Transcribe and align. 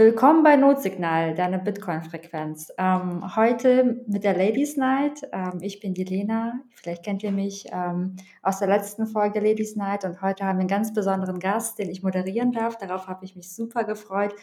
Willkommen 0.00 0.42
bei 0.42 0.56
Notsignal, 0.56 1.34
deine 1.34 1.58
Bitcoin-Frequenz. 1.58 2.72
Ähm, 2.78 3.36
heute 3.36 4.02
mit 4.06 4.24
der 4.24 4.34
Ladies 4.34 4.78
Night. 4.78 5.28
Ähm, 5.30 5.58
ich 5.60 5.78
bin 5.78 5.92
die 5.92 6.04
Lena. 6.04 6.54
Vielleicht 6.74 7.04
kennt 7.04 7.22
ihr 7.22 7.32
mich 7.32 7.66
ähm, 7.70 8.16
aus 8.40 8.60
der 8.60 8.68
letzten 8.68 9.06
Folge 9.06 9.40
Ladies 9.40 9.76
Night. 9.76 10.06
Und 10.06 10.22
heute 10.22 10.46
haben 10.46 10.56
wir 10.56 10.60
einen 10.60 10.68
ganz 10.68 10.94
besonderen 10.94 11.38
Gast, 11.38 11.78
den 11.78 11.90
ich 11.90 12.02
moderieren 12.02 12.50
darf. 12.50 12.78
Darauf 12.78 13.08
habe 13.08 13.26
ich 13.26 13.36
mich 13.36 13.54
super 13.54 13.84
gefreut. 13.84 14.34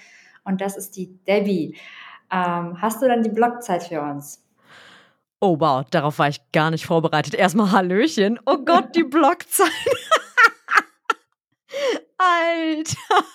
Und 0.44 0.62
das 0.62 0.78
ist 0.78 0.96
die 0.96 1.18
Debbie. 1.26 1.76
Ähm, 2.32 2.80
hast 2.80 3.02
du 3.02 3.08
dann 3.08 3.24
die 3.24 3.32
Blockzeit 3.32 3.82
für 3.82 4.00
uns? 4.00 4.46
Oh 5.42 5.60
wow, 5.60 5.84
darauf 5.90 6.20
war 6.20 6.30
ich 6.30 6.40
gar 6.52 6.70
nicht 6.70 6.86
vorbereitet. 6.86 7.34
Erstmal 7.34 7.72
Hallöchen. 7.72 8.40
Oh 8.46 8.60
Gott, 8.60 8.96
die 8.96 9.04
Blockzeit. 9.06 9.72
Alter. 12.20 13.26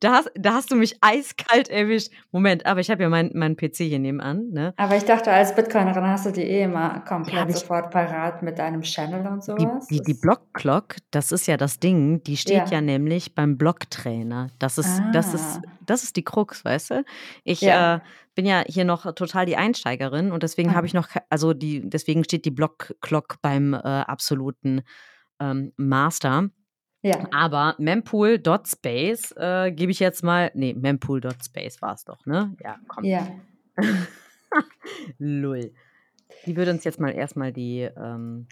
Da 0.00 0.12
hast, 0.12 0.30
da 0.34 0.54
hast 0.54 0.70
du 0.70 0.76
mich 0.76 0.96
eiskalt 1.00 1.68
erwischt. 1.68 2.10
Moment, 2.32 2.66
aber 2.66 2.80
ich 2.80 2.90
habe 2.90 3.02
ja 3.02 3.08
meinen 3.08 3.30
mein 3.34 3.56
PC 3.56 3.76
hier 3.78 3.98
nebenan. 3.98 4.50
Ne? 4.50 4.74
Aber 4.76 4.96
ich 4.96 5.04
dachte, 5.04 5.30
als 5.30 5.54
Bitcoinerin 5.54 6.06
hast 6.06 6.26
du 6.26 6.32
die 6.32 6.42
eh 6.42 6.64
immer 6.64 7.00
komplett 7.00 7.48
ja, 7.48 7.56
sofort 7.56 7.90
parat 7.90 8.42
mit 8.42 8.58
deinem 8.58 8.82
Channel 8.82 9.26
und 9.26 9.44
sowas. 9.44 9.86
Die, 9.88 9.96
die, 9.96 10.02
die 10.02 10.14
Block-Clock, 10.14 10.96
das 11.10 11.32
ist 11.32 11.46
ja 11.46 11.56
das 11.56 11.78
Ding, 11.78 12.22
die 12.22 12.36
steht 12.36 12.70
ja, 12.70 12.76
ja 12.76 12.80
nämlich 12.80 13.34
beim 13.34 13.56
Blocktrainer. 13.58 14.48
Das 14.58 14.78
ist, 14.78 15.00
ah. 15.00 15.10
das, 15.12 15.34
ist, 15.34 15.60
das 15.84 16.02
ist 16.02 16.16
die 16.16 16.24
Krux, 16.24 16.64
weißt 16.64 16.90
du? 16.90 17.04
Ich 17.44 17.60
ja. 17.60 17.96
Äh, 17.96 18.00
bin 18.36 18.46
ja 18.46 18.62
hier 18.66 18.84
noch 18.84 19.12
total 19.14 19.46
die 19.46 19.56
Einsteigerin 19.56 20.30
und 20.30 20.42
deswegen 20.42 20.70
habe 20.74 20.82
mhm. 20.82 20.86
ich 20.86 20.94
noch, 20.94 21.08
also 21.30 21.54
die, 21.54 21.88
deswegen 21.88 22.22
steht 22.22 22.44
die 22.44 22.50
Block-Clock 22.50 23.36
beim 23.40 23.72
äh, 23.72 23.78
absoluten 23.78 24.82
ähm, 25.40 25.72
Master. 25.76 26.50
Ja. 27.06 27.26
Aber 27.30 27.76
mempool.space 27.78 29.32
äh, 29.36 29.70
gebe 29.70 29.92
ich 29.92 30.00
jetzt 30.00 30.24
mal. 30.24 30.50
Nee, 30.54 30.74
mempool.space 30.74 31.80
war 31.80 31.94
es 31.94 32.04
doch, 32.04 32.26
ne? 32.26 32.56
Ja, 32.60 32.80
komm. 32.88 33.04
Ja. 33.04 33.28
Lull. 35.18 35.72
Die 36.46 36.56
würde 36.56 36.72
uns 36.72 36.82
jetzt 36.82 36.98
mal 36.98 37.12
erstmal 37.12 37.52
die, 37.52 37.88
ähm, 37.96 38.48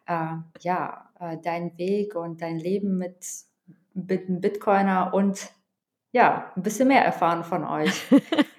äh, 0.05 0.35
ja, 0.59 1.09
äh, 1.19 1.37
deinen 1.37 1.75
Weg 1.79 2.15
und 2.15 2.43
dein 2.43 2.59
Leben 2.59 2.99
mit, 2.99 3.25
mit 3.95 4.29
einem 4.29 4.39
Bitcoiner 4.39 5.13
und 5.15 5.51
ja, 6.11 6.51
ein 6.55 6.61
bisschen 6.61 6.89
mehr 6.89 7.03
erfahren 7.03 7.43
von 7.43 7.63
euch. 7.63 8.07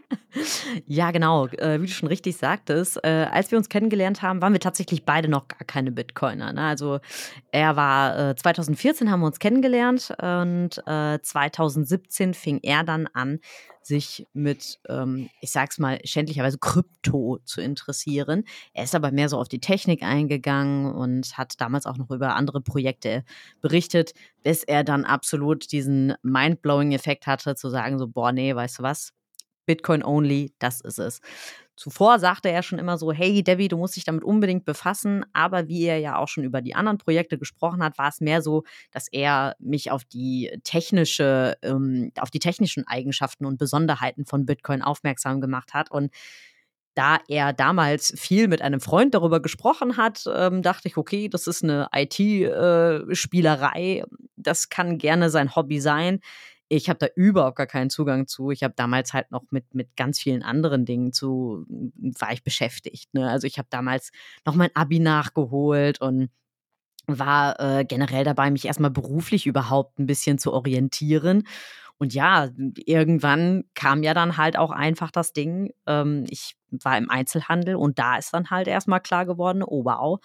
Ja, 0.86 1.10
genau. 1.10 1.46
Äh, 1.46 1.80
wie 1.80 1.86
du 1.86 1.92
schon 1.92 2.08
richtig 2.08 2.36
sagtest, 2.36 2.98
äh, 3.04 3.26
als 3.30 3.50
wir 3.50 3.58
uns 3.58 3.68
kennengelernt 3.68 4.22
haben, 4.22 4.40
waren 4.40 4.52
wir 4.52 4.60
tatsächlich 4.60 5.04
beide 5.04 5.28
noch 5.28 5.48
gar 5.48 5.64
keine 5.66 5.92
Bitcoiner. 5.92 6.52
Ne? 6.52 6.62
Also 6.62 7.00
er 7.50 7.76
war 7.76 8.30
äh, 8.30 8.36
2014 8.36 9.10
haben 9.10 9.20
wir 9.20 9.26
uns 9.26 9.38
kennengelernt 9.38 10.14
und 10.20 10.82
äh, 10.86 11.18
2017 11.20 12.34
fing 12.34 12.60
er 12.62 12.84
dann 12.84 13.06
an, 13.12 13.40
sich 13.84 14.26
mit, 14.32 14.78
ähm, 14.88 15.28
ich 15.40 15.50
sag's 15.50 15.78
mal, 15.78 15.98
schändlicherweise 16.04 16.58
Krypto 16.58 17.38
zu 17.44 17.60
interessieren. 17.60 18.44
Er 18.72 18.84
ist 18.84 18.94
aber 18.94 19.10
mehr 19.10 19.28
so 19.28 19.38
auf 19.38 19.48
die 19.48 19.60
Technik 19.60 20.02
eingegangen 20.02 20.92
und 20.92 21.36
hat 21.36 21.60
damals 21.60 21.86
auch 21.86 21.96
noch 21.96 22.10
über 22.10 22.36
andere 22.36 22.60
Projekte 22.60 23.24
berichtet, 23.60 24.12
bis 24.42 24.62
er 24.62 24.84
dann 24.84 25.04
absolut 25.04 25.72
diesen 25.72 26.14
Mindblowing-Effekt 26.22 27.26
hatte, 27.26 27.54
zu 27.56 27.70
sagen, 27.70 27.98
so, 27.98 28.06
boah, 28.06 28.32
nee, 28.32 28.54
weißt 28.54 28.78
du 28.78 28.82
was, 28.82 29.12
Bitcoin 29.66 30.02
only, 30.02 30.52
das 30.58 30.80
ist 30.80 30.98
es. 30.98 31.20
Zuvor 31.74 32.18
sagte 32.18 32.50
er 32.50 32.62
schon 32.62 32.78
immer 32.78 32.98
so, 32.98 33.12
hey 33.12 33.42
Debbie, 33.42 33.68
du 33.68 33.78
musst 33.78 33.96
dich 33.96 34.04
damit 34.04 34.24
unbedingt 34.24 34.64
befassen, 34.64 35.24
aber 35.32 35.68
wie 35.68 35.84
er 35.84 35.98
ja 35.98 36.16
auch 36.16 36.28
schon 36.28 36.44
über 36.44 36.60
die 36.60 36.74
anderen 36.74 36.98
Projekte 36.98 37.38
gesprochen 37.38 37.82
hat, 37.82 37.98
war 37.98 38.08
es 38.08 38.20
mehr 38.20 38.42
so, 38.42 38.64
dass 38.90 39.08
er 39.08 39.56
mich 39.58 39.90
auf 39.90 40.04
die 40.04 40.50
technische, 40.64 41.56
ähm, 41.62 42.12
auf 42.20 42.30
die 42.30 42.40
technischen 42.40 42.86
Eigenschaften 42.86 43.46
und 43.46 43.58
Besonderheiten 43.58 44.26
von 44.26 44.44
Bitcoin 44.44 44.82
aufmerksam 44.82 45.40
gemacht 45.40 45.72
hat. 45.72 45.90
Und 45.90 46.12
da 46.94 47.18
er 47.26 47.54
damals 47.54 48.12
viel 48.16 48.48
mit 48.48 48.60
einem 48.60 48.80
Freund 48.80 49.14
darüber 49.14 49.40
gesprochen 49.40 49.96
hat, 49.96 50.24
ähm, 50.32 50.62
dachte 50.62 50.88
ich, 50.88 50.98
okay, 50.98 51.28
das 51.28 51.46
ist 51.46 51.64
eine 51.64 51.88
IT-Spielerei, 51.94 54.00
äh, 54.00 54.04
das 54.36 54.68
kann 54.68 54.98
gerne 54.98 55.30
sein 55.30 55.56
Hobby 55.56 55.80
sein 55.80 56.20
ich 56.72 56.88
habe 56.88 56.98
da 56.98 57.06
überhaupt 57.14 57.56
gar 57.56 57.66
keinen 57.66 57.90
Zugang 57.90 58.26
zu. 58.26 58.50
Ich 58.50 58.62
habe 58.62 58.72
damals 58.74 59.12
halt 59.12 59.30
noch 59.30 59.44
mit, 59.50 59.74
mit 59.74 59.94
ganz 59.94 60.18
vielen 60.18 60.42
anderen 60.42 60.86
Dingen 60.86 61.12
zu, 61.12 61.66
war 61.68 62.32
ich 62.32 62.42
beschäftigt. 62.42 63.12
Ne? 63.12 63.28
Also 63.28 63.46
ich 63.46 63.58
habe 63.58 63.68
damals 63.70 64.10
noch 64.46 64.54
mein 64.54 64.74
Abi 64.74 64.98
nachgeholt 64.98 66.00
und 66.00 66.30
war 67.06 67.60
äh, 67.60 67.84
generell 67.84 68.24
dabei, 68.24 68.50
mich 68.50 68.64
erstmal 68.64 68.90
beruflich 68.90 69.46
überhaupt 69.46 69.98
ein 69.98 70.06
bisschen 70.06 70.38
zu 70.38 70.52
orientieren. 70.52 71.46
Und 72.02 72.14
ja, 72.14 72.50
irgendwann 72.84 73.62
kam 73.74 74.02
ja 74.02 74.12
dann 74.12 74.36
halt 74.36 74.58
auch 74.58 74.72
einfach 74.72 75.12
das 75.12 75.32
Ding, 75.32 75.72
ähm, 75.86 76.24
ich 76.28 76.56
war 76.72 76.98
im 76.98 77.08
Einzelhandel 77.08 77.76
und 77.76 78.00
da 78.00 78.16
ist 78.16 78.34
dann 78.34 78.50
halt 78.50 78.66
erstmal 78.66 78.98
klar 78.98 79.24
geworden, 79.24 79.62
oh 79.62 79.84
wow, 79.84 80.18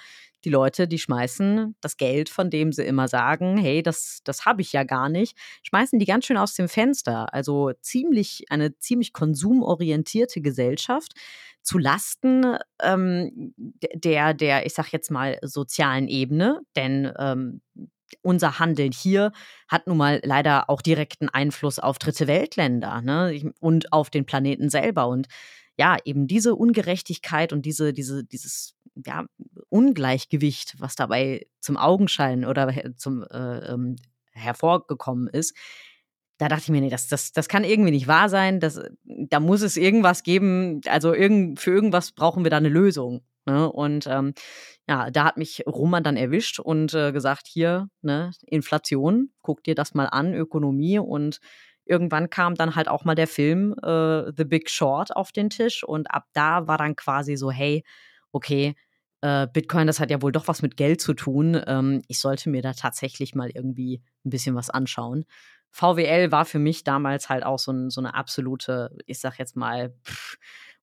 die 0.43 0.49
Leute, 0.49 0.87
die 0.87 0.97
schmeißen 0.97 1.75
das 1.79 1.97
Geld, 1.97 2.29
von 2.29 2.49
dem 2.49 2.71
sie 2.71 2.81
immer 2.81 3.07
sagen, 3.07 3.59
hey, 3.59 3.83
das, 3.83 4.21
das 4.23 4.47
habe 4.47 4.63
ich 4.63 4.73
ja 4.73 4.85
gar 4.85 5.07
nicht, 5.07 5.37
schmeißen 5.61 5.99
die 5.99 6.07
ganz 6.07 6.25
schön 6.25 6.37
aus 6.37 6.55
dem 6.55 6.67
Fenster. 6.67 7.31
Also 7.31 7.71
ziemlich, 7.81 8.45
eine 8.49 8.75
ziemlich 8.79 9.13
konsumorientierte 9.13 10.41
Gesellschaft 10.41 11.13
zu 11.61 11.77
Lasten 11.77 12.57
ähm, 12.81 13.53
der, 13.93 14.33
der, 14.33 14.65
ich 14.65 14.73
sag 14.73 14.91
jetzt 14.91 15.11
mal, 15.11 15.37
sozialen 15.43 16.07
Ebene, 16.07 16.61
denn 16.75 17.13
ähm, 17.19 17.61
unser 18.21 18.59
Handeln 18.59 18.91
hier 18.91 19.31
hat 19.67 19.87
nun 19.87 19.97
mal 19.97 20.21
leider 20.23 20.69
auch 20.69 20.81
direkten 20.81 21.29
Einfluss 21.29 21.79
auf 21.79 21.99
dritte 21.99 22.27
Weltländer 22.27 23.01
ne? 23.01 23.53
und 23.59 23.93
auf 23.93 24.09
den 24.09 24.25
Planeten 24.25 24.69
selber. 24.69 25.07
Und 25.07 25.27
ja, 25.77 25.97
eben 26.05 26.27
diese 26.27 26.55
Ungerechtigkeit 26.55 27.53
und 27.53 27.65
diese, 27.65 27.93
diese, 27.93 28.23
dieses 28.23 28.75
ja, 29.05 29.25
Ungleichgewicht, 29.69 30.75
was 30.79 30.95
dabei 30.95 31.47
zum 31.59 31.77
Augenschein 31.77 32.45
oder 32.45 32.73
zum 32.95 33.23
äh, 33.23 33.73
ähm, 33.73 33.95
hervorgekommen 34.31 35.27
ist, 35.27 35.55
da 36.37 36.47
dachte 36.47 36.63
ich 36.63 36.69
mir, 36.69 36.81
nee, 36.81 36.89
das, 36.89 37.07
das, 37.07 37.31
das 37.31 37.47
kann 37.47 37.63
irgendwie 37.63 37.91
nicht 37.91 38.07
wahr 38.07 38.29
sein. 38.29 38.59
Das, 38.59 38.79
da 39.03 39.39
muss 39.39 39.61
es 39.61 39.75
irgendwas 39.75 40.21
geben. 40.23 40.81
Also 40.85 41.13
irgend, 41.13 41.59
für 41.59 41.71
irgendwas 41.71 42.11
brauchen 42.11 42.43
wir 42.43 42.51
da 42.51 42.57
eine 42.57 42.69
Lösung. 42.69 43.21
Ne? 43.47 43.71
Und 43.71 44.07
ähm, 44.07 44.33
ja, 44.89 45.09
da 45.09 45.23
hat 45.23 45.37
mich 45.37 45.63
Roman 45.65 46.03
dann 46.03 46.17
erwischt 46.17 46.59
und 46.59 46.93
äh, 46.93 47.13
gesagt, 47.13 47.47
hier, 47.47 47.87
ne, 48.01 48.31
Inflation, 48.45 49.31
guck 49.41 49.63
dir 49.63 49.73
das 49.73 49.93
mal 49.93 50.05
an, 50.05 50.33
Ökonomie 50.33 50.99
und 50.99 51.39
irgendwann 51.85 52.29
kam 52.29 52.55
dann 52.55 52.75
halt 52.75 52.89
auch 52.89 53.05
mal 53.05 53.15
der 53.15 53.27
Film 53.27 53.73
äh, 53.81 54.31
The 54.35 54.43
Big 54.43 54.69
Short 54.69 55.15
auf 55.15 55.31
den 55.31 55.49
Tisch 55.49 55.85
und 55.85 56.11
ab 56.11 56.25
da 56.33 56.67
war 56.67 56.77
dann 56.77 56.97
quasi 56.97 57.37
so, 57.37 57.49
hey, 57.49 57.85
okay, 58.33 58.75
äh, 59.21 59.47
Bitcoin, 59.47 59.87
das 59.87 60.01
hat 60.01 60.11
ja 60.11 60.21
wohl 60.21 60.33
doch 60.33 60.49
was 60.49 60.61
mit 60.61 60.75
Geld 60.75 60.99
zu 60.99 61.13
tun. 61.13 61.59
Ähm, 61.65 62.01
ich 62.09 62.19
sollte 62.19 62.49
mir 62.49 62.61
da 62.61 62.73
tatsächlich 62.73 63.33
mal 63.33 63.49
irgendwie 63.49 64.01
ein 64.25 64.29
bisschen 64.29 64.55
was 64.55 64.69
anschauen. 64.69 65.25
VWL 65.71 66.31
war 66.31 66.45
für 66.45 66.59
mich 66.59 66.83
damals 66.83 67.29
halt 67.29 67.45
auch 67.45 67.59
so, 67.59 67.71
ein, 67.71 67.89
so 67.89 68.01
eine 68.01 68.13
absolute, 68.13 68.95
ich 69.05 69.19
sag 69.19 69.39
jetzt 69.39 69.55
mal, 69.55 69.93
pff, 70.05 70.37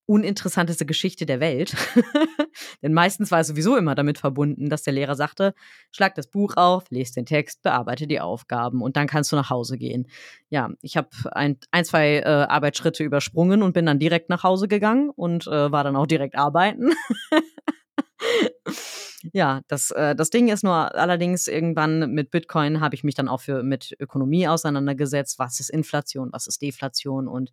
uninteressanteste 0.06 0.86
Geschichte 0.86 1.26
der 1.26 1.40
Welt. 1.40 1.76
Denn 2.82 2.92
meistens 2.92 3.30
war 3.30 3.40
es 3.40 3.48
sowieso 3.48 3.76
immer 3.76 3.94
damit 3.94 4.18
verbunden, 4.18 4.68
dass 4.68 4.82
der 4.82 4.92
Lehrer 4.92 5.14
sagte, 5.14 5.54
schlag 5.90 6.14
das 6.14 6.26
Buch 6.26 6.56
auf, 6.56 6.84
lese 6.90 7.14
den 7.14 7.26
Text, 7.26 7.62
bearbeite 7.62 8.06
die 8.06 8.20
Aufgaben 8.20 8.82
und 8.82 8.96
dann 8.96 9.06
kannst 9.06 9.32
du 9.32 9.36
nach 9.36 9.50
Hause 9.50 9.78
gehen. 9.78 10.06
Ja, 10.50 10.70
ich 10.82 10.96
habe 10.96 11.08
ein, 11.32 11.58
ein, 11.70 11.84
zwei 11.84 12.18
äh, 12.18 12.24
Arbeitsschritte 12.24 13.02
übersprungen 13.02 13.62
und 13.62 13.72
bin 13.72 13.86
dann 13.86 13.98
direkt 13.98 14.28
nach 14.28 14.42
Hause 14.42 14.68
gegangen 14.68 15.10
und 15.10 15.46
äh, 15.46 15.72
war 15.72 15.84
dann 15.84 15.96
auch 15.96 16.06
direkt 16.06 16.36
arbeiten. 16.36 16.90
ja, 19.32 19.62
das, 19.68 19.90
äh, 19.90 20.14
das 20.14 20.30
Ding 20.30 20.48
ist 20.48 20.64
nur 20.64 20.94
allerdings 20.94 21.48
irgendwann 21.48 22.12
mit 22.12 22.30
Bitcoin 22.30 22.80
habe 22.80 22.94
ich 22.94 23.04
mich 23.04 23.14
dann 23.14 23.28
auch 23.28 23.40
für 23.40 23.62
mit 23.62 23.96
Ökonomie 23.98 24.48
auseinandergesetzt. 24.48 25.38
Was 25.38 25.60
ist 25.60 25.70
Inflation, 25.70 26.30
was 26.32 26.46
ist 26.46 26.60
Deflation 26.60 27.28
und 27.28 27.50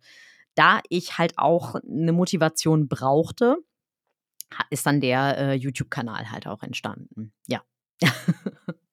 da 0.54 0.80
ich 0.88 1.18
halt 1.18 1.34
auch 1.36 1.76
eine 1.76 2.12
Motivation 2.12 2.88
brauchte, 2.88 3.56
ist 4.70 4.86
dann 4.86 5.00
der 5.00 5.38
äh, 5.38 5.54
YouTube-Kanal 5.54 6.30
halt 6.30 6.46
auch 6.46 6.62
entstanden. 6.62 7.32
Ja. 7.46 7.62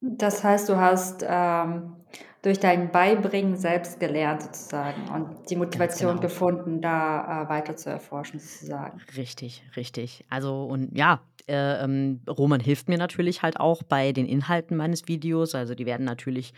das 0.02 0.44
heißt, 0.44 0.70
du 0.70 0.78
hast 0.78 1.26
ähm, 1.28 1.96
durch 2.42 2.60
dein 2.60 2.92
Beibringen 2.92 3.58
selbst 3.58 4.00
gelernt 4.00 4.44
sozusagen 4.44 5.10
und 5.10 5.50
die 5.50 5.56
Motivation 5.56 6.12
genau. 6.12 6.22
gefunden, 6.22 6.82
da 6.82 7.44
äh, 7.44 7.50
weiter 7.50 7.76
zu 7.76 7.90
erforschen 7.90 8.40
sozusagen. 8.40 9.02
Richtig, 9.18 9.64
richtig. 9.76 10.26
Also 10.30 10.64
und 10.64 10.98
ja, 10.98 11.22
äh, 11.48 11.84
ähm, 11.84 12.22
Roman 12.30 12.62
hilft 12.62 12.88
mir 12.88 12.98
natürlich 12.98 13.42
halt 13.42 13.60
auch 13.60 13.84
bei 13.84 14.14
den 14.14 14.26
Inhalten 14.26 14.78
meines 14.78 15.08
Videos. 15.08 15.54
Also 15.56 15.76
die 15.76 15.86
werden 15.86 16.06
natürlich, 16.06 16.54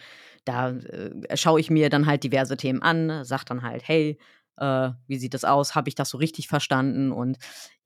da 0.46 0.70
äh, 0.70 1.36
schaue 1.36 1.60
ich 1.60 1.72
mir 1.72 1.90
dann 1.90 2.06
halt 2.06 2.24
diverse 2.24 2.58
Themen 2.58 2.82
an, 2.84 3.24
sag 3.24 3.46
dann 3.46 3.64
halt, 3.64 3.88
hey, 3.88 4.20
äh, 4.58 4.92
wie 5.08 5.18
sieht 5.18 5.34
das 5.34 5.44
aus? 5.44 5.76
Habe 5.76 5.90
ich 5.90 5.96
das 5.96 6.10
so 6.10 6.18
richtig 6.18 6.48
verstanden? 6.48 7.12
Und 7.12 7.38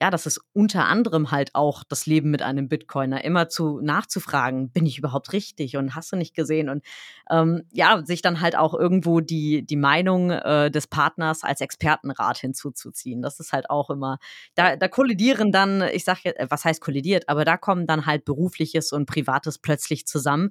ja, 0.02 0.10
das 0.10 0.26
ist 0.26 0.42
unter 0.54 0.86
anderem 0.86 1.32
halt 1.32 1.56
auch 1.56 1.84
das 1.84 2.06
Leben 2.06 2.32
mit 2.32 2.42
einem 2.42 2.68
Bitcoiner, 2.68 3.24
immer 3.24 3.48
zu 3.48 3.80
nachzufragen, 3.82 4.70
bin 4.72 4.86
ich 4.86 4.98
überhaupt 4.98 5.32
richtig 5.32 5.78
und 5.78 5.96
hast 5.96 6.12
du 6.12 6.18
nicht 6.18 6.36
gesehen? 6.36 6.70
Und 6.70 6.84
ähm, 7.32 7.64
ja, 7.72 8.04
sich 8.06 8.22
dann 8.22 8.42
halt 8.42 8.58
auch 8.58 8.74
irgendwo 8.74 9.22
die, 9.22 9.66
die 9.66 9.78
Meinung 9.78 10.32
äh, 10.32 10.70
des 10.70 10.88
Partners 10.88 11.44
als 11.44 11.62
Expertenrat 11.62 12.38
hinzuzuziehen. 12.40 13.22
Das 13.22 13.40
ist 13.40 13.54
halt 13.54 13.70
auch 13.70 13.90
immer, 13.90 14.18
da, 14.56 14.76
da 14.76 14.88
kollidieren 14.88 15.52
dann, 15.52 15.82
ich 15.82 16.04
sage 16.04 16.22
jetzt, 16.26 16.40
äh, 16.40 16.48
was 16.50 16.66
heißt 16.66 16.82
kollidiert, 16.82 17.30
aber 17.30 17.46
da 17.46 17.58
kommen 17.58 17.88
dann 17.88 18.06
halt 18.06 18.26
berufliches 18.26 18.92
und 18.92 19.06
privates 19.06 19.60
plötzlich 19.60 20.06
zusammen. 20.06 20.50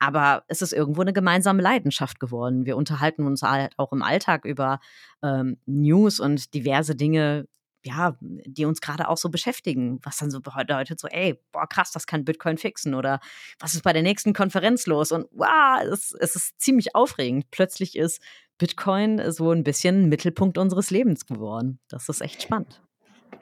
Aber 0.00 0.44
es 0.48 0.62
ist 0.62 0.72
irgendwo 0.72 1.02
eine 1.02 1.12
gemeinsame 1.12 1.62
Leidenschaft 1.62 2.18
geworden. 2.18 2.64
Wir 2.64 2.76
unterhalten 2.76 3.26
uns 3.26 3.42
halt 3.42 3.74
auch 3.76 3.92
im 3.92 4.02
Alltag 4.02 4.46
über 4.46 4.80
ähm, 5.22 5.58
News 5.66 6.20
und 6.20 6.54
diverse 6.54 6.96
Dinge, 6.96 7.46
ja, 7.84 8.16
die 8.20 8.64
uns 8.64 8.80
gerade 8.80 9.08
auch 9.08 9.18
so 9.18 9.28
beschäftigen, 9.28 10.00
was 10.02 10.16
dann 10.16 10.30
so 10.30 10.40
bedeutet, 10.40 10.98
so, 10.98 11.06
ey, 11.08 11.38
boah, 11.52 11.66
krass, 11.66 11.92
das 11.92 12.06
kann 12.06 12.24
Bitcoin 12.24 12.56
fixen 12.56 12.94
oder 12.94 13.20
was 13.58 13.74
ist 13.74 13.84
bei 13.84 13.92
der 13.92 14.02
nächsten 14.02 14.32
Konferenz 14.32 14.86
los? 14.86 15.12
Und 15.12 15.26
wow, 15.32 15.82
es, 15.82 16.14
es 16.18 16.34
ist 16.34 16.58
ziemlich 16.60 16.94
aufregend. 16.94 17.50
Plötzlich 17.50 17.96
ist 17.96 18.22
Bitcoin 18.56 19.30
so 19.32 19.50
ein 19.50 19.64
bisschen 19.64 20.08
Mittelpunkt 20.08 20.56
unseres 20.56 20.90
Lebens 20.90 21.26
geworden. 21.26 21.78
Das 21.88 22.08
ist 22.08 22.22
echt 22.22 22.42
spannend. 22.42 22.82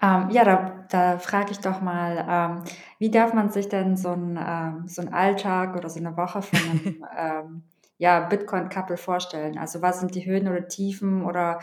Ähm, 0.00 0.30
ja, 0.30 0.44
da, 0.44 0.84
da 0.90 1.18
frage 1.18 1.52
ich 1.52 1.58
doch 1.58 1.80
mal, 1.80 2.24
ähm, 2.28 2.64
wie 2.98 3.10
darf 3.10 3.34
man 3.34 3.50
sich 3.50 3.68
denn 3.68 3.96
so 3.96 4.10
einen 4.10 4.38
ähm, 4.40 4.88
so 4.88 5.02
Alltag 5.10 5.76
oder 5.76 5.90
so 5.90 5.98
eine 5.98 6.16
Woche 6.16 6.42
von 6.42 6.58
einem 6.58 7.04
ähm, 7.16 7.62
ja, 7.98 8.20
Bitcoin-Couple 8.20 8.96
vorstellen? 8.96 9.58
Also 9.58 9.82
was 9.82 10.00
sind 10.00 10.14
die 10.14 10.24
Höhen 10.24 10.48
oder 10.48 10.68
Tiefen 10.68 11.24
oder 11.24 11.58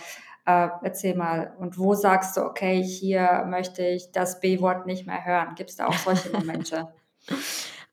äh, 0.46 0.68
erzähl 0.84 1.16
mal, 1.16 1.54
und 1.60 1.78
wo 1.78 1.94
sagst 1.94 2.38
du, 2.38 2.42
okay, 2.42 2.84
hier 2.84 3.46
möchte 3.48 3.86
ich 3.86 4.12
das 4.12 4.40
B-Wort 4.40 4.86
nicht 4.86 5.08
mehr 5.08 5.26
hören? 5.26 5.56
Gibt 5.56 5.72
es 5.72 5.78
da 5.78 5.88
auch 5.88 5.98
solche 5.98 6.30
Momente? 6.32 6.94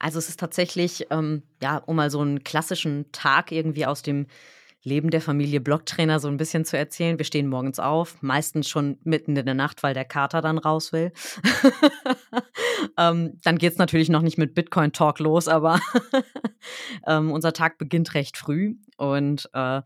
Also 0.02 0.18
es 0.18 0.28
ist 0.28 0.40
tatsächlich, 0.40 1.06
ähm, 1.12 1.44
ja, 1.62 1.76
um 1.76 1.94
mal 1.94 2.10
so 2.10 2.20
einen 2.20 2.42
klassischen 2.42 3.12
Tag 3.12 3.52
irgendwie 3.52 3.86
aus 3.86 4.02
dem 4.02 4.26
Leben 4.84 5.11
der 5.11 5.20
Familie 5.20 5.61
Blocktrainer 5.61 6.19
so 6.19 6.29
ein 6.29 6.37
bisschen 6.37 6.64
zu 6.64 6.76
erzählen. 6.76 7.19
Wir 7.19 7.25
stehen 7.25 7.49
morgens 7.49 7.79
auf, 7.79 8.20
meistens 8.23 8.69
schon 8.69 8.99
mitten 9.05 9.37
in 9.37 9.46
der 9.46 9.55
Nacht, 9.55 9.82
weil 9.82 9.94
der 9.94 10.05
Kater 10.05 10.40
dann 10.40 10.58
raus 10.58 10.93
will. 10.93 11.12
ähm, 12.99 13.38
dann 13.43 13.58
geht 13.58 13.73
es 13.73 13.79
natürlich 13.79 14.08
noch 14.08 14.23
nicht 14.23 14.38
mit 14.38 14.55
Bitcoin-Talk 14.55 15.20
los, 15.20 15.46
aber 15.49 15.81
ähm, 17.06 17.31
unser 17.31 17.52
Tag 17.52 17.79
beginnt 17.79 18.14
recht 18.14 18.37
früh 18.37 18.75
und 18.96 19.49
äh, 19.52 19.82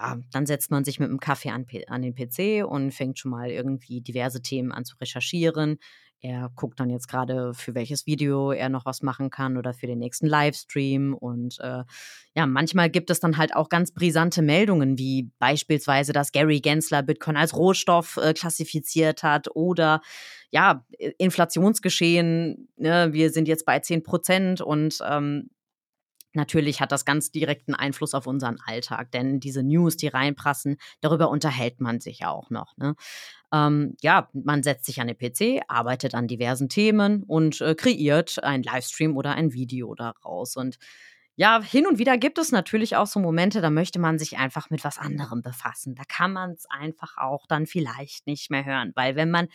ja, 0.00 0.16
dann 0.30 0.46
setzt 0.46 0.70
man 0.70 0.84
sich 0.84 1.00
mit 1.00 1.08
einem 1.08 1.20
Kaffee 1.20 1.50
an, 1.50 1.66
an, 1.88 2.02
den 2.02 2.14
PC 2.14 2.64
und 2.64 2.92
fängt 2.92 3.18
schon 3.18 3.32
mal 3.32 3.50
irgendwie 3.50 4.00
diverse 4.00 4.40
Themen 4.40 4.70
an 4.70 4.84
zu 4.84 4.96
recherchieren. 4.96 5.78
Er 6.20 6.50
guckt 6.56 6.80
dann 6.80 6.90
jetzt 6.90 7.06
gerade, 7.06 7.54
für 7.54 7.74
welches 7.74 8.06
Video 8.06 8.50
er 8.50 8.68
noch 8.68 8.84
was 8.84 9.02
machen 9.02 9.30
kann 9.30 9.56
oder 9.56 9.72
für 9.72 9.86
den 9.86 10.00
nächsten 10.00 10.26
Livestream. 10.26 11.14
Und 11.14 11.58
äh, 11.60 11.84
ja, 12.34 12.46
manchmal 12.46 12.90
gibt 12.90 13.10
es 13.10 13.20
dann 13.20 13.36
halt 13.36 13.54
auch 13.54 13.68
ganz 13.68 13.92
brisante 13.92 14.42
Meldungen, 14.42 14.98
wie 14.98 15.30
beispielsweise, 15.38 16.12
dass 16.12 16.32
Gary 16.32 16.60
Gensler 16.60 17.02
Bitcoin 17.02 17.36
als 17.36 17.56
Rohstoff 17.56 18.16
äh, 18.16 18.34
klassifiziert 18.34 19.22
hat 19.22 19.48
oder 19.54 20.00
ja, 20.50 20.84
Inflationsgeschehen. 21.18 22.68
Ne? 22.76 23.12
Wir 23.12 23.30
sind 23.30 23.46
jetzt 23.46 23.64
bei 23.64 23.78
10 23.78 24.02
Prozent 24.02 24.60
und 24.60 24.98
ähm, 25.08 25.50
Natürlich 26.38 26.80
hat 26.80 26.92
das 26.92 27.04
ganz 27.04 27.32
direkten 27.32 27.74
Einfluss 27.74 28.14
auf 28.14 28.28
unseren 28.28 28.58
Alltag, 28.64 29.10
denn 29.10 29.40
diese 29.40 29.64
News, 29.64 29.96
die 29.96 30.06
reinprassen, 30.06 30.76
darüber 31.00 31.30
unterhält 31.30 31.80
man 31.80 31.98
sich 31.98 32.24
auch 32.24 32.48
noch. 32.48 32.76
Ne? 32.76 32.94
Ähm, 33.52 33.96
ja, 34.02 34.28
man 34.32 34.62
setzt 34.62 34.84
sich 34.86 35.00
an 35.00 35.08
den 35.08 35.18
PC, 35.18 35.64
arbeitet 35.66 36.14
an 36.14 36.28
diversen 36.28 36.68
Themen 36.68 37.24
und 37.24 37.60
äh, 37.60 37.74
kreiert 37.74 38.42
ein 38.44 38.62
Livestream 38.62 39.16
oder 39.16 39.32
ein 39.32 39.52
Video 39.52 39.96
daraus. 39.96 40.56
Und 40.56 40.78
ja, 41.34 41.60
hin 41.60 41.88
und 41.88 41.98
wieder 41.98 42.16
gibt 42.18 42.38
es 42.38 42.52
natürlich 42.52 42.94
auch 42.94 43.08
so 43.08 43.18
Momente, 43.18 43.60
da 43.60 43.70
möchte 43.70 43.98
man 43.98 44.20
sich 44.20 44.38
einfach 44.38 44.70
mit 44.70 44.84
was 44.84 44.98
anderem 44.98 45.42
befassen. 45.42 45.96
Da 45.96 46.04
kann 46.04 46.32
man 46.32 46.52
es 46.52 46.66
einfach 46.70 47.18
auch 47.18 47.46
dann 47.48 47.66
vielleicht 47.66 48.28
nicht 48.28 48.48
mehr 48.50 48.64
hören, 48.64 48.92
weil 48.94 49.16
wenn 49.16 49.32
man 49.32 49.48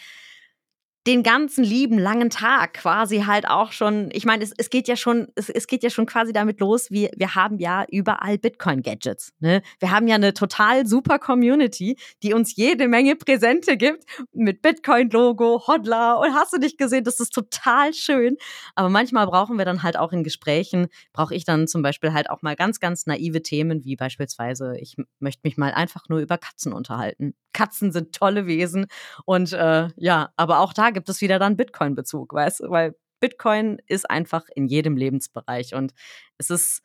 den 1.05 1.21
ganzen 1.21 1.63
lieben 1.65 1.97
langen 1.99 2.29
Tag 2.29 2.75
quasi 2.75 3.21
halt 3.21 3.47
auch 3.47 3.73
schon, 3.73 4.09
ich 4.13 4.25
meine, 4.25 4.43
es, 4.43 4.53
es 4.57 4.69
geht 4.69 4.87
ja 4.87 4.95
schon, 4.95 5.27
es, 5.35 5.49
es 5.49 5.67
geht 5.67 5.83
ja 5.83 5.89
schon 5.89 6.05
quasi 6.05 6.31
damit 6.31 6.61
los, 6.61 6.91
wir, 6.91 7.11
wir 7.15 7.35
haben 7.35 7.59
ja 7.59 7.85
überall 7.91 8.37
Bitcoin-Gadgets. 8.37 9.33
Ne? 9.39 9.61
Wir 9.79 9.91
haben 9.91 10.07
ja 10.07 10.15
eine 10.15 10.33
total 10.33 10.87
super 10.87 11.19
Community, 11.19 11.97
die 12.23 12.33
uns 12.33 12.55
jede 12.55 12.87
Menge 12.87 13.17
Präsente 13.17 13.75
gibt 13.75 14.05
mit 14.31 14.61
Bitcoin-Logo, 14.61 15.67
Hodler 15.67 16.19
und 16.21 16.33
hast 16.33 16.53
du 16.53 16.57
nicht 16.57 16.77
gesehen, 16.77 17.03
das 17.03 17.19
ist 17.19 17.33
total 17.33 17.93
schön. 17.93 18.37
Aber 18.75 18.87
manchmal 18.87 19.27
brauchen 19.27 19.57
wir 19.57 19.65
dann 19.65 19.83
halt 19.83 19.97
auch 19.97 20.13
in 20.13 20.23
Gesprächen, 20.23 20.87
brauche 21.11 21.35
ich 21.35 21.43
dann 21.43 21.67
zum 21.67 21.81
Beispiel 21.81 22.13
halt 22.13 22.29
auch 22.29 22.41
mal 22.41 22.55
ganz, 22.55 22.79
ganz 22.79 23.05
naive 23.07 23.41
Themen, 23.41 23.83
wie 23.83 23.97
beispielsweise, 23.97 24.77
ich 24.79 24.95
möchte 25.19 25.41
mich 25.43 25.57
mal 25.57 25.73
einfach 25.73 26.07
nur 26.07 26.19
über 26.19 26.37
Katzen 26.37 26.71
unterhalten. 26.71 27.33
Katzen 27.51 27.91
sind 27.91 28.13
tolle 28.15 28.47
Wesen 28.47 28.87
und 29.25 29.53
äh, 29.53 29.89
ja, 29.95 30.31
aber 30.35 30.59
auch 30.59 30.73
da 30.73 30.89
gibt 30.93 31.09
es 31.09 31.21
wieder 31.21 31.39
dann 31.39 31.57
Bitcoin-Bezug, 31.57 32.33
weißt 32.33 32.61
du? 32.61 32.69
Weil 32.69 32.95
Bitcoin 33.19 33.79
ist 33.87 34.09
einfach 34.09 34.45
in 34.55 34.67
jedem 34.67 34.97
Lebensbereich 34.97 35.75
und 35.75 35.93
es 36.37 36.49
ist 36.49 36.81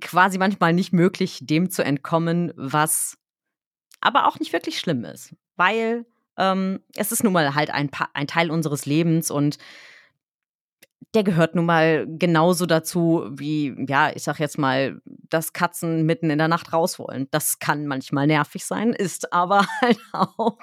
quasi 0.00 0.38
manchmal 0.38 0.72
nicht 0.72 0.92
möglich, 0.92 1.40
dem 1.42 1.70
zu 1.70 1.84
entkommen, 1.84 2.52
was 2.56 3.18
aber 4.00 4.26
auch 4.26 4.38
nicht 4.38 4.52
wirklich 4.52 4.78
schlimm 4.78 5.04
ist, 5.04 5.34
weil 5.56 6.06
ähm, 6.36 6.80
es 6.94 7.12
ist 7.12 7.24
nun 7.24 7.32
mal 7.32 7.54
halt 7.54 7.70
ein, 7.70 7.90
ein 8.12 8.26
Teil 8.26 8.50
unseres 8.50 8.86
Lebens 8.86 9.30
und 9.30 9.58
der 11.14 11.22
gehört 11.22 11.54
nun 11.54 11.66
mal 11.66 12.06
genauso 12.08 12.66
dazu 12.66 13.24
wie, 13.30 13.74
ja, 13.88 14.10
ich 14.14 14.24
sag 14.24 14.40
jetzt 14.40 14.58
mal, 14.58 15.00
dass 15.04 15.52
Katzen 15.52 16.04
mitten 16.06 16.30
in 16.30 16.38
der 16.38 16.48
Nacht 16.48 16.72
raus 16.72 16.98
wollen. 16.98 17.28
Das 17.30 17.60
kann 17.60 17.86
manchmal 17.86 18.26
nervig 18.26 18.64
sein, 18.64 18.92
ist 18.92 19.32
aber 19.32 19.66
halt 19.80 19.98
auch 20.12 20.58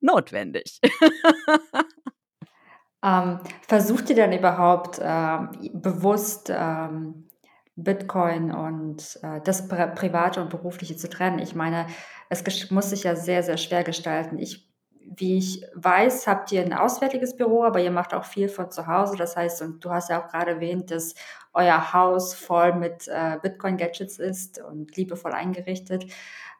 notwendig. 0.00 0.80
ähm, 3.04 3.40
versucht 3.66 4.10
ihr 4.10 4.16
denn 4.16 4.32
überhaupt 4.32 5.00
ähm, 5.02 5.50
bewusst 5.72 6.52
ähm, 6.54 7.28
Bitcoin 7.76 8.52
und 8.52 9.18
äh, 9.22 9.40
das 9.42 9.68
Pri 9.68 9.88
Private 9.94 10.40
und 10.40 10.50
Berufliche 10.50 10.96
zu 10.96 11.08
trennen? 11.08 11.38
Ich 11.38 11.54
meine, 11.54 11.86
es 12.28 12.70
muss 12.70 12.90
sich 12.90 13.04
ja 13.04 13.16
sehr, 13.16 13.42
sehr 13.42 13.58
schwer 13.58 13.84
gestalten. 13.84 14.38
Ich 14.38 14.66
wie 15.14 15.38
ich 15.38 15.64
weiß, 15.74 16.26
habt 16.26 16.50
ihr 16.52 16.62
ein 16.62 16.72
auswärtiges 16.72 17.36
Büro, 17.36 17.64
aber 17.64 17.80
ihr 17.80 17.90
macht 17.90 18.12
auch 18.12 18.24
viel 18.24 18.48
von 18.48 18.70
zu 18.70 18.86
Hause. 18.86 19.16
Das 19.16 19.36
heißt, 19.36 19.62
und 19.62 19.84
du 19.84 19.90
hast 19.90 20.10
ja 20.10 20.22
auch 20.22 20.28
gerade 20.28 20.52
erwähnt, 20.52 20.90
dass 20.90 21.14
euer 21.52 21.92
Haus 21.92 22.34
voll 22.34 22.74
mit 22.74 23.06
äh, 23.08 23.38
Bitcoin-Gadgets 23.40 24.18
ist 24.18 24.60
und 24.60 24.96
liebevoll 24.96 25.32
eingerichtet. 25.32 26.06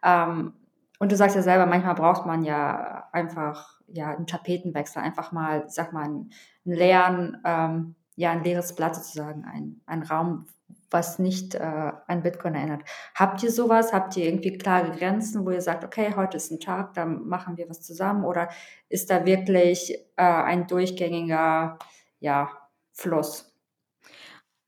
Ähm, 0.02 0.54
und 0.98 1.12
du 1.12 1.16
sagst 1.16 1.36
ja 1.36 1.42
selber, 1.42 1.66
manchmal 1.66 1.94
braucht 1.94 2.26
man 2.26 2.44
ja 2.44 3.08
einfach 3.12 3.76
ja 3.88 4.10
einen 4.10 4.26
Tapetenwechsel, 4.26 5.02
einfach 5.02 5.32
mal, 5.32 5.68
sag 5.68 5.92
mal, 5.92 6.04
einen, 6.04 6.30
leeren, 6.64 7.40
ähm, 7.44 7.94
ja, 8.16 8.32
ein 8.32 8.42
leeres 8.42 8.74
Blatt 8.74 8.96
sozusagen, 8.96 9.44
ein, 9.44 9.80
ein 9.86 10.02
Raum, 10.02 10.46
was 10.90 11.18
nicht 11.18 11.54
äh, 11.54 11.92
an 12.06 12.22
Bitcoin 12.22 12.54
erinnert. 12.54 12.82
Habt 13.14 13.42
ihr 13.42 13.50
sowas? 13.50 13.92
Habt 13.92 14.16
ihr 14.16 14.24
irgendwie 14.24 14.56
klare 14.56 14.90
Grenzen, 14.96 15.44
wo 15.44 15.50
ihr 15.50 15.60
sagt, 15.60 15.84
okay, 15.84 16.14
heute 16.16 16.36
ist 16.36 16.50
ein 16.50 16.60
Tag, 16.60 16.94
dann 16.94 17.26
machen 17.26 17.56
wir 17.56 17.68
was 17.68 17.82
zusammen? 17.82 18.24
Oder 18.24 18.48
ist 18.88 19.10
da 19.10 19.26
wirklich 19.26 19.94
äh, 20.16 20.22
ein 20.22 20.66
durchgängiger 20.66 21.78
ja, 22.20 22.50
Fluss? 22.92 23.52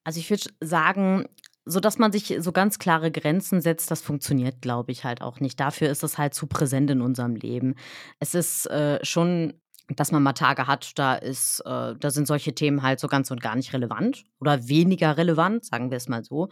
Also 0.05 0.21
ich 0.21 0.31
würde 0.31 0.51
sagen, 0.61 1.27
so 1.69 1.81
dass 1.81 1.99
man 1.99 2.13
sich 2.13 2.37
so 2.41 2.53
ganz 2.53 2.79
klare 2.79 3.11
Grenzen 3.11 3.61
setzt, 3.61 3.91
das 3.91 4.01
funktioniert, 4.01 4.63
glaube 4.63 4.93
ich, 4.93 5.05
halt 5.05 5.23
auch 5.23 5.41
nicht. 5.41 5.61
Dafür 5.61 5.91
ist 5.91 6.03
es 6.03 6.19
halt 6.19 6.35
zu 6.35 6.47
präsent 6.47 6.91
in 6.91 7.01
unserem 7.01 7.37
Leben. 7.37 7.75
Es 8.19 8.35
ist 8.35 8.67
äh, 8.67 9.05
schon 9.05 9.55
dass 9.97 10.13
man 10.13 10.23
mal 10.23 10.35
Tage 10.35 10.67
hat, 10.67 10.99
da 10.99 11.15
ist, 11.15 11.61
äh, 11.61 11.95
da 11.99 12.11
sind 12.11 12.27
solche 12.27 12.55
Themen 12.55 12.83
halt 12.83 13.01
so 13.01 13.09
ganz 13.09 13.31
und 13.31 13.41
gar 13.41 13.57
nicht 13.57 13.73
relevant 13.73 14.25
oder 14.39 14.69
weniger 14.69 15.17
relevant, 15.17 15.65
sagen 15.65 15.91
wir 15.91 15.97
es 15.97 16.09
mal 16.09 16.23
so. 16.23 16.51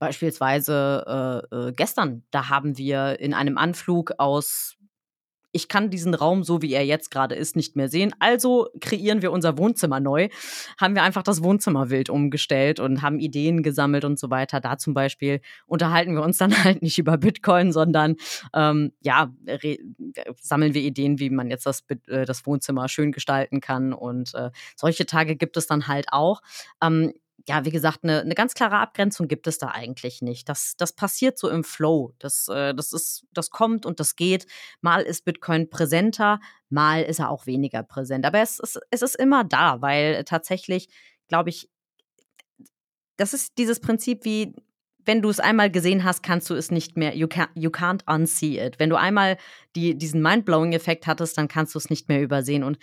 Beispielsweise 0.00 1.46
äh, 1.52 1.56
äh, 1.56 1.72
gestern, 1.72 2.24
da 2.32 2.48
haben 2.48 2.76
wir 2.76 3.20
in 3.20 3.34
einem 3.34 3.56
Anflug 3.56 4.14
aus 4.18 4.74
ich 5.52 5.68
kann 5.68 5.90
diesen 5.90 6.14
Raum, 6.14 6.42
so 6.44 6.62
wie 6.62 6.72
er 6.72 6.84
jetzt 6.84 7.10
gerade 7.10 7.34
ist, 7.34 7.56
nicht 7.56 7.76
mehr 7.76 7.88
sehen. 7.88 8.14
Also 8.18 8.68
kreieren 8.80 9.22
wir 9.22 9.30
unser 9.32 9.58
Wohnzimmer 9.58 10.00
neu. 10.00 10.28
Haben 10.80 10.94
wir 10.94 11.02
einfach 11.02 11.22
das 11.22 11.42
Wohnzimmer 11.42 11.90
wild 11.90 12.10
umgestellt 12.10 12.80
und 12.80 13.02
haben 13.02 13.18
Ideen 13.18 13.62
gesammelt 13.62 14.04
und 14.04 14.18
so 14.18 14.30
weiter. 14.30 14.60
Da 14.60 14.78
zum 14.78 14.94
Beispiel 14.94 15.40
unterhalten 15.66 16.14
wir 16.14 16.22
uns 16.22 16.38
dann 16.38 16.52
halt 16.64 16.82
nicht 16.82 16.98
über 16.98 17.18
Bitcoin, 17.18 17.72
sondern 17.72 18.16
ähm, 18.54 18.92
ja, 19.00 19.32
sammeln 20.40 20.74
wir 20.74 20.82
Ideen, 20.82 21.18
wie 21.18 21.30
man 21.30 21.50
jetzt 21.50 21.66
das, 21.66 21.84
äh, 22.08 22.24
das 22.24 22.46
Wohnzimmer 22.46 22.88
schön 22.88 23.12
gestalten 23.12 23.60
kann. 23.60 23.92
Und 23.92 24.34
äh, 24.34 24.50
solche 24.74 25.06
Tage 25.06 25.36
gibt 25.36 25.56
es 25.56 25.66
dann 25.66 25.86
halt 25.86 26.06
auch. 26.10 26.40
Ähm, 26.82 27.12
ja, 27.48 27.64
wie 27.64 27.70
gesagt, 27.70 28.00
eine, 28.04 28.20
eine 28.20 28.34
ganz 28.34 28.54
klare 28.54 28.78
Abgrenzung 28.78 29.28
gibt 29.28 29.46
es 29.46 29.58
da 29.58 29.68
eigentlich 29.68 30.22
nicht. 30.22 30.48
Das, 30.48 30.74
das 30.76 30.92
passiert 30.92 31.38
so 31.38 31.48
im 31.48 31.64
Flow. 31.64 32.14
Das, 32.18 32.48
äh, 32.48 32.74
das, 32.74 32.92
ist, 32.92 33.26
das 33.32 33.50
kommt 33.50 33.84
und 33.84 34.00
das 34.00 34.16
geht. 34.16 34.46
Mal 34.80 35.02
ist 35.02 35.24
Bitcoin 35.24 35.68
präsenter, 35.68 36.40
mal 36.68 37.02
ist 37.02 37.18
er 37.18 37.30
auch 37.30 37.46
weniger 37.46 37.82
präsent. 37.82 38.24
Aber 38.24 38.40
es, 38.40 38.60
es, 38.60 38.78
es 38.90 39.02
ist 39.02 39.16
immer 39.16 39.44
da, 39.44 39.80
weil 39.80 40.24
tatsächlich, 40.24 40.88
glaube 41.28 41.50
ich, 41.50 41.68
das 43.16 43.34
ist 43.34 43.58
dieses 43.58 43.80
Prinzip 43.80 44.24
wie, 44.24 44.54
wenn 45.04 45.20
du 45.20 45.28
es 45.28 45.40
einmal 45.40 45.70
gesehen 45.70 46.04
hast, 46.04 46.22
kannst 46.22 46.48
du 46.48 46.54
es 46.54 46.70
nicht 46.70 46.96
mehr, 46.96 47.16
you, 47.16 47.26
can, 47.26 47.48
you 47.54 47.70
can't 47.70 48.02
unsee 48.06 48.64
it. 48.64 48.78
Wenn 48.78 48.90
du 48.90 48.96
einmal 48.96 49.36
die, 49.74 49.96
diesen 49.96 50.22
Mindblowing-Effekt 50.22 51.06
hattest, 51.08 51.36
dann 51.38 51.48
kannst 51.48 51.74
du 51.74 51.78
es 51.78 51.90
nicht 51.90 52.08
mehr 52.08 52.22
übersehen. 52.22 52.62
Und 52.62 52.78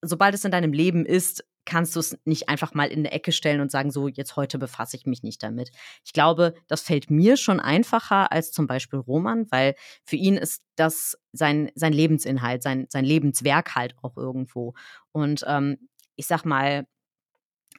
sobald 0.00 0.34
es 0.34 0.44
in 0.44 0.50
deinem 0.50 0.72
Leben 0.72 1.04
ist, 1.04 1.44
kannst 1.64 1.94
du 1.94 2.00
es 2.00 2.18
nicht 2.24 2.48
einfach 2.48 2.74
mal 2.74 2.88
in 2.88 3.00
eine 3.00 3.12
Ecke 3.12 3.32
stellen 3.32 3.60
und 3.60 3.70
sagen, 3.70 3.90
so, 3.90 4.08
jetzt 4.08 4.36
heute 4.36 4.58
befasse 4.58 4.96
ich 4.96 5.06
mich 5.06 5.22
nicht 5.22 5.42
damit. 5.42 5.70
Ich 6.04 6.12
glaube, 6.12 6.54
das 6.68 6.82
fällt 6.82 7.10
mir 7.10 7.36
schon 7.36 7.60
einfacher 7.60 8.32
als 8.32 8.52
zum 8.52 8.66
Beispiel 8.66 8.98
Roman, 8.98 9.46
weil 9.50 9.74
für 10.04 10.16
ihn 10.16 10.36
ist 10.36 10.62
das 10.76 11.18
sein, 11.32 11.70
sein 11.74 11.92
Lebensinhalt, 11.92 12.62
sein, 12.62 12.86
sein 12.88 13.04
Lebenswerk 13.04 13.74
halt 13.74 13.94
auch 14.02 14.16
irgendwo. 14.16 14.74
Und 15.12 15.44
ähm, 15.46 15.88
ich 16.16 16.26
sag 16.26 16.44
mal, 16.44 16.86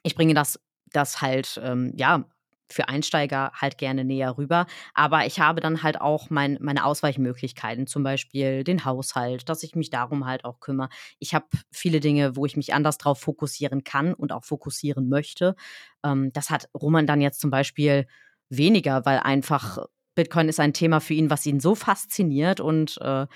ich 0.02 0.14
bringe 0.14 0.34
das, 0.34 0.60
das 0.86 1.20
halt, 1.20 1.60
ähm, 1.62 1.92
ja, 1.96 2.24
für 2.72 2.88
Einsteiger 2.88 3.52
halt 3.54 3.78
gerne 3.78 4.04
näher 4.04 4.36
rüber. 4.36 4.66
Aber 4.94 5.26
ich 5.26 5.40
habe 5.40 5.60
dann 5.60 5.82
halt 5.82 6.00
auch 6.00 6.30
mein, 6.30 6.58
meine 6.60 6.84
Ausweichmöglichkeiten, 6.84 7.86
zum 7.86 8.02
Beispiel 8.02 8.64
den 8.64 8.84
Haushalt, 8.84 9.48
dass 9.48 9.62
ich 9.62 9.74
mich 9.74 9.90
darum 9.90 10.26
halt 10.26 10.44
auch 10.44 10.60
kümmere. 10.60 10.88
Ich 11.18 11.34
habe 11.34 11.46
viele 11.70 12.00
Dinge, 12.00 12.36
wo 12.36 12.46
ich 12.46 12.56
mich 12.56 12.74
anders 12.74 12.98
drauf 12.98 13.20
fokussieren 13.20 13.84
kann 13.84 14.14
und 14.14 14.32
auch 14.32 14.44
fokussieren 14.44 15.08
möchte. 15.08 15.54
Ähm, 16.04 16.32
das 16.32 16.50
hat 16.50 16.68
Roman 16.74 17.06
dann 17.06 17.20
jetzt 17.20 17.40
zum 17.40 17.50
Beispiel 17.50 18.06
weniger, 18.48 19.04
weil 19.04 19.18
einfach 19.20 19.86
Bitcoin 20.14 20.48
ist 20.48 20.60
ein 20.60 20.74
Thema 20.74 21.00
für 21.00 21.14
ihn, 21.14 21.30
was 21.30 21.46
ihn 21.46 21.60
so 21.60 21.74
fasziniert 21.74 22.60
und 22.60 22.98
äh, 23.00 23.26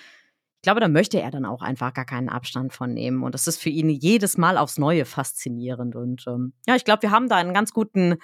ich 0.57 0.63
glaube, 0.63 0.81
da 0.81 0.89
möchte 0.89 1.21
er 1.21 1.31
dann 1.31 1.45
auch 1.45 1.63
einfach 1.63 1.95
gar 1.95 2.05
keinen 2.05 2.29
Abstand 2.29 2.73
von 2.73 2.93
nehmen. 2.93 3.23
Und 3.23 3.35
das 3.35 3.47
ist 3.47 3.63
für 3.63 3.69
ihn 3.69 3.89
jedes 3.89 4.37
Mal 4.37 4.59
aufs 4.59 4.79
Neue 4.79 5.05
faszinierend. 5.05 5.95
Und 5.95 6.25
ähm, 6.27 6.55
ja, 6.67 6.75
ich 6.75 6.85
glaube, 6.85 7.03
wir 7.03 7.13
haben 7.13 7.29
da 7.29 7.37
einen 7.37 7.55
ganz 7.55 7.73
guten 7.73 8.17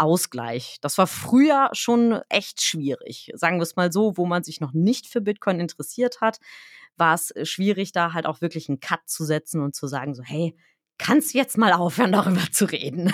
Ausgleich. 0.00 0.78
Das 0.80 0.98
war 0.98 1.06
früher 1.06 1.70
schon 1.72 2.20
echt 2.28 2.62
schwierig. 2.62 3.30
Sagen 3.34 3.58
wir 3.58 3.62
es 3.62 3.76
mal 3.76 3.92
so, 3.92 4.16
wo 4.16 4.26
man 4.26 4.42
sich 4.42 4.60
noch 4.60 4.72
nicht 4.72 5.06
für 5.06 5.20
Bitcoin 5.20 5.60
interessiert 5.60 6.20
hat, 6.20 6.38
war 6.96 7.14
es 7.14 7.30
äh, 7.32 7.44
schwierig, 7.44 7.92
da 7.92 8.12
halt 8.12 8.26
auch 8.26 8.40
wirklich 8.40 8.68
einen 8.68 8.80
Cut 8.80 9.00
zu 9.06 9.24
setzen 9.24 9.60
und 9.62 9.74
zu 9.74 9.86
sagen, 9.86 10.14
so, 10.14 10.22
hey, 10.22 10.56
kannst 10.98 11.34
du 11.34 11.38
jetzt 11.38 11.58
mal 11.58 11.72
aufhören, 11.72 12.12
darüber 12.12 12.50
zu 12.52 12.64
reden? 12.66 13.12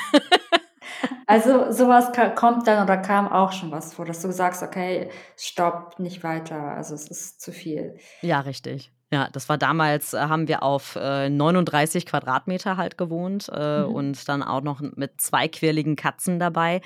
Also 1.26 1.72
sowas 1.72 2.12
kommt 2.36 2.68
dann 2.68 2.84
oder 2.84 2.98
kam 2.98 3.26
auch 3.26 3.50
schon 3.50 3.72
was 3.72 3.94
vor, 3.94 4.04
dass 4.04 4.22
du 4.22 4.32
sagst, 4.32 4.62
okay, 4.62 5.10
stopp, 5.36 5.98
nicht 5.98 6.22
weiter, 6.22 6.56
also 6.56 6.94
es 6.94 7.08
ist 7.08 7.40
zu 7.40 7.50
viel. 7.50 7.98
Ja, 8.22 8.40
richtig. 8.40 8.92
Ja, 9.12 9.28
das 9.30 9.48
war 9.48 9.56
damals, 9.56 10.14
äh, 10.14 10.18
haben 10.18 10.48
wir 10.48 10.64
auf 10.64 10.96
äh, 10.96 11.28
39 11.30 12.06
Quadratmeter 12.06 12.76
halt 12.76 12.98
gewohnt 12.98 13.48
äh, 13.52 13.82
mhm. 13.82 13.94
und 13.94 14.28
dann 14.28 14.42
auch 14.42 14.62
noch 14.62 14.80
mit 14.80 15.20
zwei 15.20 15.46
quirligen 15.46 15.94
Katzen 15.94 16.40
dabei. 16.40 16.80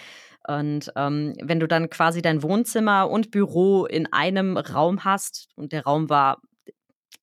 Und 0.46 0.92
ähm, 0.96 1.34
wenn 1.42 1.60
du 1.60 1.66
dann 1.66 1.88
quasi 1.88 2.20
dein 2.20 2.42
Wohnzimmer 2.42 3.08
und 3.08 3.30
Büro 3.30 3.86
in 3.86 4.12
einem 4.12 4.58
Raum 4.58 5.04
hast 5.04 5.48
und 5.56 5.72
der 5.72 5.84
Raum 5.84 6.10
war, 6.10 6.42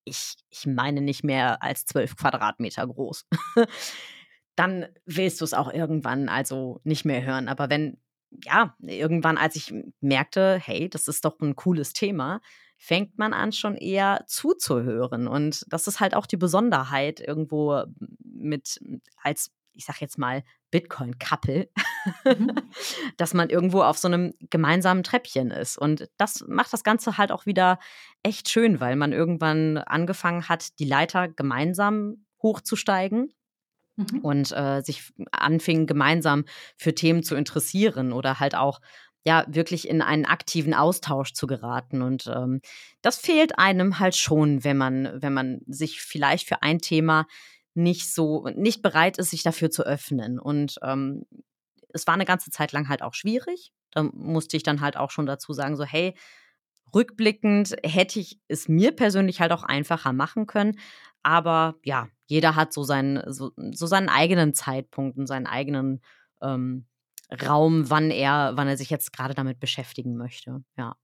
ich, 0.03 0.35
ich 0.49 0.65
meine 0.65 1.01
nicht 1.01 1.23
mehr 1.23 1.61
als 1.61 1.85
zwölf 1.85 2.15
Quadratmeter 2.15 2.87
groß, 2.87 3.25
dann 4.55 4.87
willst 5.05 5.41
du 5.41 5.45
es 5.45 5.53
auch 5.53 5.71
irgendwann 5.71 6.27
also 6.27 6.81
nicht 6.83 7.05
mehr 7.05 7.23
hören. 7.23 7.49
Aber 7.49 7.69
wenn, 7.69 7.99
ja, 8.31 8.75
irgendwann, 8.81 9.37
als 9.37 9.55
ich 9.55 9.73
merkte, 10.01 10.59
hey, 10.63 10.89
das 10.89 11.07
ist 11.07 11.23
doch 11.23 11.39
ein 11.39 11.55
cooles 11.55 11.93
Thema, 11.93 12.41
fängt 12.77 13.17
man 13.17 13.33
an, 13.33 13.51
schon 13.51 13.75
eher 13.75 14.23
zuzuhören. 14.27 15.27
Und 15.27 15.65
das 15.67 15.87
ist 15.87 15.99
halt 15.99 16.15
auch 16.15 16.27
die 16.27 16.37
Besonderheit 16.37 17.19
irgendwo 17.19 17.83
mit, 18.21 18.79
als, 19.21 19.51
ich 19.73 19.85
sag 19.85 19.99
jetzt 19.99 20.17
mal, 20.17 20.43
Bitcoin-Couple, 20.71 21.69
mhm. 22.25 22.55
dass 23.17 23.33
man 23.33 23.49
irgendwo 23.49 23.81
auf 23.81 23.97
so 23.97 24.07
einem 24.07 24.33
gemeinsamen 24.49 25.03
Treppchen 25.03 25.51
ist. 25.51 25.77
Und 25.77 26.09
das 26.17 26.45
macht 26.47 26.71
das 26.71 26.83
Ganze 26.83 27.17
halt 27.17 27.31
auch 27.31 27.45
wieder 27.45 27.79
echt 28.23 28.49
schön, 28.49 28.79
weil 28.79 28.95
man 28.95 29.11
irgendwann 29.11 29.77
angefangen 29.77 30.47
hat, 30.47 30.79
die 30.79 30.85
Leiter 30.85 31.27
gemeinsam 31.27 32.25
hochzusteigen. 32.41 33.33
Mhm. 33.95 34.19
Und 34.19 34.51
äh, 34.51 34.81
sich 34.81 35.11
anfing, 35.31 35.87
gemeinsam 35.87 36.45
für 36.75 36.93
Themen 36.93 37.23
zu 37.23 37.33
interessieren 37.33 38.13
oder 38.13 38.39
halt 38.39 38.53
auch 38.53 38.79
ja 39.25 39.45
wirklich 39.47 39.87
in 39.87 40.01
einen 40.01 40.25
aktiven 40.25 40.73
Austausch 40.73 41.33
zu 41.33 41.47
geraten. 41.47 42.01
Und 42.01 42.27
ähm, 42.33 42.61
das 43.01 43.17
fehlt 43.17 43.59
einem 43.59 43.99
halt 43.99 44.15
schon, 44.15 44.63
wenn 44.63 44.77
man, 44.77 45.21
wenn 45.21 45.33
man 45.33 45.61
sich 45.67 46.01
vielleicht 46.01 46.47
für 46.47 46.63
ein 46.63 46.79
Thema 46.79 47.27
nicht 47.73 48.13
so, 48.13 48.47
nicht 48.55 48.81
bereit 48.81 49.17
ist, 49.17 49.31
sich 49.31 49.43
dafür 49.43 49.69
zu 49.69 49.83
öffnen. 49.83 50.39
Und 50.39 50.79
ähm, 50.81 51.25
es 51.93 52.07
war 52.07 52.13
eine 52.13 52.25
ganze 52.25 52.51
Zeit 52.51 52.71
lang 52.71 52.89
halt 52.89 53.01
auch 53.01 53.13
schwierig. 53.13 53.71
Da 53.91 54.03
musste 54.03 54.57
ich 54.57 54.63
dann 54.63 54.81
halt 54.81 54.97
auch 54.97 55.11
schon 55.11 55.25
dazu 55.25 55.53
sagen, 55.53 55.75
so, 55.75 55.83
hey, 55.83 56.15
rückblickend 56.93 57.75
hätte 57.83 58.19
ich 58.19 58.39
es 58.47 58.67
mir 58.67 58.91
persönlich 58.91 59.41
halt 59.41 59.51
auch 59.51 59.63
einfacher 59.63 60.13
machen 60.13 60.47
können. 60.47 60.79
Aber 61.23 61.75
ja, 61.83 62.07
jeder 62.25 62.55
hat 62.55 62.73
so 62.73 62.83
seinen, 62.83 63.21
so, 63.31 63.51
so 63.71 63.85
seinen 63.87 64.09
eigenen 64.09 64.53
Zeitpunkt 64.53 65.17
und 65.17 65.27
seinen 65.27 65.47
eigenen 65.47 66.01
ähm, 66.41 66.85
Raum, 67.45 67.89
wann 67.89 68.11
er, 68.11 68.53
wann 68.55 68.67
er 68.67 68.77
sich 68.77 68.89
jetzt 68.89 69.13
gerade 69.13 69.33
damit 69.33 69.59
beschäftigen 69.59 70.15
möchte. 70.15 70.63
Ja. 70.77 70.95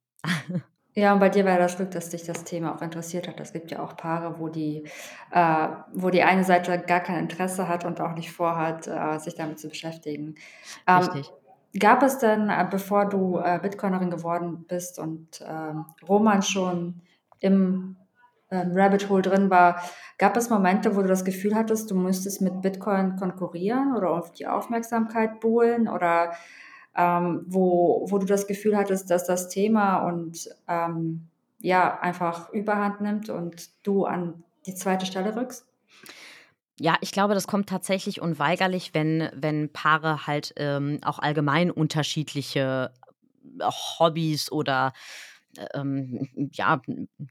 Ja, 0.96 1.14
und 1.14 1.20
bei 1.20 1.30
dir 1.30 1.44
war 1.44 1.58
das 1.58 1.78
Glück, 1.78 1.90
dass 1.92 2.10
dich 2.10 2.24
das 2.24 2.44
Thema 2.44 2.76
auch 2.76 2.82
interessiert 2.82 3.28
hat. 3.28 3.40
Es 3.40 3.52
gibt 3.52 3.72
ja 3.72 3.82
auch 3.82 3.98
Paare, 3.98 4.38
wo 4.38 4.48
die, 4.48 4.84
äh, 5.32 5.68
wo 5.92 6.12
die 6.12 6.22
eine 6.22 6.44
Seite 6.44 6.78
gar 6.80 7.00
kein 7.00 7.18
Interesse 7.18 7.68
hat 7.68 7.84
und 7.84 8.00
auch 8.00 8.14
nicht 8.14 8.32
vorhat, 8.32 8.88
äh, 8.88 9.18
sich 9.18 9.34
damit 9.34 9.60
zu 9.60 9.70
beschäftigen. 9.70 10.36
Ähm, 10.86 10.98
Richtig. 10.98 11.32
Gab 11.80 12.04
es 12.04 12.20
denn, 12.20 12.50
äh, 12.50 12.68
bevor 12.70 13.10
du 13.10 13.40
äh, 13.40 13.60
Bitcoinerin 13.60 14.12
geworden 14.12 14.66
bist 14.68 15.00
und 15.00 15.44
ähm, 15.44 15.86
Roman 16.08 16.44
schon 16.44 17.02
im 17.40 17.96
ähm, 18.54 18.72
Rabbit 18.74 19.10
Hole 19.10 19.22
drin 19.22 19.50
war, 19.50 19.82
gab 20.18 20.38
es 20.38 20.50
Momente, 20.50 20.96
wo 20.96 21.02
du 21.02 21.08
das 21.08 21.26
Gefühl 21.26 21.56
hattest, 21.56 21.90
du 21.90 21.96
müsstest 21.96 22.42
mit 22.42 22.62
Bitcoin 22.62 23.16
konkurrieren 23.16 23.96
oder 23.96 24.12
auf 24.12 24.32
die 24.32 24.48
Aufmerksamkeit 24.48 25.40
buhlen 25.40 25.88
oder 25.88 26.34
ähm, 26.96 27.44
wo, 27.48 28.06
wo 28.10 28.20
du 28.20 28.26
das 28.26 28.48
Gefühl 28.48 28.78
hattest, 28.78 29.10
dass 29.10 29.26
das 29.26 29.50
Thema 29.50 30.08
und 30.08 30.50
ähm, 30.68 31.28
ja 31.60 32.00
einfach 32.00 32.50
Überhand 32.52 33.02
nimmt 33.02 33.30
und 33.30 33.70
du 33.86 34.06
an 34.06 34.44
die 34.66 34.76
zweite 34.76 35.06
Stelle 35.06 35.36
rückst? 35.36 35.66
Ja, 36.80 36.98
ich 37.02 37.12
glaube, 37.12 37.34
das 37.34 37.48
kommt 37.48 37.70
tatsächlich 37.70 38.22
unweigerlich, 38.22 38.94
wenn, 38.94 39.30
wenn 39.34 39.72
Paare 39.72 40.28
halt 40.28 40.54
ähm, 40.58 41.00
auch 41.04 41.20
allgemein 41.20 41.72
unterschiedliche 41.72 42.92
Hobbys 43.62 44.52
oder 44.52 44.94
ähm, 45.74 46.30
ja, 46.54 46.82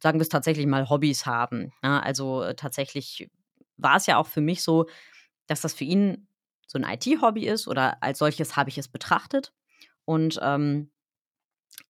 sagen 0.00 0.18
wir 0.18 0.22
es 0.22 0.28
tatsächlich 0.28 0.66
mal, 0.66 0.88
Hobbys 0.88 1.26
haben. 1.26 1.72
Ja, 1.82 1.96
ne? 1.96 2.02
also 2.02 2.42
äh, 2.42 2.54
tatsächlich 2.54 3.30
war 3.76 3.96
es 3.96 4.06
ja 4.06 4.16
auch 4.16 4.26
für 4.26 4.40
mich 4.40 4.62
so, 4.62 4.86
dass 5.46 5.60
das 5.60 5.74
für 5.74 5.84
ihn 5.84 6.26
so 6.66 6.78
ein 6.78 6.84
IT-Hobby 6.84 7.46
ist 7.46 7.68
oder 7.68 8.02
als 8.02 8.18
solches 8.18 8.56
habe 8.56 8.70
ich 8.70 8.78
es 8.78 8.88
betrachtet. 8.88 9.52
Und 10.04 10.38
ähm, 10.42 10.90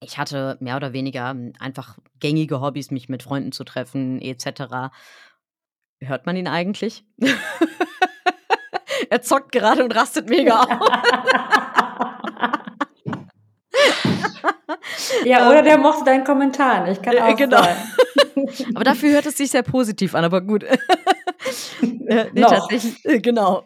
ich 0.01 0.19
hatte 0.19 0.57
mehr 0.61 0.77
oder 0.77 0.93
weniger 0.93 1.35
einfach 1.59 1.99
gängige 2.19 2.61
Hobbys, 2.61 2.91
mich 2.91 3.09
mit 3.09 3.23
Freunden 3.23 3.53
zu 3.53 3.65
treffen, 3.65 4.21
etc. 4.21 4.93
Hört 6.01 6.27
man 6.27 6.37
ihn 6.37 6.49
eigentlich? 6.49 7.05
er 9.11 9.23
zockt 9.23 9.53
gerade 9.53 9.85
und 9.85 9.95
rastet 9.95 10.29
mega 10.29 10.63
auf. 10.63 10.69
ja, 15.25 15.49
oder 15.49 15.63
der 15.63 15.79
mochte 15.79 16.05
deinen 16.05 16.25
Kommentar. 16.25 16.89
Ich 16.89 17.01
kann 17.03 17.19
auch 17.19 17.37
genau. 17.37 17.63
Sein. 17.63 17.77
aber 18.75 18.85
dafür 18.85 19.13
hört 19.13 19.27
es 19.27 19.37
sich 19.37 19.51
sehr 19.51 19.63
positiv 19.63 20.15
an, 20.15 20.25
aber 20.25 20.41
gut. 20.41 20.65
nee, 21.81 22.41
tatsächlich, 22.41 23.05
äh, 23.05 23.21
genau. 23.21 23.65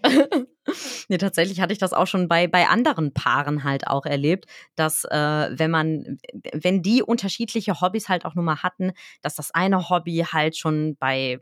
nee, 1.09 1.19
tatsächlich 1.19 1.61
hatte 1.61 1.73
ich 1.73 1.79
das 1.79 1.93
auch 1.93 2.07
schon 2.07 2.29
bei, 2.29 2.47
bei 2.47 2.69
anderen 2.69 3.13
Paaren 3.13 3.65
halt 3.65 3.87
auch 3.87 4.07
erlebt, 4.07 4.47
dass 4.75 5.05
äh, 5.05 5.49
wenn 5.51 5.71
man, 5.71 6.19
wenn 6.53 6.83
die 6.83 7.03
unterschiedliche 7.03 7.81
Hobbys 7.81 8.09
halt 8.09 8.25
auch 8.25 8.35
nur 8.35 8.45
mal 8.45 8.63
hatten, 8.63 8.93
dass 9.23 9.35
das 9.37 9.53
eine 9.53 9.89
Hobby 9.89 10.25
halt 10.31 10.57
schon 10.57 10.97
bei 10.97 11.41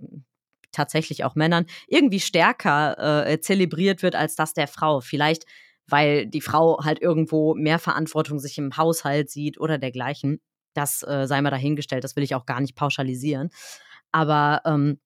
tatsächlich 0.73 1.25
auch 1.25 1.37
Männern 1.37 1.67
irgendwie 1.87 2.21
stärker 2.21 3.27
äh, 3.29 3.41
zelebriert 3.41 4.03
wird 4.03 4.17
als 4.17 4.35
das 4.35 4.55
der 4.55 4.67
Frau. 4.67 5.01
Vielleicht, 5.01 5.45
weil 5.87 6.27
die 6.27 6.41
Frau 6.41 6.83
halt 6.83 7.01
irgendwo 7.01 7.55
mehr 7.55 7.79
Verantwortung 7.79 8.39
sich 8.39 8.59
im 8.59 8.77
Haushalt 8.77 9.31
sieht 9.31 9.59
oder 9.61 9.79
dergleichen. 9.79 10.41
Das 10.75 11.03
äh, 11.03 11.27
sei 11.27 11.41
mal 11.41 11.51
dahingestellt, 11.51 12.05
das 12.05 12.17
will 12.17 12.25
ich 12.25 12.35
auch 12.35 12.47
gar 12.47 12.61
nicht 12.61 12.75
pauschalisieren. 12.75 13.51
Aber 14.13 14.63
ähm, 14.65 14.99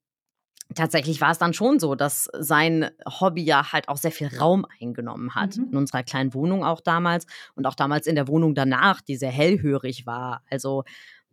tatsächlich 0.74 1.20
war 1.20 1.30
es 1.30 1.38
dann 1.38 1.54
schon 1.54 1.78
so, 1.78 1.94
dass 1.94 2.28
sein 2.38 2.90
Hobby 3.06 3.42
ja 3.42 3.72
halt 3.72 3.88
auch 3.88 3.96
sehr 3.96 4.12
viel 4.12 4.28
Raum 4.36 4.66
eingenommen 4.80 5.34
hat. 5.34 5.56
Mhm. 5.56 5.68
In 5.72 5.76
unserer 5.76 6.02
kleinen 6.02 6.34
Wohnung 6.34 6.64
auch 6.64 6.80
damals 6.80 7.26
und 7.54 7.66
auch 7.66 7.74
damals 7.74 8.06
in 8.06 8.14
der 8.14 8.28
Wohnung 8.28 8.54
danach, 8.54 9.00
die 9.00 9.16
sehr 9.16 9.30
hellhörig 9.30 10.06
war. 10.06 10.42
Also 10.50 10.84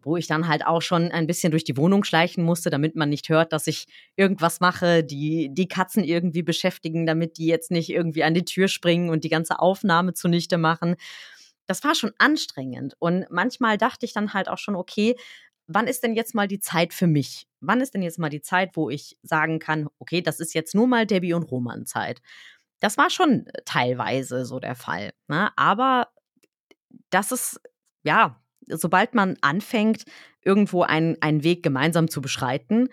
wo 0.05 0.15
ich 0.17 0.27
dann 0.27 0.47
halt 0.47 0.65
auch 0.65 0.81
schon 0.81 1.11
ein 1.11 1.25
bisschen 1.25 1.49
durch 1.49 1.63
die 1.63 1.75
Wohnung 1.75 2.03
schleichen 2.03 2.43
musste, 2.43 2.69
damit 2.69 2.95
man 2.95 3.09
nicht 3.09 3.27
hört, 3.27 3.51
dass 3.51 3.65
ich 3.65 3.87
irgendwas 4.15 4.59
mache, 4.59 5.03
die 5.03 5.49
die 5.51 5.67
Katzen 5.67 6.03
irgendwie 6.03 6.43
beschäftigen, 6.43 7.07
damit 7.07 7.39
die 7.39 7.47
jetzt 7.47 7.71
nicht 7.71 7.89
irgendwie 7.89 8.23
an 8.23 8.35
die 8.35 8.45
Tür 8.45 8.67
springen 8.67 9.09
und 9.09 9.23
die 9.23 9.29
ganze 9.29 9.59
Aufnahme 9.59 10.13
zunichte 10.13 10.59
machen. 10.59 10.95
Das 11.65 11.83
war 11.83 11.95
schon 11.95 12.11
anstrengend 12.19 12.95
und 12.99 13.25
manchmal 13.31 13.79
dachte 13.79 14.05
ich 14.05 14.13
dann 14.13 14.33
halt 14.33 14.47
auch 14.47 14.59
schon, 14.59 14.75
okay, 14.75 15.15
wann 15.65 15.87
ist 15.87 16.03
denn 16.03 16.13
jetzt 16.13 16.35
mal 16.35 16.47
die 16.47 16.59
Zeit 16.59 16.93
für 16.93 17.07
mich? 17.07 17.47
Wann 17.59 17.81
ist 17.81 17.95
denn 17.95 18.03
jetzt 18.03 18.19
mal 18.19 18.29
die 18.29 18.41
Zeit, 18.41 18.75
wo 18.75 18.91
ich 18.91 19.17
sagen 19.23 19.57
kann, 19.57 19.89
okay, 19.97 20.21
das 20.21 20.39
ist 20.39 20.53
jetzt 20.53 20.75
nur 20.75 20.85
mal 20.85 21.07
Debbie 21.07 21.33
und 21.33 21.49
Roman 21.49 21.87
Zeit? 21.87 22.21
Das 22.79 22.97
war 22.97 23.09
schon 23.09 23.47
teilweise 23.65 24.45
so 24.45 24.59
der 24.59 24.75
Fall. 24.75 25.13
Ne? 25.27 25.49
Aber 25.55 26.09
das 27.09 27.31
ist, 27.31 27.59
ja, 28.03 28.39
sobald 28.67 29.15
man 29.15 29.37
anfängt, 29.41 30.03
irgendwo 30.41 30.83
einen, 30.83 31.17
einen 31.21 31.43
Weg 31.43 31.63
gemeinsam 31.63 32.09
zu 32.09 32.21
beschreiten, 32.21 32.89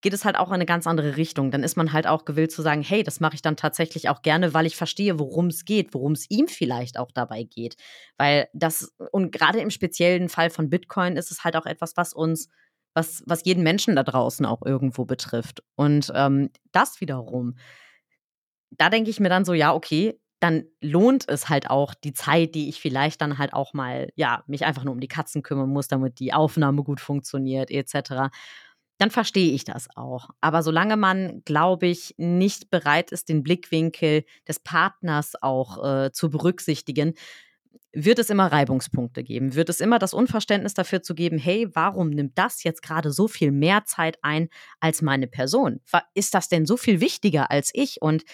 geht 0.00 0.12
es 0.12 0.24
halt 0.24 0.36
auch 0.36 0.48
in 0.48 0.54
eine 0.54 0.66
ganz 0.66 0.86
andere 0.86 1.16
Richtung. 1.16 1.50
Dann 1.50 1.64
ist 1.64 1.76
man 1.76 1.92
halt 1.92 2.06
auch 2.06 2.24
gewillt 2.24 2.52
zu 2.52 2.62
sagen, 2.62 2.82
hey, 2.82 3.02
das 3.02 3.20
mache 3.20 3.34
ich 3.34 3.42
dann 3.42 3.56
tatsächlich 3.56 4.08
auch 4.08 4.22
gerne, 4.22 4.54
weil 4.54 4.66
ich 4.66 4.76
verstehe, 4.76 5.18
worum 5.18 5.48
es 5.48 5.64
geht, 5.64 5.92
worum 5.92 6.12
es 6.12 6.30
ihm 6.30 6.46
vielleicht 6.46 6.98
auch 6.98 7.10
dabei 7.12 7.42
geht. 7.42 7.76
Weil 8.16 8.48
das, 8.52 8.92
und 9.10 9.32
gerade 9.32 9.60
im 9.60 9.70
speziellen 9.70 10.28
Fall 10.28 10.50
von 10.50 10.70
Bitcoin 10.70 11.16
ist 11.16 11.30
es 11.30 11.42
halt 11.42 11.56
auch 11.56 11.66
etwas, 11.66 11.96
was 11.96 12.12
uns, 12.12 12.48
was, 12.94 13.22
was 13.26 13.44
jeden 13.44 13.64
Menschen 13.64 13.96
da 13.96 14.04
draußen 14.04 14.46
auch 14.46 14.62
irgendwo 14.64 15.04
betrifft. 15.04 15.62
Und 15.74 16.12
ähm, 16.14 16.50
das 16.70 17.00
wiederum, 17.00 17.56
da 18.70 18.90
denke 18.90 19.10
ich 19.10 19.18
mir 19.18 19.30
dann 19.30 19.44
so, 19.44 19.52
ja, 19.52 19.74
okay, 19.74 20.20
dann 20.40 20.64
lohnt 20.80 21.28
es 21.28 21.48
halt 21.48 21.68
auch 21.70 21.94
die 21.94 22.12
Zeit, 22.12 22.54
die 22.54 22.68
ich 22.68 22.80
vielleicht 22.80 23.20
dann 23.20 23.38
halt 23.38 23.52
auch 23.52 23.74
mal, 23.74 24.10
ja, 24.14 24.44
mich 24.46 24.64
einfach 24.64 24.84
nur 24.84 24.94
um 24.94 25.00
die 25.00 25.08
Katzen 25.08 25.42
kümmern 25.42 25.70
muss, 25.70 25.88
damit 25.88 26.20
die 26.20 26.32
Aufnahme 26.32 26.82
gut 26.84 27.00
funktioniert, 27.00 27.70
etc 27.70 28.30
dann 28.98 29.10
verstehe 29.10 29.52
ich 29.52 29.64
das 29.64 29.88
auch. 29.96 30.30
Aber 30.40 30.62
solange 30.62 30.96
man, 30.96 31.42
glaube 31.44 31.86
ich, 31.86 32.14
nicht 32.18 32.68
bereit 32.70 33.12
ist, 33.12 33.28
den 33.28 33.42
Blickwinkel 33.42 34.24
des 34.46 34.58
Partners 34.58 35.40
auch 35.40 35.84
äh, 35.84 36.12
zu 36.12 36.30
berücksichtigen, 36.30 37.14
wird 37.92 38.18
es 38.18 38.28
immer 38.28 38.52
Reibungspunkte 38.52 39.22
geben, 39.22 39.54
wird 39.54 39.70
es 39.70 39.80
immer 39.80 39.98
das 39.98 40.12
Unverständnis 40.12 40.74
dafür 40.74 41.02
zu 41.02 41.14
geben, 41.14 41.38
hey, 41.38 41.68
warum 41.74 42.10
nimmt 42.10 42.36
das 42.36 42.62
jetzt 42.62 42.82
gerade 42.82 43.12
so 43.12 43.28
viel 43.28 43.50
mehr 43.50 43.84
Zeit 43.84 44.18
ein 44.22 44.48
als 44.80 45.00
meine 45.00 45.26
Person? 45.26 45.80
Ist 46.14 46.34
das 46.34 46.48
denn 46.48 46.66
so 46.66 46.76
viel 46.76 47.00
wichtiger 47.00 47.50
als 47.50 47.70
ich? 47.72 48.02
Und 48.02 48.24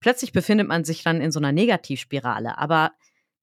plötzlich 0.00 0.32
befindet 0.32 0.68
man 0.68 0.84
sich 0.84 1.02
dann 1.02 1.20
in 1.20 1.32
so 1.32 1.40
einer 1.40 1.52
Negativspirale. 1.52 2.58
Aber 2.58 2.92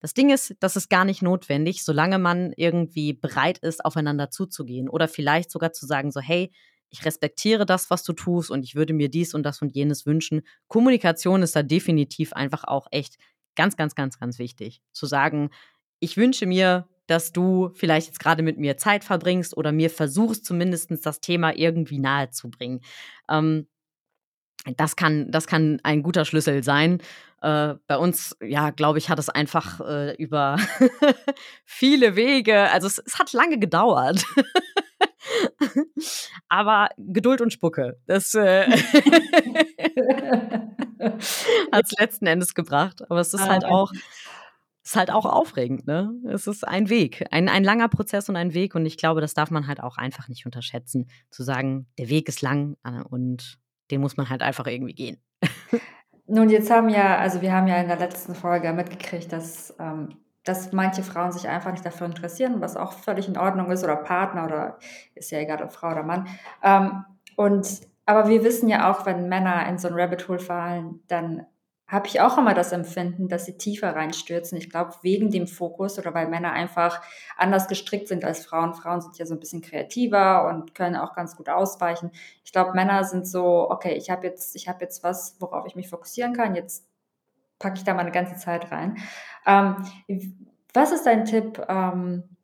das 0.02 0.14
Ding 0.14 0.30
ist, 0.30 0.56
das 0.60 0.76
ist 0.76 0.90
gar 0.90 1.06
nicht 1.06 1.22
notwendig, 1.22 1.84
solange 1.84 2.20
man 2.20 2.54
irgendwie 2.58 3.14
bereit 3.14 3.58
ist, 3.60 3.84
aufeinander 3.84 4.30
zuzugehen 4.30 4.90
oder 4.90 5.08
vielleicht 5.08 5.50
sogar 5.52 5.74
zu 5.74 5.86
sagen, 5.86 6.12
so, 6.12 6.20
hey, 6.20 6.52
ich 6.90 7.06
respektiere 7.06 7.66
das, 7.66 7.90
was 7.90 8.04
du 8.04 8.14
tust 8.14 8.52
und 8.52 8.64
ich 8.64 8.76
würde 8.76 8.94
mir 8.94 9.10
dies 9.10 9.34
und 9.34 9.44
das 9.44 9.62
und 9.62 9.76
jenes 9.76 10.06
wünschen. 10.06 10.42
Kommunikation 10.68 11.42
ist 11.42 11.56
da 11.56 11.64
definitiv 11.64 12.34
einfach 12.34 12.64
auch 12.64 12.88
echt 12.92 13.18
ganz, 13.56 13.76
ganz, 13.76 13.96
ganz, 13.96 14.20
ganz 14.20 14.40
wichtig. 14.40 14.82
Zu 14.92 15.06
sagen, 15.06 15.50
ich 16.00 16.18
wünsche 16.18 16.46
mir, 16.46 16.88
dass 17.08 17.32
du 17.32 17.72
vielleicht 17.74 18.08
jetzt 18.08 18.20
gerade 18.20 18.44
mit 18.44 18.58
mir 18.58 18.78
Zeit 18.78 19.04
verbringst 19.04 19.56
oder 19.58 19.72
mir 19.72 19.90
versuchst, 19.90 20.46
zumindest 20.46 20.92
das 21.06 21.20
Thema 21.20 21.56
irgendwie 21.56 22.00
nahe 22.00 22.30
zu 22.30 22.50
bringen. 22.50 22.82
Ähm, 23.30 23.68
das 24.78 24.96
kann, 24.96 25.30
das 25.32 25.48
kann 25.48 25.80
ein 25.84 26.04
guter 26.04 26.26
Schlüssel 26.26 26.64
sein. 26.64 27.02
Äh, 27.42 27.76
bei 27.88 27.98
uns, 27.98 28.36
ja, 28.42 28.72
glaube 28.72 28.98
ich, 28.98 29.10
hat 29.10 29.20
es 29.20 29.30
einfach 29.30 29.80
äh, 29.82 30.16
über 30.16 30.58
viele 31.66 32.16
Wege, 32.16 32.72
also 32.72 32.88
es, 32.88 32.98
es 32.98 33.20
hat 33.20 33.34
lange 33.34 33.60
gedauert. 33.60 34.26
Aber 36.50 36.90
Geduld 36.98 37.42
und 37.42 37.52
Spucke, 37.52 38.00
das 38.08 38.34
äh, 38.34 38.66
hat 41.72 41.84
es 41.84 41.92
letzten 42.00 42.26
Endes 42.28 42.54
gebracht. 42.56 43.04
Aber 43.10 43.20
es 43.20 43.34
ist 43.34 43.42
ah, 43.42 43.50
halt 43.50 43.66
auch, 43.66 43.92
ist 44.84 44.96
halt 44.96 45.12
auch 45.12 45.26
aufregend, 45.26 45.88
ne? 45.88 46.14
Es 46.28 46.48
ist 46.48 46.68
ein 46.68 46.90
Weg, 46.90 47.26
ein, 47.32 47.50
ein 47.50 47.64
langer 47.64 47.90
Prozess 47.90 48.30
und 48.30 48.36
ein 48.36 48.54
Weg. 48.54 48.76
Und 48.76 48.86
ich 48.86 48.98
glaube, 48.98 49.22
das 49.22 49.34
darf 49.34 49.52
man 49.52 49.68
halt 49.68 49.82
auch 49.82 49.98
einfach 49.98 50.28
nicht 50.28 50.46
unterschätzen. 50.46 51.10
Zu 51.30 51.44
sagen, 51.44 51.88
der 51.98 52.10
Weg 52.10 52.30
ist 52.30 52.42
lang 52.42 52.78
äh, 52.84 53.02
und 53.02 53.60
den 53.92 54.02
muss 54.02 54.18
man 54.18 54.30
halt 54.30 54.42
einfach 54.42 54.68
irgendwie 54.68 54.94
gehen. 54.94 55.22
Nun, 56.28 56.50
jetzt 56.50 56.72
haben 56.72 56.90
ja, 56.90 57.18
also 57.18 57.42
wir 57.42 57.54
haben 57.54 57.68
ja 57.68 57.78
in 57.78 57.88
der 57.88 58.00
letzten 58.00 58.34
Folge 58.34 58.74
mitgekriegt, 58.74 59.32
dass, 59.32 59.76
ähm, 59.80 60.18
dass 60.44 60.72
manche 60.72 61.04
Frauen 61.04 61.32
sich 61.32 61.48
einfach 61.48 61.72
nicht 61.72 61.86
dafür 61.86 62.08
interessieren, 62.08 62.62
was 62.62 62.76
auch 62.76 62.94
völlig 62.94 63.28
in 63.28 63.38
Ordnung 63.38 63.70
ist, 63.70 63.84
oder 63.84 63.96
Partner 63.96 64.46
oder 64.46 64.80
ist 65.14 65.32
ja 65.32 65.40
egal, 65.40 65.62
ob 65.62 65.72
Frau 65.72 65.92
oder 65.92 66.04
Mann. 66.04 66.28
Ähm, 66.64 67.06
und 67.36 67.82
aber 68.08 68.28
wir 68.28 68.44
wissen 68.44 68.70
ja 68.70 68.92
auch, 68.92 69.06
wenn 69.06 69.30
Männer 69.30 69.68
in 69.68 69.78
so 69.78 69.88
ein 69.88 69.96
Rabbit 69.96 70.28
Hole 70.28 70.40
fallen, 70.40 71.02
dann 71.08 71.46
habe 71.88 72.08
ich 72.08 72.20
auch 72.20 72.38
immer 72.38 72.56
das 72.56 72.72
Empfinden, 72.72 73.28
dass 73.28 73.46
sie 73.46 73.58
tiefer 73.58 73.96
reinstürzen. 73.96 74.58
Ich 74.58 74.72
glaube, 74.72 74.94
wegen 75.04 75.30
dem 75.30 75.48
Fokus 75.48 76.00
oder 76.00 76.14
weil 76.16 76.28
Männer 76.28 76.52
einfach 76.52 77.02
anders 77.38 77.68
gestrickt 77.68 78.08
sind 78.08 78.26
als 78.26 78.46
Frauen. 78.46 78.74
Frauen 78.74 79.02
sind 79.02 79.18
ja 79.18 79.26
so 79.26 79.36
ein 79.36 79.40
bisschen 79.40 79.62
kreativer 79.62 80.48
und 80.48 80.74
können 80.74 80.96
auch 80.96 81.14
ganz 81.14 81.36
gut 81.36 81.48
ausweichen. 81.48 82.12
Ich 82.44 82.52
glaube, 82.52 82.74
Männer 82.74 83.04
sind 83.04 83.28
so, 83.28 83.70
okay, 83.70 83.94
ich 83.94 84.10
habe 84.10 84.26
jetzt, 84.26 84.56
ich 84.56 84.68
habe 84.68 84.80
jetzt 84.82 85.04
was, 85.04 85.36
worauf 85.40 85.68
ich 85.68 85.76
mich 85.76 85.88
fokussieren 85.88 86.34
kann. 86.34 86.56
Jetzt 86.56 86.88
packe 87.60 87.78
ich 87.78 87.84
da 87.84 87.94
mal 87.94 88.02
eine 88.02 88.12
ganze 88.12 88.36
Zeit 88.38 88.72
rein. 88.72 88.98
Ähm, 89.46 89.86
was 90.74 90.92
ist 90.92 91.06
dein 91.06 91.26
Tipp? 91.26 91.64
Ähm, 91.70 92.35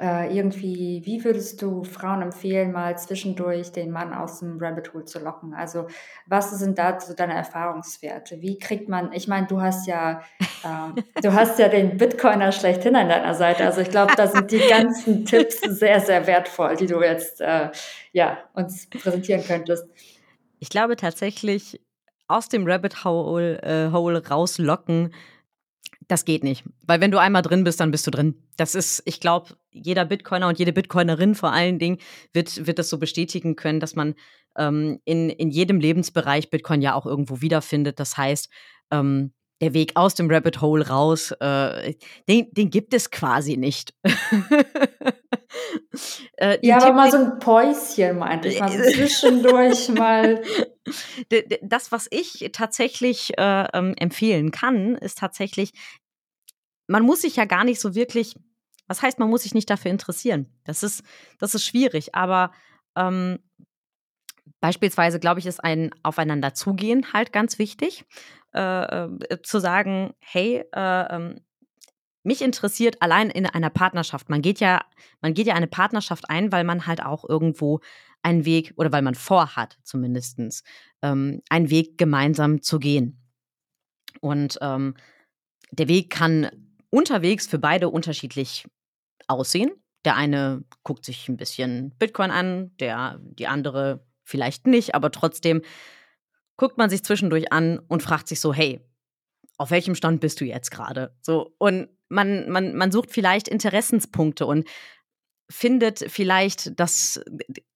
äh, 0.00 0.36
irgendwie, 0.36 1.02
wie 1.04 1.24
würdest 1.24 1.60
du 1.60 1.84
Frauen 1.84 2.22
empfehlen, 2.22 2.72
mal 2.72 2.96
zwischendurch 2.96 3.72
den 3.72 3.90
Mann 3.90 4.14
aus 4.14 4.40
dem 4.40 4.58
Rabbit 4.60 4.94
Hole 4.94 5.04
zu 5.04 5.18
locken? 5.18 5.54
Also, 5.54 5.86
was 6.26 6.50
sind 6.58 6.78
da 6.78 7.00
so 7.00 7.14
deine 7.14 7.34
Erfahrungswerte? 7.34 8.40
Wie 8.40 8.58
kriegt 8.58 8.88
man, 8.88 9.12
ich 9.12 9.28
meine, 9.28 9.46
du 9.46 9.60
hast 9.60 9.86
ja, 9.86 10.22
ähm, 10.64 10.94
du 11.22 11.32
hast 11.32 11.58
ja 11.58 11.68
den 11.68 11.96
Bitcoiner 11.96 12.52
schlechthin 12.52 12.96
an 12.96 13.08
deiner 13.08 13.34
Seite. 13.34 13.64
Also, 13.64 13.80
ich 13.80 13.90
glaube, 13.90 14.14
da 14.16 14.26
sind 14.26 14.50
die 14.50 14.62
ganzen 14.68 15.24
Tipps 15.24 15.60
sehr, 15.60 16.00
sehr 16.00 16.26
wertvoll, 16.26 16.76
die 16.76 16.86
du 16.86 17.00
jetzt, 17.02 17.40
äh, 17.40 17.70
ja, 18.12 18.38
uns 18.54 18.88
präsentieren 18.88 19.42
könntest. 19.44 19.86
Ich 20.60 20.68
glaube 20.68 20.96
tatsächlich, 20.96 21.80
aus 22.28 22.48
dem 22.48 22.66
Rabbit 22.66 23.04
Hole, 23.04 23.60
äh, 23.62 23.90
Hole 23.90 24.26
rauslocken, 24.26 25.12
das 26.08 26.24
geht 26.24 26.42
nicht. 26.42 26.64
Weil 26.86 27.00
wenn 27.00 27.10
du 27.10 27.18
einmal 27.18 27.42
drin 27.42 27.64
bist, 27.64 27.80
dann 27.80 27.90
bist 27.90 28.06
du 28.06 28.10
drin. 28.10 28.42
Das 28.56 28.74
ist, 28.74 29.02
ich 29.04 29.20
glaube, 29.20 29.56
jeder 29.70 30.04
Bitcoiner 30.04 30.48
und 30.48 30.58
jede 30.58 30.72
Bitcoinerin 30.72 31.34
vor 31.34 31.52
allen 31.52 31.78
Dingen 31.78 31.98
wird, 32.32 32.66
wird 32.66 32.78
das 32.78 32.88
so 32.88 32.98
bestätigen 32.98 33.56
können, 33.56 33.78
dass 33.78 33.94
man 33.94 34.14
ähm, 34.56 35.00
in, 35.04 35.28
in 35.28 35.50
jedem 35.50 35.80
Lebensbereich 35.80 36.50
Bitcoin 36.50 36.82
ja 36.82 36.94
auch 36.94 37.06
irgendwo 37.06 37.40
wiederfindet. 37.40 38.00
Das 38.00 38.16
heißt, 38.16 38.48
ähm, 38.90 39.32
der 39.60 39.74
Weg 39.74 39.92
aus 39.96 40.14
dem 40.14 40.30
Rabbit 40.30 40.60
Hole 40.60 40.88
raus, 40.88 41.32
äh, 41.40 41.94
den, 42.28 42.52
den 42.52 42.70
gibt 42.70 42.94
es 42.94 43.10
quasi 43.10 43.56
nicht. 43.56 43.94
äh, 46.36 46.58
ja, 46.62 46.76
aber 46.76 46.92
mal 46.92 47.10
so 47.10 47.16
ein 47.16 47.38
Päuschen 47.40 48.18
meinte 48.18 48.48
ich, 48.48 48.60
mal 48.60 48.70
so 48.70 48.82
zwischendurch 48.92 49.88
mal. 49.88 50.42
Das, 51.62 51.90
was 51.92 52.06
ich 52.10 52.50
tatsächlich 52.52 53.36
äh, 53.36 53.66
ähm, 53.74 53.94
empfehlen 53.98 54.50
kann, 54.52 54.94
ist 54.94 55.18
tatsächlich 55.18 55.72
man 56.88 57.04
muss 57.04 57.20
sich 57.20 57.36
ja 57.36 57.44
gar 57.44 57.64
nicht 57.64 57.80
so 57.80 57.94
wirklich, 57.94 58.34
was 58.88 59.02
heißt, 59.02 59.18
man 59.20 59.30
muss 59.30 59.42
sich 59.42 59.54
nicht 59.54 59.70
dafür 59.70 59.92
interessieren. 59.92 60.46
Das 60.64 60.82
ist, 60.82 61.04
das 61.38 61.54
ist 61.54 61.64
schwierig, 61.64 62.14
aber 62.14 62.50
ähm, 62.96 63.38
beispielsweise, 64.60 65.20
glaube 65.20 65.38
ich, 65.38 65.46
ist 65.46 65.62
ein 65.62 65.90
Aufeinanderzugehen 66.02 67.12
halt 67.12 67.32
ganz 67.32 67.58
wichtig. 67.58 68.04
Äh, 68.58 69.04
äh, 69.04 69.40
zu 69.42 69.60
sagen, 69.60 70.14
hey, 70.18 70.64
äh, 70.74 71.14
ähm, 71.14 71.40
mich 72.24 72.42
interessiert 72.42 73.00
allein 73.00 73.30
in 73.30 73.46
einer 73.46 73.70
Partnerschaft. 73.70 74.28
Man 74.30 74.42
geht 74.42 74.58
ja, 74.58 74.80
man 75.20 75.32
geht 75.32 75.46
ja 75.46 75.54
eine 75.54 75.68
Partnerschaft 75.68 76.28
ein, 76.28 76.50
weil 76.50 76.64
man 76.64 76.84
halt 76.84 77.00
auch 77.00 77.24
irgendwo 77.28 77.78
einen 78.20 78.44
Weg 78.44 78.74
oder 78.76 78.90
weil 78.90 79.02
man 79.02 79.14
vorhat, 79.14 79.78
zumindest 79.84 80.40
ähm, 81.02 81.40
einen 81.48 81.70
Weg 81.70 81.98
gemeinsam 81.98 82.60
zu 82.60 82.80
gehen. 82.80 83.22
Und 84.20 84.58
ähm, 84.60 84.96
der 85.70 85.86
Weg 85.86 86.10
kann 86.10 86.50
unterwegs 86.90 87.46
für 87.46 87.60
beide 87.60 87.90
unterschiedlich 87.90 88.66
aussehen. 89.28 89.70
Der 90.04 90.16
eine 90.16 90.64
guckt 90.82 91.04
sich 91.04 91.28
ein 91.28 91.36
bisschen 91.36 91.96
Bitcoin 91.96 92.32
an, 92.32 92.76
der 92.78 93.20
die 93.20 93.46
andere 93.46 94.04
vielleicht 94.24 94.66
nicht, 94.66 94.96
aber 94.96 95.12
trotzdem 95.12 95.62
guckt 96.58 96.76
man 96.76 96.90
sich 96.90 97.02
zwischendurch 97.02 97.50
an 97.52 97.78
und 97.88 98.02
fragt 98.02 98.28
sich 98.28 98.40
so, 98.40 98.52
hey, 98.52 98.80
auf 99.56 99.70
welchem 99.70 99.94
Stand 99.94 100.20
bist 100.20 100.40
du 100.40 100.44
jetzt 100.44 100.70
gerade? 100.70 101.16
So 101.22 101.54
und 101.56 101.88
man 102.10 102.50
man 102.50 102.74
man 102.74 102.92
sucht 102.92 103.10
vielleicht 103.10 103.48
Interessenspunkte 103.48 104.44
und 104.44 104.68
findet 105.50 106.04
vielleicht 106.08 106.78
das 106.78 107.22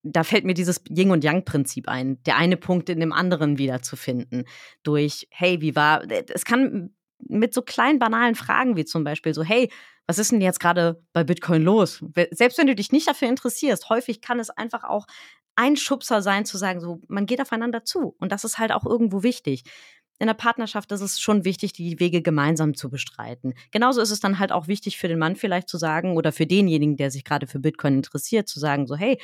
da 0.02 0.24
fällt 0.24 0.44
mir 0.44 0.54
dieses 0.54 0.82
Yin 0.88 1.10
und 1.10 1.24
Yang 1.24 1.44
Prinzip 1.44 1.88
ein, 1.88 2.22
der 2.24 2.36
eine 2.36 2.56
Punkt 2.56 2.88
in 2.90 3.00
dem 3.00 3.12
anderen 3.12 3.56
wiederzufinden 3.56 4.44
durch 4.82 5.26
hey, 5.30 5.60
wie 5.60 5.74
war 5.74 6.02
es 6.10 6.44
kann 6.44 6.94
mit 7.18 7.54
so 7.54 7.62
kleinen 7.62 7.98
banalen 7.98 8.34
Fragen 8.34 8.76
wie 8.76 8.84
zum 8.84 9.04
Beispiel 9.04 9.32
so 9.32 9.42
hey, 9.42 9.70
was 10.06 10.18
ist 10.18 10.32
denn 10.32 10.40
jetzt 10.40 10.60
gerade 10.60 11.02
bei 11.12 11.24
Bitcoin 11.24 11.62
los? 11.62 12.04
Selbst 12.32 12.58
wenn 12.58 12.66
du 12.66 12.74
dich 12.74 12.92
nicht 12.92 13.08
dafür 13.08 13.28
interessierst, 13.28 13.88
häufig 13.88 14.20
kann 14.20 14.40
es 14.40 14.50
einfach 14.50 14.84
auch 14.84 15.06
ein 15.56 15.76
Schubser 15.76 16.22
sein, 16.22 16.44
zu 16.44 16.58
sagen, 16.58 16.80
so, 16.80 17.00
man 17.08 17.26
geht 17.26 17.40
aufeinander 17.40 17.84
zu. 17.84 18.14
Und 18.18 18.32
das 18.32 18.44
ist 18.44 18.58
halt 18.58 18.72
auch 18.72 18.86
irgendwo 18.86 19.22
wichtig. 19.22 19.64
In 20.18 20.26
der 20.28 20.34
Partnerschaft 20.34 20.92
ist 20.92 21.00
es 21.00 21.20
schon 21.20 21.44
wichtig, 21.44 21.72
die 21.72 21.98
Wege 21.98 22.22
gemeinsam 22.22 22.74
zu 22.74 22.90
bestreiten. 22.90 23.54
Genauso 23.72 24.00
ist 24.00 24.12
es 24.12 24.20
dann 24.20 24.38
halt 24.38 24.52
auch 24.52 24.68
wichtig 24.68 24.98
für 24.98 25.08
den 25.08 25.18
Mann 25.18 25.34
vielleicht 25.34 25.68
zu 25.68 25.78
sagen 25.78 26.16
oder 26.16 26.30
für 26.30 26.46
denjenigen, 26.46 26.96
der 26.96 27.10
sich 27.10 27.24
gerade 27.24 27.46
für 27.48 27.58
Bitcoin 27.58 27.96
interessiert, 27.96 28.48
zu 28.48 28.60
sagen, 28.60 28.86
so, 28.86 28.94
hey, 28.94 29.18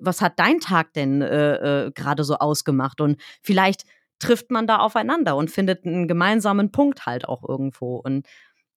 was 0.00 0.22
hat 0.22 0.38
dein 0.38 0.60
Tag 0.60 0.94
denn 0.94 1.20
äh, 1.20 1.86
äh, 1.86 1.90
gerade 1.90 2.24
so 2.24 2.36
ausgemacht? 2.36 3.00
Und 3.00 3.20
vielleicht 3.42 3.84
trifft 4.18 4.50
man 4.50 4.66
da 4.66 4.78
aufeinander 4.78 5.36
und 5.36 5.50
findet 5.50 5.84
einen 5.84 6.08
gemeinsamen 6.08 6.72
Punkt 6.72 7.06
halt 7.06 7.28
auch 7.28 7.46
irgendwo. 7.46 7.96
Und 7.96 8.26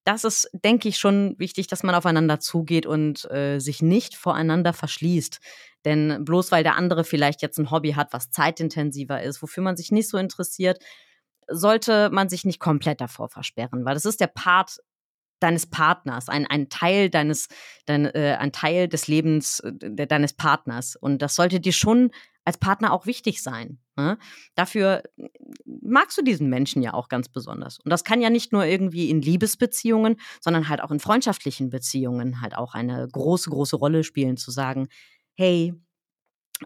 das 0.03 0.23
ist, 0.23 0.49
denke 0.53 0.89
ich, 0.89 0.97
schon 0.97 1.35
wichtig, 1.37 1.67
dass 1.67 1.83
man 1.83 1.95
aufeinander 1.95 2.39
zugeht 2.39 2.85
und 2.85 3.29
äh, 3.31 3.59
sich 3.59 3.81
nicht 3.81 4.15
voreinander 4.15 4.73
verschließt. 4.73 5.39
Denn 5.85 6.23
bloß 6.25 6.51
weil 6.51 6.63
der 6.63 6.75
andere 6.75 7.03
vielleicht 7.03 7.41
jetzt 7.41 7.57
ein 7.59 7.71
Hobby 7.71 7.93
hat, 7.93 8.13
was 8.13 8.31
zeitintensiver 8.31 9.21
ist, 9.21 9.41
wofür 9.41 9.63
man 9.63 9.77
sich 9.77 9.91
nicht 9.91 10.09
so 10.09 10.17
interessiert, 10.17 10.79
sollte 11.47 12.09
man 12.11 12.29
sich 12.29 12.45
nicht 12.45 12.59
komplett 12.59 13.01
davor 13.01 13.29
versperren, 13.29 13.85
weil 13.85 13.93
das 13.93 14.05
ist 14.05 14.21
der 14.21 14.27
Part 14.27 14.77
deines 15.39 15.65
Partners, 15.65 16.29
ein, 16.29 16.45
ein 16.45 16.69
Teil 16.69 17.09
deines, 17.09 17.47
dein, 17.85 18.05
äh, 18.05 18.37
ein 18.39 18.51
Teil 18.51 18.87
des 18.87 19.07
Lebens 19.07 19.59
äh, 19.59 20.07
deines 20.07 20.33
Partners. 20.33 20.95
Und 20.95 21.21
das 21.21 21.35
sollte 21.35 21.59
dir 21.59 21.73
schon 21.73 22.11
als 22.45 22.57
Partner 22.57 22.93
auch 22.93 23.05
wichtig 23.05 23.41
sein. 23.41 23.79
Ne? 24.01 24.17
Dafür 24.55 25.03
magst 25.65 26.17
du 26.17 26.23
diesen 26.23 26.49
Menschen 26.49 26.81
ja 26.81 26.93
auch 26.93 27.07
ganz 27.07 27.29
besonders. 27.29 27.79
Und 27.79 27.89
das 27.91 28.03
kann 28.03 28.21
ja 28.21 28.29
nicht 28.29 28.51
nur 28.51 28.65
irgendwie 28.65 29.09
in 29.09 29.21
Liebesbeziehungen, 29.21 30.17
sondern 30.39 30.69
halt 30.69 30.81
auch 30.81 30.91
in 30.91 30.99
freundschaftlichen 30.99 31.69
Beziehungen 31.69 32.41
halt 32.41 32.55
auch 32.55 32.73
eine 32.73 33.07
große, 33.07 33.49
große 33.49 33.75
Rolle 33.75 34.03
spielen, 34.03 34.37
zu 34.37 34.51
sagen, 34.51 34.87
hey, 35.35 35.73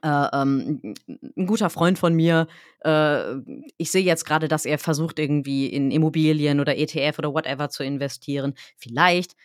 äh, 0.02 0.28
ähm, 0.34 0.96
ein 1.38 1.46
guter 1.46 1.70
Freund 1.70 2.00
von 2.00 2.14
mir, 2.14 2.48
äh, 2.84 3.36
ich 3.78 3.92
sehe 3.92 4.04
jetzt 4.04 4.26
gerade, 4.26 4.48
dass 4.48 4.66
er 4.66 4.78
versucht, 4.78 5.20
irgendwie 5.20 5.68
in 5.68 5.92
Immobilien 5.92 6.60
oder 6.60 6.78
ETF 6.78 7.20
oder 7.20 7.34
whatever 7.34 7.70
zu 7.70 7.84
investieren. 7.84 8.54
Vielleicht 8.78 9.36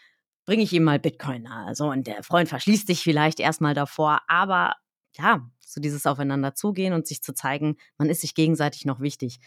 bringe 0.46 0.62
ich 0.62 0.72
ihm 0.72 0.84
mal 0.84 0.98
Bitcoin 0.98 1.42
nahe. 1.42 1.74
So, 1.74 1.90
und 1.90 2.06
der 2.06 2.22
Freund 2.22 2.48
verschließt 2.48 2.86
sich 2.86 3.02
vielleicht 3.02 3.40
erstmal 3.40 3.74
davor, 3.74 4.20
aber 4.26 4.74
ja, 5.16 5.48
so 5.60 5.80
dieses 5.80 6.06
Aufeinander 6.06 6.54
zugehen 6.54 6.92
und 6.92 7.06
sich 7.06 7.22
zu 7.22 7.32
zeigen, 7.32 7.76
man 7.98 8.08
ist 8.08 8.22
sich 8.22 8.34
gegenseitig 8.34 8.84
noch 8.84 9.00
wichtig. 9.00 9.40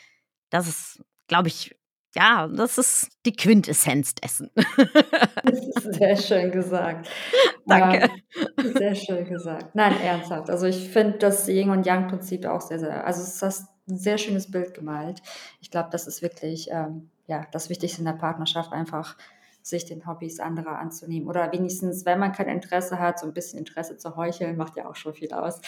Das 0.49 0.67
ist, 0.67 1.04
glaube 1.28 1.47
ich, 1.47 1.76
ja, 2.15 2.47
das 2.47 2.78
ist 2.78 3.10
die 3.26 3.36
Quintessenz 3.36 4.13
dessen. 4.15 4.52
Das 4.56 5.60
ist 5.60 5.93
sehr 5.95 6.15
schön 6.15 6.52
gesagt. 6.52 7.10
Danke. 7.65 8.10
Ja, 8.58 8.73
sehr 8.78 8.95
schön 8.95 9.26
gesagt. 9.26 9.73
Nein, 9.73 9.99
ernsthaft. 9.99 10.49
Also 10.49 10.67
ich 10.67 10.89
finde 10.89 11.17
das 11.17 11.47
Yin 11.47 11.69
und 11.69 11.86
Yang-Prinzip 11.86 12.45
auch 12.45 12.62
sehr, 12.62 12.80
sehr, 12.80 13.06
also 13.06 13.21
es 13.21 13.41
ist 13.41 13.67
ein 13.88 13.97
sehr 13.97 14.17
schönes 14.17 14.52
Bild 14.52 14.73
gemalt. 14.73 15.21
Ich 15.60 15.71
glaube, 15.71 15.89
das 15.91 16.08
ist 16.08 16.21
wirklich 16.21 16.69
ähm, 16.71 17.10
ja, 17.28 17.47
das 17.52 17.69
Wichtigste 17.69 17.99
in 17.99 18.06
der 18.06 18.13
Partnerschaft, 18.13 18.71
einfach 18.71 19.17
sich 19.63 19.86
den 19.86 20.06
Hobbys 20.06 20.39
anderer 20.39 20.78
anzunehmen. 20.78 21.28
Oder 21.28 21.52
wenigstens, 21.52 22.06
wenn 22.06 22.19
man 22.19 22.32
kein 22.32 22.49
Interesse 22.49 22.99
hat, 22.99 23.19
so 23.19 23.26
ein 23.26 23.34
bisschen 23.34 23.60
Interesse 23.60 23.97
zu 23.97 24.15
heucheln, 24.15 24.58
macht 24.58 24.76
ja 24.76 24.88
auch 24.88 24.95
schon 24.95 25.13
viel 25.13 25.32
aus. 25.34 25.62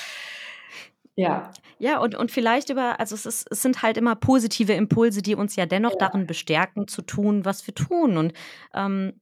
Ja. 1.16 1.52
Ja, 1.80 2.00
und, 2.00 2.16
und 2.16 2.30
vielleicht 2.30 2.70
über, 2.70 3.00
also 3.00 3.16
es, 3.16 3.26
ist, 3.26 3.48
es 3.50 3.62
sind 3.62 3.82
halt 3.82 3.98
immer 3.98 4.16
positive 4.16 4.74
Impulse, 4.74 5.22
die 5.22 5.36
uns 5.36 5.56
ja 5.56 5.66
dennoch 5.66 5.94
ja. 5.94 5.98
darin 6.00 6.28
bestärken, 6.28 6.88
zu 6.88 7.02
tun, 7.02 7.46
was 7.46 7.66
wir 7.66 7.74
tun. 7.74 8.18
Und 8.18 8.34
ähm, 8.74 9.14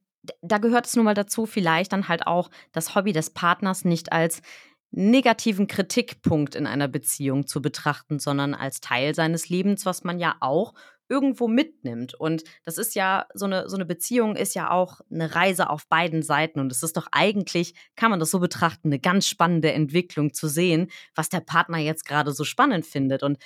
da 0.42 0.58
gehört 0.58 0.86
es 0.86 0.96
nun 0.96 1.04
mal 1.04 1.14
dazu, 1.14 1.46
vielleicht 1.46 1.92
dann 1.92 2.08
halt 2.08 2.26
auch 2.26 2.50
das 2.72 2.94
Hobby 2.94 3.12
des 3.12 3.30
Partners 3.30 3.84
nicht 3.84 4.12
als 4.12 4.42
negativen 4.90 5.66
Kritikpunkt 5.66 6.54
in 6.54 6.66
einer 6.66 6.88
Beziehung 6.88 7.46
zu 7.46 7.60
betrachten, 7.60 8.18
sondern 8.18 8.54
als 8.54 8.80
Teil 8.80 9.14
seines 9.14 9.48
Lebens, 9.48 9.86
was 9.86 10.04
man 10.04 10.18
ja 10.18 10.36
auch 10.40 10.74
irgendwo 11.14 11.46
mitnimmt. 11.46 12.14
Und 12.14 12.42
das 12.64 12.76
ist 12.76 12.96
ja, 12.96 13.26
so 13.34 13.44
eine, 13.44 13.68
so 13.68 13.76
eine 13.76 13.84
Beziehung 13.84 14.34
ist 14.34 14.54
ja 14.54 14.70
auch 14.72 15.00
eine 15.10 15.32
Reise 15.34 15.70
auf 15.70 15.86
beiden 15.86 16.22
Seiten. 16.22 16.58
Und 16.58 16.72
es 16.72 16.82
ist 16.82 16.96
doch 16.96 17.06
eigentlich, 17.12 17.74
kann 17.94 18.10
man 18.10 18.18
das 18.18 18.32
so 18.32 18.40
betrachten, 18.40 18.88
eine 18.88 18.98
ganz 18.98 19.28
spannende 19.28 19.72
Entwicklung 19.72 20.34
zu 20.34 20.48
sehen, 20.48 20.90
was 21.14 21.28
der 21.28 21.40
Partner 21.40 21.78
jetzt 21.78 22.04
gerade 22.04 22.32
so 22.32 22.42
spannend 22.42 22.84
findet. 22.84 23.22
Und 23.22 23.38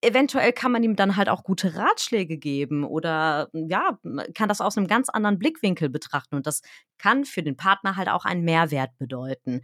eventuell 0.00 0.54
kann 0.54 0.72
man 0.72 0.82
ihm 0.82 0.96
dann 0.96 1.16
halt 1.16 1.28
auch 1.28 1.44
gute 1.44 1.76
Ratschläge 1.76 2.38
geben 2.38 2.84
oder 2.84 3.50
ja, 3.52 3.98
kann 4.34 4.48
das 4.48 4.62
aus 4.62 4.78
einem 4.78 4.86
ganz 4.86 5.10
anderen 5.10 5.38
Blickwinkel 5.38 5.90
betrachten. 5.90 6.34
Und 6.34 6.46
das 6.46 6.62
kann 6.96 7.26
für 7.26 7.42
den 7.42 7.56
Partner 7.58 7.96
halt 7.96 8.08
auch 8.08 8.24
einen 8.24 8.42
Mehrwert 8.44 8.96
bedeuten. 8.96 9.60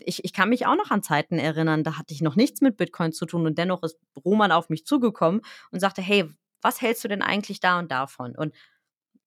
Ich, 0.00 0.22
ich 0.24 0.34
kann 0.34 0.50
mich 0.50 0.66
auch 0.66 0.76
noch 0.76 0.90
an 0.90 1.02
Zeiten 1.02 1.38
erinnern, 1.38 1.82
da 1.82 1.96
hatte 1.96 2.12
ich 2.12 2.20
noch 2.20 2.36
nichts 2.36 2.60
mit 2.60 2.76
Bitcoin 2.76 3.12
zu 3.12 3.24
tun 3.24 3.46
und 3.46 3.56
dennoch 3.56 3.82
ist 3.82 3.98
Roman 4.22 4.52
auf 4.52 4.68
mich 4.68 4.84
zugekommen 4.84 5.40
und 5.70 5.80
sagte, 5.80 6.02
hey, 6.02 6.28
was 6.62 6.80
hältst 6.80 7.04
du 7.04 7.08
denn 7.08 7.22
eigentlich 7.22 7.60
da 7.60 7.78
und 7.78 7.90
davon? 7.90 8.34
Und 8.36 8.54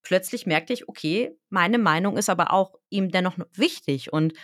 plötzlich 0.02 0.46
merkte 0.46 0.72
ich, 0.72 0.88
okay, 0.88 1.36
meine 1.48 1.78
Meinung 1.78 2.16
ist 2.16 2.30
aber 2.30 2.52
auch 2.52 2.74
ihm 2.90 3.10
dennoch 3.10 3.36
wichtig 3.54 4.12
und 4.12 4.34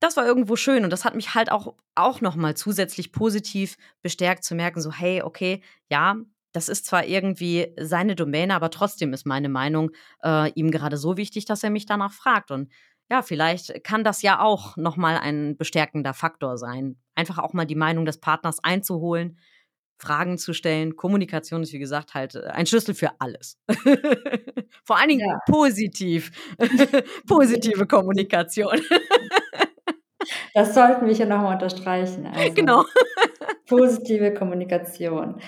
das 0.00 0.16
war 0.16 0.24
irgendwo 0.24 0.56
schön 0.56 0.84
und 0.84 0.90
das 0.90 1.04
hat 1.04 1.16
mich 1.16 1.34
halt 1.34 1.50
auch, 1.50 1.74
auch 1.94 2.20
nochmal 2.20 2.56
zusätzlich 2.56 3.10
positiv 3.12 3.76
bestärkt 4.02 4.44
zu 4.44 4.54
merken, 4.54 4.80
so, 4.80 4.92
hey, 4.92 5.22
okay, 5.22 5.62
ja, 5.90 6.16
das 6.52 6.68
ist 6.68 6.86
zwar 6.86 7.04
irgendwie 7.04 7.74
seine 7.78 8.14
Domäne, 8.14 8.54
aber 8.54 8.70
trotzdem 8.70 9.12
ist 9.12 9.26
meine 9.26 9.48
Meinung 9.48 9.90
äh, 10.22 10.50
ihm 10.52 10.70
gerade 10.70 10.96
so 10.96 11.16
wichtig, 11.16 11.44
dass 11.44 11.62
er 11.62 11.70
mich 11.70 11.86
danach 11.86 12.12
fragt. 12.12 12.50
Und 12.50 12.70
ja, 13.10 13.22
vielleicht 13.22 13.84
kann 13.84 14.04
das 14.04 14.22
ja 14.22 14.40
auch 14.40 14.76
nochmal 14.76 15.18
ein 15.18 15.56
bestärkender 15.56 16.14
Faktor 16.14 16.56
sein. 16.56 16.96
Einfach 17.14 17.38
auch 17.38 17.52
mal 17.52 17.66
die 17.66 17.74
Meinung 17.74 18.04
des 18.04 18.20
Partners 18.20 18.62
einzuholen, 18.62 19.38
Fragen 19.98 20.38
zu 20.38 20.52
stellen. 20.52 20.96
Kommunikation 20.96 21.62
ist, 21.62 21.72
wie 21.72 21.78
gesagt, 21.78 22.14
halt 22.14 22.36
äh, 22.36 22.46
ein 22.52 22.66
Schlüssel 22.66 22.94
für 22.94 23.10
alles. 23.18 23.58
Vor 24.84 24.96
allen 24.96 25.08
Dingen 25.08 25.28
ja. 25.28 25.38
positiv. 25.46 26.30
Positive 27.26 27.86
Kommunikation. 27.86 28.80
das 30.54 30.74
sollten 30.74 31.06
wir 31.06 31.14
hier 31.14 31.26
nochmal 31.26 31.54
unterstreichen. 31.54 32.26
Also, 32.26 32.54
genau. 32.54 32.84
positive 33.66 34.34
Kommunikation. 34.34 35.40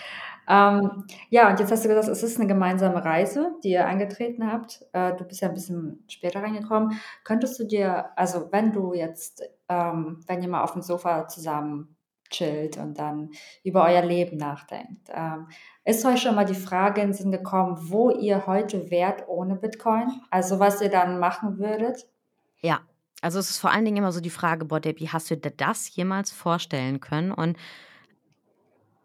Ähm, 0.49 1.05
ja, 1.29 1.49
und 1.49 1.61
jetzt 1.61 1.71
hast 1.71 1.85
du 1.85 1.89
gesagt, 1.89 2.09
es 2.09 2.25
ist 2.25 2.39
eine 2.39 2.49
gemeinsame 2.49 3.05
Reise, 3.05 3.53
die 3.63 3.71
ihr 3.71 3.87
angetreten 3.87 4.51
habt. 4.51 4.85
Äh, 4.93 5.15
du 5.15 5.25
bist 5.25 5.43
ja 5.43 5.49
ein 5.49 5.55
bisschen 5.55 6.05
später 6.09 6.43
reingekommen. 6.43 7.01
Könntest 7.23 7.61
du 7.61 7.65
dir, 7.65 8.07
also 8.17 8.49
wenn 8.51 8.73
du 8.73 8.93
jetzt, 8.93 9.45
ähm, 9.69 10.25
wenn 10.27 10.43
ihr 10.43 10.49
mal 10.49 10.65
auf 10.65 10.73
dem 10.73 10.83
Sofa 10.83 11.29
zusammen 11.29 11.97
chillt 12.31 12.79
und 12.79 12.99
dann 12.99 13.31
über 13.65 13.85
euer 13.85 14.03
Leben 14.03 14.37
nachdenkt. 14.37 15.09
Ähm, 15.13 15.49
ist 15.85 16.05
euch 16.05 16.23
schon 16.23 16.35
mal 16.35 16.45
die 16.45 16.55
Frage 16.55 17.01
in 17.01 17.09
den 17.09 17.15
Sinn 17.15 17.33
gekommen, 17.33 17.77
wo 17.91 18.11
ihr 18.11 18.47
heute 18.47 18.91
wärt 18.91 19.29
ohne 19.29 19.57
Bitcoin? 19.57 20.09
Also 20.31 20.59
was 20.59 20.81
ihr 20.81 20.91
dann 20.91 21.19
machen 21.19 21.59
würdet? 21.59 22.07
Ja, 22.61 22.81
also 23.23 23.39
es 23.39 23.51
ist 23.51 23.59
vor 23.59 23.71
allen 23.71 23.85
Dingen 23.85 23.99
immer 23.99 24.13
so 24.13 24.21
die 24.21 24.31
Frage, 24.31 24.65
boah, 24.65 24.81
Debbie, 24.81 25.09
hast 25.09 25.31
du 25.31 25.37
dir 25.37 25.51
das 25.51 25.95
jemals 25.95 26.31
vorstellen 26.31 27.01
können? 27.01 27.33
Und 27.33 27.57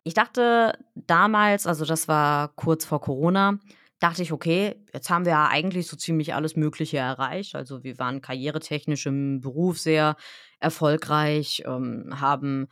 ich 0.03 0.13
dachte 0.13 0.77
damals, 0.93 1.67
also 1.67 1.83
das 1.83 2.07
war 2.07 2.49
kurz 2.55 2.85
vor 2.85 3.01
Corona, 3.01 3.59
dachte 3.99 4.21
ich, 4.21 4.31
okay, 4.31 4.75
jetzt 4.93 5.09
haben 5.09 5.25
wir 5.25 5.31
ja 5.31 5.47
eigentlich 5.47 5.87
so 5.87 5.97
ziemlich 5.97 6.33
alles 6.33 6.55
Mögliche 6.55 6.97
erreicht. 6.97 7.55
Also 7.55 7.83
wir 7.83 7.97
waren 7.97 8.21
karrieretechnisch 8.21 9.05
im 9.05 9.41
Beruf 9.41 9.79
sehr 9.79 10.15
erfolgreich, 10.59 11.63
ähm, 11.65 12.13
haben 12.19 12.67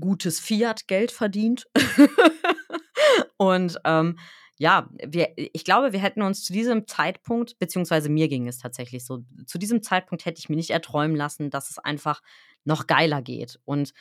gutes 0.00 0.40
Fiat-Geld 0.40 1.12
verdient. 1.12 1.66
und 3.36 3.78
ähm, 3.84 4.18
ja, 4.58 4.88
wir, 5.06 5.32
ich 5.36 5.64
glaube, 5.64 5.92
wir 5.92 6.00
hätten 6.00 6.22
uns 6.22 6.42
zu 6.44 6.52
diesem 6.52 6.86
Zeitpunkt, 6.86 7.58
beziehungsweise 7.58 8.08
mir 8.08 8.28
ging 8.28 8.48
es 8.48 8.58
tatsächlich 8.58 9.04
so, 9.04 9.24
zu 9.46 9.56
diesem 9.56 9.82
Zeitpunkt 9.82 10.24
hätte 10.24 10.40
ich 10.40 10.48
mir 10.48 10.56
nicht 10.56 10.70
erträumen 10.70 11.16
lassen, 11.16 11.50
dass 11.50 11.70
es 11.70 11.78
einfach 11.78 12.20
noch 12.64 12.88
geiler 12.88 13.22
geht. 13.22 13.60
Und 13.64 13.92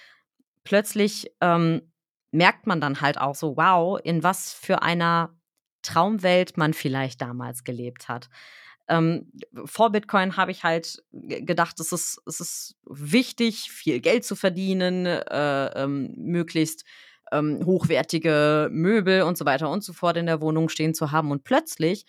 plötzlich 0.63 1.31
ähm, 1.41 1.81
merkt 2.31 2.65
man 2.65 2.81
dann 2.81 3.01
halt 3.01 3.19
auch 3.19 3.35
so, 3.35 3.55
wow, 3.55 3.99
in 4.03 4.23
was 4.23 4.51
für 4.51 4.81
einer 4.81 5.35
Traumwelt 5.83 6.57
man 6.57 6.73
vielleicht 6.73 7.21
damals 7.21 7.63
gelebt 7.63 8.09
hat. 8.09 8.29
Ähm, 8.89 9.31
vor 9.65 9.91
Bitcoin 9.91 10.37
habe 10.37 10.51
ich 10.51 10.63
halt 10.63 11.03
gedacht, 11.11 11.79
es 11.79 11.91
ist, 11.91 12.21
es 12.25 12.39
ist 12.39 12.75
wichtig, 12.85 13.71
viel 13.71 13.99
Geld 13.99 14.23
zu 14.23 14.35
verdienen, 14.35 15.05
äh, 15.05 15.83
ähm, 15.83 16.13
möglichst 16.15 16.85
ähm, 17.31 17.65
hochwertige 17.65 18.69
Möbel 18.71 19.23
und 19.23 19.37
so 19.37 19.45
weiter 19.45 19.69
und 19.69 19.83
so 19.83 19.93
fort 19.93 20.17
in 20.17 20.25
der 20.25 20.41
Wohnung 20.41 20.69
stehen 20.69 20.93
zu 20.93 21.11
haben. 21.11 21.31
Und 21.31 21.43
plötzlich, 21.43 22.05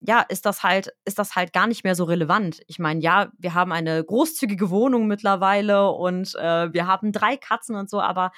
ja, 0.00 0.20
ist 0.20 0.46
das 0.46 0.62
halt, 0.62 0.92
ist 1.04 1.18
das 1.18 1.36
halt 1.36 1.52
gar 1.52 1.66
nicht 1.66 1.84
mehr 1.84 1.94
so 1.94 2.04
relevant. 2.04 2.62
Ich 2.66 2.78
meine, 2.78 3.00
ja, 3.00 3.30
wir 3.38 3.54
haben 3.54 3.72
eine 3.72 4.02
großzügige 4.02 4.70
Wohnung 4.70 5.06
mittlerweile 5.06 5.90
und 5.90 6.34
äh, 6.36 6.72
wir 6.72 6.86
haben 6.86 7.12
drei 7.12 7.36
Katzen 7.36 7.76
und 7.76 7.90
so, 7.90 8.00
aber 8.00 8.32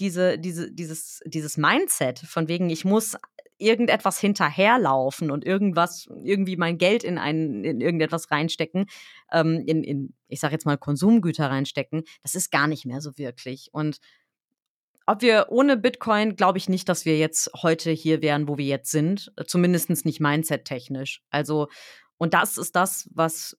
diese, 0.00 0.38
diese, 0.38 0.70
dieses, 0.72 1.20
dieses 1.24 1.56
Mindset 1.56 2.18
von 2.18 2.48
wegen, 2.48 2.70
ich 2.70 2.84
muss 2.84 3.16
irgendetwas 3.58 4.18
hinterherlaufen 4.18 5.30
und 5.30 5.44
irgendwas, 5.44 6.08
irgendwie 6.24 6.56
mein 6.56 6.78
Geld 6.78 7.04
in 7.04 7.18
ein, 7.18 7.64
in 7.64 7.80
irgendetwas 7.80 8.30
reinstecken, 8.30 8.86
ähm, 9.32 9.62
in, 9.66 9.84
in, 9.84 10.14
ich 10.28 10.40
sag 10.40 10.52
jetzt 10.52 10.66
mal, 10.66 10.76
Konsumgüter 10.76 11.50
reinstecken, 11.50 12.02
das 12.22 12.34
ist 12.34 12.50
gar 12.50 12.66
nicht 12.66 12.84
mehr 12.84 13.00
so 13.00 13.16
wirklich. 13.16 13.68
Und 13.72 13.98
ob 15.06 15.22
wir 15.22 15.46
ohne 15.50 15.76
Bitcoin, 15.76 16.36
glaube 16.36 16.58
ich 16.58 16.68
nicht, 16.68 16.88
dass 16.88 17.04
wir 17.04 17.18
jetzt 17.18 17.50
heute 17.62 17.90
hier 17.90 18.22
wären, 18.22 18.48
wo 18.48 18.56
wir 18.56 18.64
jetzt 18.64 18.90
sind. 18.90 19.32
Zumindest 19.46 19.90
nicht 20.04 20.20
mindset-technisch. 20.20 21.22
Also, 21.30 21.68
und 22.16 22.32
das 22.32 22.56
ist 22.56 22.74
das, 22.74 23.08
was 23.12 23.58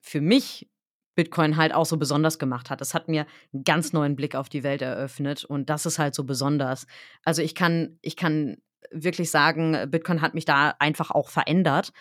für 0.00 0.20
mich 0.20 0.68
Bitcoin 1.14 1.56
halt 1.56 1.74
auch 1.74 1.86
so 1.86 1.96
besonders 1.96 2.38
gemacht 2.38 2.70
hat. 2.70 2.80
Das 2.80 2.94
hat 2.94 3.08
mir 3.08 3.26
einen 3.52 3.64
ganz 3.64 3.92
neuen 3.92 4.16
Blick 4.16 4.34
auf 4.34 4.48
die 4.48 4.62
Welt 4.62 4.82
eröffnet 4.82 5.44
und 5.44 5.70
das 5.70 5.86
ist 5.86 5.98
halt 5.98 6.14
so 6.14 6.24
besonders. 6.24 6.86
Also 7.22 7.42
ich 7.42 7.54
kann, 7.54 7.98
ich 8.02 8.16
kann 8.16 8.58
wirklich 8.90 9.30
sagen, 9.30 9.76
Bitcoin 9.90 10.20
hat 10.22 10.34
mich 10.34 10.44
da 10.44 10.74
einfach 10.78 11.10
auch 11.10 11.28
verändert, 11.28 11.92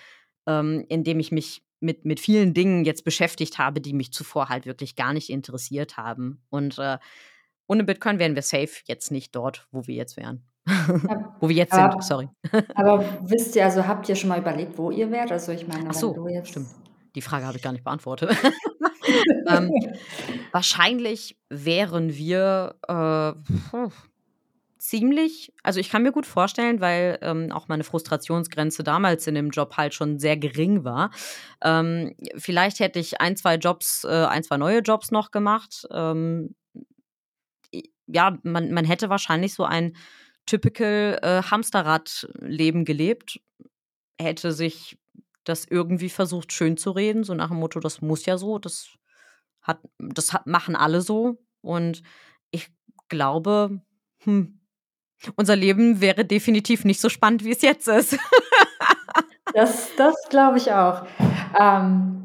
ähm, 0.48 0.86
indem 0.90 1.20
ich 1.20 1.32
mich 1.32 1.64
mit, 1.80 2.06
mit 2.06 2.20
vielen 2.20 2.54
Dingen 2.54 2.86
jetzt 2.86 3.04
beschäftigt 3.04 3.58
habe, 3.58 3.82
die 3.82 3.94
mich 3.94 4.14
zuvor 4.14 4.50
halt 4.50 4.66
wirklich 4.66 4.96
gar 4.96 5.14
nicht 5.14 5.30
interessiert 5.30 5.98
haben. 5.98 6.44
Und 6.50 6.78
äh, 6.78 6.98
ohne 7.68 7.84
Bitcoin 7.84 8.20
wären 8.20 8.36
wir 8.36 8.42
safe 8.42 8.82
jetzt 8.86 9.12
nicht 9.12 9.36
dort, 9.36 9.68
wo 9.72 9.88
wir 9.88 9.96
jetzt 9.96 10.16
wären. 10.18 10.46
Ja, 10.68 11.36
wo 11.40 11.50
wir 11.50 11.56
jetzt 11.56 11.74
aber, 11.74 11.94
sind, 11.94 12.04
sorry. 12.04 12.30
aber 12.76 13.04
wisst 13.30 13.56
ihr, 13.56 13.66
also 13.66 13.88
habt 13.88 14.08
ihr 14.10 14.16
schon 14.16 14.30
mal 14.30 14.40
überlegt, 14.40 14.78
wo 14.78 14.92
ihr 14.92 15.10
wärt? 15.10 15.32
Also 15.32 15.52
ich 15.52 15.68
meine, 15.68 15.90
Ach 15.90 15.94
so, 15.94 16.14
du 16.14 16.28
jetzt. 16.28 16.50
Stimmt. 16.50 16.68
Die 17.16 17.22
Frage 17.22 17.46
habe 17.46 17.58
ich 17.58 17.64
gar 17.64 17.74
nicht 17.74 17.84
beantwortet. 17.84 18.32
ähm, 19.48 19.72
wahrscheinlich 20.52 21.38
wären 21.50 22.16
wir 22.16 22.76
äh, 22.88 23.78
ziemlich, 24.82 25.54
also 25.64 25.80
ich 25.80 25.90
kann 25.90 26.04
mir 26.04 26.12
gut 26.12 26.26
vorstellen, 26.26 26.82
weil 26.82 27.20
ähm, 27.22 27.52
auch 27.52 27.68
meine 27.68 27.84
Frustrationsgrenze 27.84 28.84
damals 28.84 29.28
in 29.28 29.36
dem 29.36 29.52
Job 29.52 29.78
halt 29.78 29.94
schon 29.94 30.20
sehr 30.20 30.38
gering 30.38 30.84
war. 30.84 31.12
Ähm, 31.64 32.16
vielleicht 32.36 32.80
hätte 32.80 33.00
ich 33.00 33.22
ein, 33.22 33.38
zwei 33.38 33.56
Jobs, 33.56 34.04
äh, 34.04 34.26
ein, 34.26 34.44
zwei 34.44 34.58
neue 34.58 34.80
Jobs 34.80 35.12
noch 35.12 35.32
gemacht. 35.32 35.88
Ähm, 35.92 36.56
ja, 38.08 38.38
man, 38.44 38.72
man 38.72 38.86
hätte 38.86 39.10
wahrscheinlich 39.10 39.54
so 39.54 39.64
ein 39.64 39.96
typical 40.46 41.20
äh, 41.22 41.44
Hamsterrad-Leben 41.44 42.84
gelebt, 42.84 43.40
hätte 44.20 44.52
sich 44.52 44.98
das 45.44 45.66
irgendwie 45.66 46.10
versucht 46.10 46.52
schön 46.52 46.78
zu 46.78 46.92
reden, 46.92 47.24
so 47.24 47.34
nach 47.34 47.50
dem 47.50 47.58
Motto, 47.58 47.80
das 47.80 48.02
muss 48.02 48.26
ja 48.26 48.38
so, 48.38 48.60
das 48.60 48.96
hat, 49.62 49.80
das 50.00 50.34
hat, 50.34 50.48
machen 50.48 50.76
alle 50.76 51.02
so. 51.02 51.38
Und 51.62 52.02
ich 52.50 52.70
glaube, 53.10 53.82
hm, 54.24 54.61
unser 55.36 55.56
Leben 55.56 56.02
wäre 56.02 56.26
definitiv 56.26 56.86
nicht 56.86 57.02
so 57.02 57.10
spannend, 57.10 57.44
wie 57.44 57.52
es 57.52 57.62
jetzt 57.62 57.88
ist. 57.88 58.18
das 59.54 59.90
das 59.98 60.16
glaube 60.30 60.58
ich 60.58 60.72
auch. 60.72 61.06
Ähm, 61.60 62.22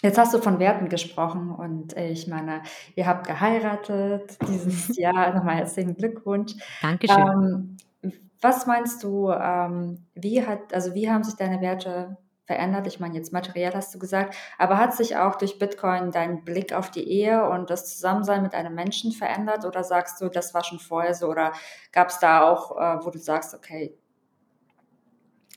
Jetzt 0.00 0.16
hast 0.16 0.32
du 0.32 0.38
von 0.38 0.60
Werten 0.60 0.88
gesprochen 0.88 1.50
und 1.50 1.96
ich 1.96 2.28
meine, 2.28 2.62
ihr 2.94 3.06
habt 3.06 3.26
geheiratet 3.26 4.38
dieses 4.48 4.96
Jahr. 4.96 5.34
Nochmal 5.34 5.56
herzlichen 5.56 5.96
Glückwunsch. 5.96 6.54
Dankeschön. 6.80 7.76
Ähm, 8.02 8.12
was 8.40 8.66
meinst 8.66 9.02
du, 9.02 9.30
ähm, 9.32 10.06
wie 10.14 10.46
hat, 10.46 10.72
also 10.72 10.94
wie 10.94 11.10
haben 11.10 11.24
sich 11.24 11.34
deine 11.34 11.60
Werte 11.60 12.16
verändert? 12.48 12.86
Ich 12.86 12.98
meine, 12.98 13.14
jetzt 13.14 13.30
materiell 13.30 13.74
hast 13.74 13.94
du 13.94 13.98
gesagt, 13.98 14.34
aber 14.56 14.78
hat 14.78 14.94
sich 14.94 15.16
auch 15.16 15.36
durch 15.36 15.58
Bitcoin 15.58 16.10
dein 16.10 16.44
Blick 16.44 16.72
auf 16.72 16.90
die 16.90 17.06
Ehe 17.06 17.48
und 17.48 17.68
das 17.68 17.94
Zusammensein 17.94 18.42
mit 18.42 18.54
einem 18.54 18.74
Menschen 18.74 19.12
verändert? 19.12 19.66
Oder 19.66 19.84
sagst 19.84 20.20
du, 20.20 20.30
das 20.30 20.54
war 20.54 20.64
schon 20.64 20.78
vorher 20.80 21.14
so? 21.14 21.28
Oder 21.28 21.52
gab 21.92 22.08
es 22.08 22.18
da 22.18 22.50
auch, 22.50 22.76
äh, 22.76 23.04
wo 23.04 23.10
du 23.10 23.18
sagst, 23.18 23.54
okay, 23.54 23.96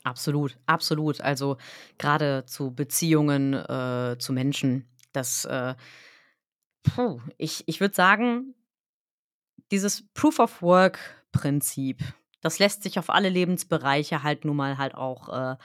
Absolut, 0.04 0.58
absolut. 0.65 1.21
Also 1.21 1.58
gerade 1.99 2.43
zu 2.47 2.73
Beziehungen 2.73 3.54
äh, 3.54 4.15
zu 4.17 4.34
Menschen, 4.34 4.89
das, 5.13 5.45
äh, 5.45 5.75
puh, 6.82 7.21
ich, 7.38 7.63
ich 7.67 7.80
würde 7.82 7.93
sagen, 7.93 8.56
dieses 9.71 10.04
Proof 10.15 10.39
of 10.39 10.63
Work-Prinzip, 10.63 12.01
das 12.41 12.58
lässt 12.58 12.82
sich 12.82 12.97
auf 12.97 13.12
alle 13.12 13.30
Lebensbereiche 13.30 14.23
halt 14.23 14.43
nun 14.43 14.56
mal 14.56 14.80
halt 14.80 14.95
auch 14.95 15.30
äh, 15.30 15.56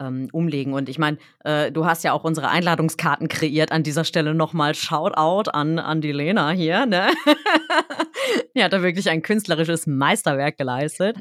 ähm, 0.00 0.28
umlegen. 0.32 0.72
Und 0.74 0.88
ich 0.88 0.98
meine, 0.98 1.18
äh, 1.44 1.72
du 1.72 1.86
hast 1.86 2.04
ja 2.04 2.12
auch 2.12 2.24
unsere 2.24 2.48
Einladungskarten 2.48 3.28
kreiert. 3.28 3.72
An 3.72 3.82
dieser 3.82 4.04
Stelle 4.04 4.34
nochmal 4.34 4.74
Shoutout 4.74 5.50
an, 5.50 5.78
an 5.78 6.00
die 6.00 6.12
Lena 6.12 6.50
hier. 6.50 6.86
Ne? 6.86 7.08
die 8.54 8.62
hat 8.62 8.72
da 8.72 8.82
wirklich 8.82 9.08
ein 9.10 9.22
künstlerisches 9.22 9.86
Meisterwerk 9.86 10.58
geleistet. 10.58 11.16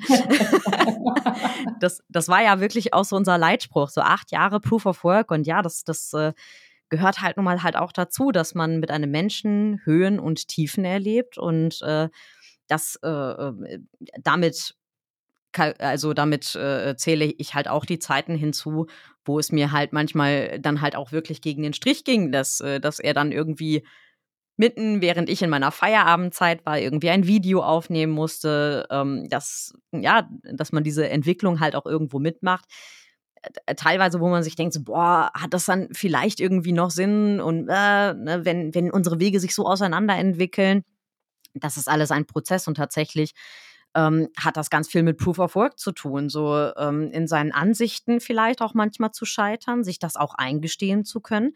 das, 1.79 2.03
das 2.09 2.27
war 2.27 2.43
ja 2.43 2.59
wirklich 2.59 2.93
auch 2.93 3.05
so 3.05 3.15
unser 3.15 3.37
Leitspruch, 3.37 3.89
so 3.89 4.01
acht 4.01 4.31
Jahre 4.31 4.59
Proof 4.59 4.85
of 4.85 5.03
Work. 5.03 5.31
Und 5.31 5.47
ja, 5.47 5.61
das, 5.61 5.83
das 5.83 6.13
äh, 6.13 6.33
gehört 6.89 7.21
halt 7.21 7.37
nun 7.37 7.45
mal 7.45 7.63
halt 7.63 7.75
auch 7.75 7.91
dazu, 7.91 8.31
dass 8.31 8.55
man 8.55 8.79
mit 8.79 8.91
einem 8.91 9.11
Menschen 9.11 9.81
Höhen 9.85 10.19
und 10.19 10.47
Tiefen 10.47 10.85
erlebt 10.85 11.37
und 11.37 11.81
äh, 11.81 12.09
das 12.67 12.99
äh, 13.03 13.07
äh 13.07 13.79
damit 14.21 14.75
also 15.59 16.13
damit 16.13 16.55
äh, 16.55 16.95
zähle 16.97 17.25
ich 17.25 17.55
halt 17.55 17.67
auch 17.67 17.85
die 17.85 17.99
Zeiten 17.99 18.35
hinzu, 18.35 18.87
wo 19.23 19.39
es 19.39 19.51
mir 19.51 19.71
halt 19.71 19.93
manchmal 19.93 20.59
dann 20.59 20.81
halt 20.81 20.95
auch 20.95 21.11
wirklich 21.11 21.41
gegen 21.41 21.63
den 21.63 21.73
Strich 21.73 22.03
ging, 22.03 22.31
dass, 22.31 22.59
äh, 22.61 22.79
dass 22.79 22.99
er 22.99 23.13
dann 23.13 23.31
irgendwie 23.31 23.85
mitten, 24.57 25.01
während 25.01 25.29
ich 25.29 25.41
in 25.41 25.49
meiner 25.49 25.71
Feierabendzeit 25.71 26.65
war, 26.65 26.79
irgendwie 26.79 27.09
ein 27.09 27.27
Video 27.27 27.61
aufnehmen 27.61 28.13
musste, 28.13 28.87
ähm, 28.89 29.27
dass, 29.29 29.73
ja, 29.91 30.29
dass 30.43 30.71
man 30.71 30.83
diese 30.83 31.09
Entwicklung 31.09 31.59
halt 31.59 31.75
auch 31.75 31.85
irgendwo 31.85 32.19
mitmacht. 32.19 32.65
Äh, 33.65 33.75
teilweise, 33.75 34.19
wo 34.19 34.29
man 34.29 34.43
sich 34.43 34.55
denkt, 34.55 34.73
so, 34.73 34.83
boah, 34.83 35.31
hat 35.33 35.53
das 35.53 35.65
dann 35.65 35.89
vielleicht 35.91 36.39
irgendwie 36.39 36.71
noch 36.71 36.91
Sinn 36.91 37.41
und 37.41 37.67
äh, 37.69 38.13
ne, 38.13 38.41
wenn, 38.43 38.73
wenn 38.73 38.91
unsere 38.91 39.19
Wege 39.19 39.39
sich 39.39 39.53
so 39.53 39.65
auseinanderentwickeln, 39.65 40.83
das 41.53 41.77
ist 41.77 41.89
alles 41.89 42.11
ein 42.11 42.25
Prozess 42.25 42.67
und 42.67 42.75
tatsächlich 42.75 43.33
ähm, 43.95 44.27
hat 44.37 44.57
das 44.57 44.69
ganz 44.69 44.89
viel 44.89 45.01
mit 45.01 45.17
Proof 45.17 45.39
of 45.39 45.55
Work 45.55 45.79
zu 45.79 45.93
tun, 45.93 46.29
so 46.29 46.53
ähm, 46.75 47.09
in 47.11 47.27
seinen 47.27 47.53
Ansichten 47.53 48.19
vielleicht 48.19 48.61
auch 48.61 48.73
manchmal 48.73 49.11
zu 49.11 49.25
scheitern, 49.25 49.83
sich 49.83 49.99
das 49.99 50.17
auch 50.17 50.35
eingestehen 50.35 51.05
zu 51.05 51.21
können. 51.21 51.53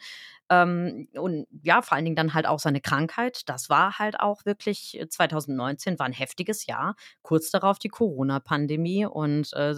Ähm, 0.49 1.09
und 1.13 1.47
ja, 1.61 1.81
vor 1.81 1.95
allen 1.95 2.05
Dingen 2.05 2.15
dann 2.15 2.33
halt 2.33 2.47
auch 2.47 2.59
seine 2.59 2.79
Krankheit. 2.81 3.47
Das 3.47 3.69
war 3.69 3.99
halt 3.99 4.19
auch 4.19 4.45
wirklich 4.45 4.99
2019 5.07 5.93
äh, 5.95 5.99
war 5.99 6.05
ein 6.05 6.13
heftiges 6.13 6.65
Jahr. 6.65 6.95
Kurz 7.21 7.51
darauf 7.51 7.77
die 7.77 7.89
Corona-Pandemie 7.89 9.05
und 9.05 9.53
äh, 9.53 9.75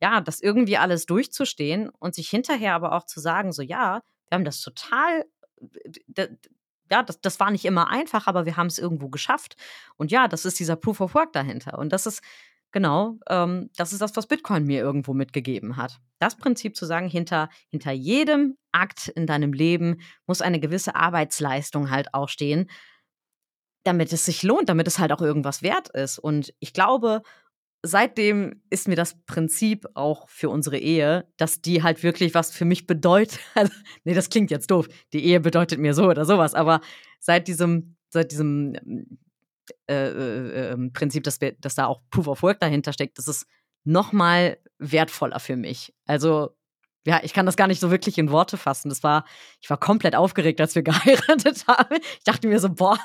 ja, 0.00 0.20
das 0.20 0.40
irgendwie 0.40 0.76
alles 0.76 1.06
durchzustehen 1.06 1.88
und 1.88 2.14
sich 2.14 2.30
hinterher 2.30 2.74
aber 2.74 2.92
auch 2.92 3.06
zu 3.06 3.20
sagen, 3.20 3.52
so 3.52 3.62
ja, 3.62 4.02
wir 4.28 4.36
haben 4.36 4.44
das 4.44 4.60
total 4.60 5.24
ja, 6.90 7.02
das, 7.02 7.20
das 7.20 7.40
war 7.40 7.50
nicht 7.50 7.64
immer 7.64 7.88
einfach, 7.88 8.26
aber 8.26 8.46
wir 8.46 8.56
haben 8.56 8.66
es 8.66 8.78
irgendwo 8.78 9.08
geschafft. 9.08 9.56
Und 9.96 10.10
ja, 10.10 10.28
das 10.28 10.44
ist 10.44 10.58
dieser 10.58 10.76
Proof 10.76 11.00
of 11.00 11.14
Work 11.14 11.32
dahinter. 11.32 11.78
Und 11.78 11.92
das 11.92 12.06
ist 12.06 12.22
genau, 12.72 13.18
ähm, 13.28 13.70
das 13.76 13.92
ist 13.92 14.02
das, 14.02 14.14
was 14.16 14.26
Bitcoin 14.26 14.64
mir 14.64 14.80
irgendwo 14.80 15.14
mitgegeben 15.14 15.76
hat. 15.76 16.00
Das 16.18 16.36
Prinzip 16.36 16.76
zu 16.76 16.86
sagen, 16.86 17.08
hinter, 17.08 17.48
hinter 17.68 17.92
jedem 17.92 18.56
Akt 18.72 19.08
in 19.08 19.26
deinem 19.26 19.52
Leben 19.52 20.00
muss 20.26 20.42
eine 20.42 20.60
gewisse 20.60 20.94
Arbeitsleistung 20.94 21.90
halt 21.90 22.12
auch 22.12 22.28
stehen, 22.28 22.68
damit 23.84 24.12
es 24.12 24.24
sich 24.24 24.42
lohnt, 24.42 24.68
damit 24.68 24.88
es 24.88 24.98
halt 24.98 25.12
auch 25.12 25.22
irgendwas 25.22 25.62
wert 25.62 25.88
ist. 25.90 26.18
Und 26.18 26.52
ich 26.58 26.72
glaube, 26.72 27.22
seitdem 27.84 28.62
ist 28.70 28.88
mir 28.88 28.96
das 28.96 29.14
Prinzip 29.26 29.86
auch 29.92 30.28
für 30.28 30.48
unsere 30.48 30.78
Ehe, 30.78 31.28
dass 31.36 31.60
die 31.60 31.82
halt 31.82 32.02
wirklich 32.02 32.34
was 32.34 32.50
für 32.50 32.64
mich 32.64 32.86
bedeutet. 32.86 33.38
Also, 33.54 33.72
nee, 34.04 34.14
das 34.14 34.30
klingt 34.30 34.50
jetzt 34.50 34.70
doof. 34.70 34.88
Die 35.12 35.24
Ehe 35.24 35.38
bedeutet 35.38 35.78
mir 35.78 35.94
so 35.94 36.08
oder 36.08 36.24
sowas, 36.24 36.54
aber 36.54 36.80
seit 37.20 37.46
diesem, 37.46 37.96
seit 38.08 38.32
diesem 38.32 38.74
äh, 39.88 40.08
äh, 40.08 40.72
ähm, 40.72 40.92
Prinzip, 40.92 41.24
dass, 41.24 41.40
wir, 41.40 41.52
dass 41.52 41.74
da 41.74 41.86
auch 41.86 42.00
Proof 42.10 42.26
of 42.26 42.42
Work 42.42 42.60
dahinter 42.60 42.92
steckt, 42.92 43.18
das 43.18 43.28
ist 43.28 43.46
noch 43.84 44.12
mal 44.12 44.58
wertvoller 44.78 45.38
für 45.38 45.56
mich. 45.56 45.94
Also 46.06 46.56
ja, 47.06 47.20
ich 47.22 47.34
kann 47.34 47.44
das 47.44 47.56
gar 47.56 47.66
nicht 47.66 47.80
so 47.80 47.90
wirklich 47.90 48.16
in 48.16 48.30
Worte 48.30 48.56
fassen. 48.56 48.88
Das 48.88 49.02
war, 49.02 49.24
ich 49.60 49.68
war 49.68 49.78
komplett 49.78 50.16
aufgeregt, 50.16 50.60
als 50.60 50.74
wir 50.74 50.82
geheiratet 50.82 51.66
haben. 51.66 51.96
Ich 51.96 52.24
dachte 52.24 52.48
mir 52.48 52.58
so, 52.60 52.70
boah, 52.70 52.98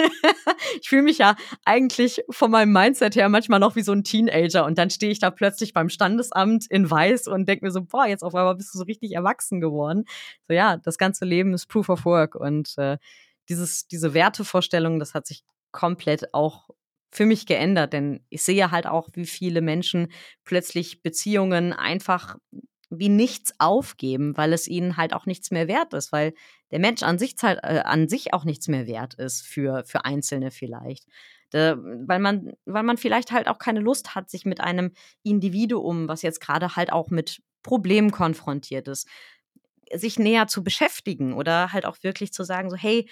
ich 0.80 0.88
fühle 0.88 1.02
mich 1.02 1.18
ja 1.18 1.36
eigentlich 1.64 2.22
von 2.30 2.50
meinem 2.50 2.72
Mindset 2.72 3.16
her 3.16 3.28
manchmal 3.28 3.60
noch 3.60 3.76
wie 3.76 3.82
so 3.82 3.92
ein 3.92 4.04
Teenager. 4.04 4.64
Und 4.66 4.76
dann 4.76 4.90
stehe 4.90 5.10
ich 5.10 5.20
da 5.20 5.30
plötzlich 5.30 5.72
beim 5.72 5.88
Standesamt 5.88 6.66
in 6.70 6.90
Weiß 6.90 7.28
und 7.28 7.48
denke 7.48 7.64
mir 7.64 7.70
so, 7.70 7.82
boah, 7.82 8.06
jetzt 8.06 8.22
auf 8.22 8.34
einmal 8.34 8.56
bist 8.56 8.74
du 8.74 8.78
so 8.78 8.84
richtig 8.84 9.12
erwachsen 9.12 9.60
geworden. 9.60 10.04
So 10.46 10.54
ja, 10.54 10.76
das 10.76 10.98
ganze 10.98 11.24
Leben 11.24 11.54
ist 11.54 11.66
Proof 11.66 11.88
of 11.88 12.04
Work. 12.04 12.34
Und 12.34 12.76
äh, 12.76 12.98
dieses, 13.48 13.86
diese 13.88 14.12
Wertevorstellung, 14.12 14.98
das 14.98 15.14
hat 15.14 15.26
sich 15.26 15.44
komplett 15.72 16.34
auch 16.34 16.68
für 17.12 17.26
mich 17.26 17.46
geändert, 17.46 17.92
denn 17.92 18.24
ich 18.28 18.42
sehe 18.42 18.70
halt 18.70 18.86
auch, 18.86 19.08
wie 19.14 19.26
viele 19.26 19.62
Menschen 19.62 20.12
plötzlich 20.44 21.02
Beziehungen 21.02 21.72
einfach 21.72 22.36
wie 22.90 23.08
nichts 23.08 23.54
aufgeben, 23.58 24.36
weil 24.36 24.52
es 24.52 24.68
ihnen 24.68 24.96
halt 24.96 25.14
auch 25.14 25.26
nichts 25.26 25.50
mehr 25.50 25.68
wert 25.68 25.94
ist, 25.94 26.12
weil 26.12 26.34
der 26.72 26.80
Mensch 26.80 27.02
an 27.02 27.18
sich 27.18 27.36
halt 27.42 27.60
äh, 27.62 27.82
an 27.84 28.08
sich 28.08 28.34
auch 28.34 28.44
nichts 28.44 28.68
mehr 28.68 28.86
wert 28.86 29.14
ist 29.14 29.42
für 29.46 29.84
für 29.86 30.04
Einzelne 30.04 30.50
vielleicht. 30.50 31.06
Da, 31.50 31.76
weil 31.78 32.20
man 32.20 32.52
weil 32.64 32.82
man 32.82 32.96
vielleicht 32.96 33.32
halt 33.32 33.48
auch 33.48 33.58
keine 33.58 33.80
Lust 33.80 34.14
hat, 34.14 34.30
sich 34.30 34.44
mit 34.44 34.60
einem 34.60 34.92
Individuum, 35.22 36.08
was 36.08 36.22
jetzt 36.22 36.40
gerade 36.40 36.76
halt 36.76 36.92
auch 36.92 37.10
mit 37.10 37.42
Problemen 37.62 38.10
konfrontiert 38.10 38.88
ist, 38.88 39.08
sich 39.92 40.18
näher 40.18 40.46
zu 40.46 40.64
beschäftigen 40.64 41.34
oder 41.34 41.72
halt 41.72 41.86
auch 41.86 41.96
wirklich 42.02 42.32
zu 42.32 42.44
sagen 42.44 42.70
so 42.70 42.76
hey, 42.76 43.08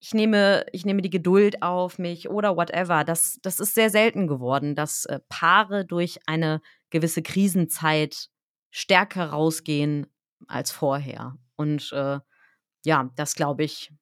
ich 0.00 0.12
nehme, 0.12 0.66
ich 0.72 0.84
nehme 0.84 1.00
die 1.00 1.10
Geduld 1.10 1.62
auf 1.62 1.98
mich 1.98 2.28
oder 2.28 2.56
whatever. 2.56 3.04
Das, 3.04 3.38
das 3.42 3.58
ist 3.58 3.74
sehr 3.74 3.88
selten 3.88 4.26
geworden, 4.26 4.74
dass 4.74 5.06
äh, 5.06 5.18
Paare 5.30 5.86
durch 5.86 6.18
eine 6.26 6.60
gewisse 6.90 7.22
Krisenzeit 7.22 8.28
stärker 8.74 9.26
rausgehen 9.26 10.08
als 10.48 10.72
vorher. 10.72 11.36
Und 11.54 11.92
äh, 11.92 12.18
ja, 12.84 13.10
das 13.14 13.36
glaube 13.36 13.62
ich, 13.62 13.92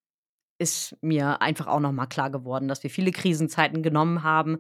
ist 0.59 0.97
mir 1.03 1.43
einfach 1.43 1.67
auch 1.67 1.79
nochmal 1.79 2.09
klar 2.09 2.31
geworden, 2.31 2.69
dass 2.69 2.83
wir 2.83 2.89
viele 2.89 3.13
Krisenzeiten 3.13 3.83
genommen 3.83 4.23
haben 4.23 4.59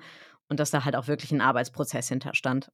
und 0.50 0.60
dass 0.60 0.70
da 0.70 0.84
halt 0.84 0.96
auch 0.96 1.08
wirklich 1.08 1.32
ein 1.32 1.40
Arbeitsprozess 1.40 2.08
hinterstand. 2.08 2.70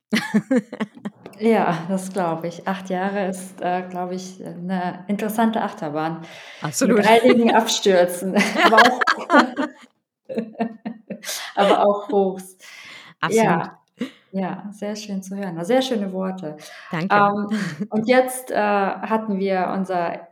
ja, 1.39 1.87
das 1.89 2.13
glaube 2.13 2.49
ich. 2.49 2.67
Acht 2.67 2.91
Jahre 2.91 3.29
ist, 3.29 3.61
äh, 3.61 3.83
glaube 3.89 4.17
ich, 4.17 4.45
eine 4.45 5.05
interessante 5.07 5.63
Achterbahn. 5.63 6.23
Absolut. 6.61 6.97
Mit 6.97 7.07
einigen 7.07 7.55
Abstürzen, 7.55 8.35
aber 8.65 8.79
auch, 8.79 9.01
aber 11.55 11.87
auch 11.87 12.09
Hochs. 12.09 12.59
Absolut. 13.21 13.45
Ja, 13.45 13.78
ja, 14.33 14.65
sehr 14.71 14.97
schön 14.97 15.23
zu 15.23 15.37
hören. 15.37 15.63
Sehr 15.65 15.83
schöne 15.83 16.13
Worte. 16.13 16.57
Danke. 16.91 17.15
Ähm, 17.15 17.87
und 17.91 18.09
jetzt 18.09 18.51
äh, 18.51 18.57
hatten 18.57 19.39
wir 19.39 19.73
unser 19.75 20.29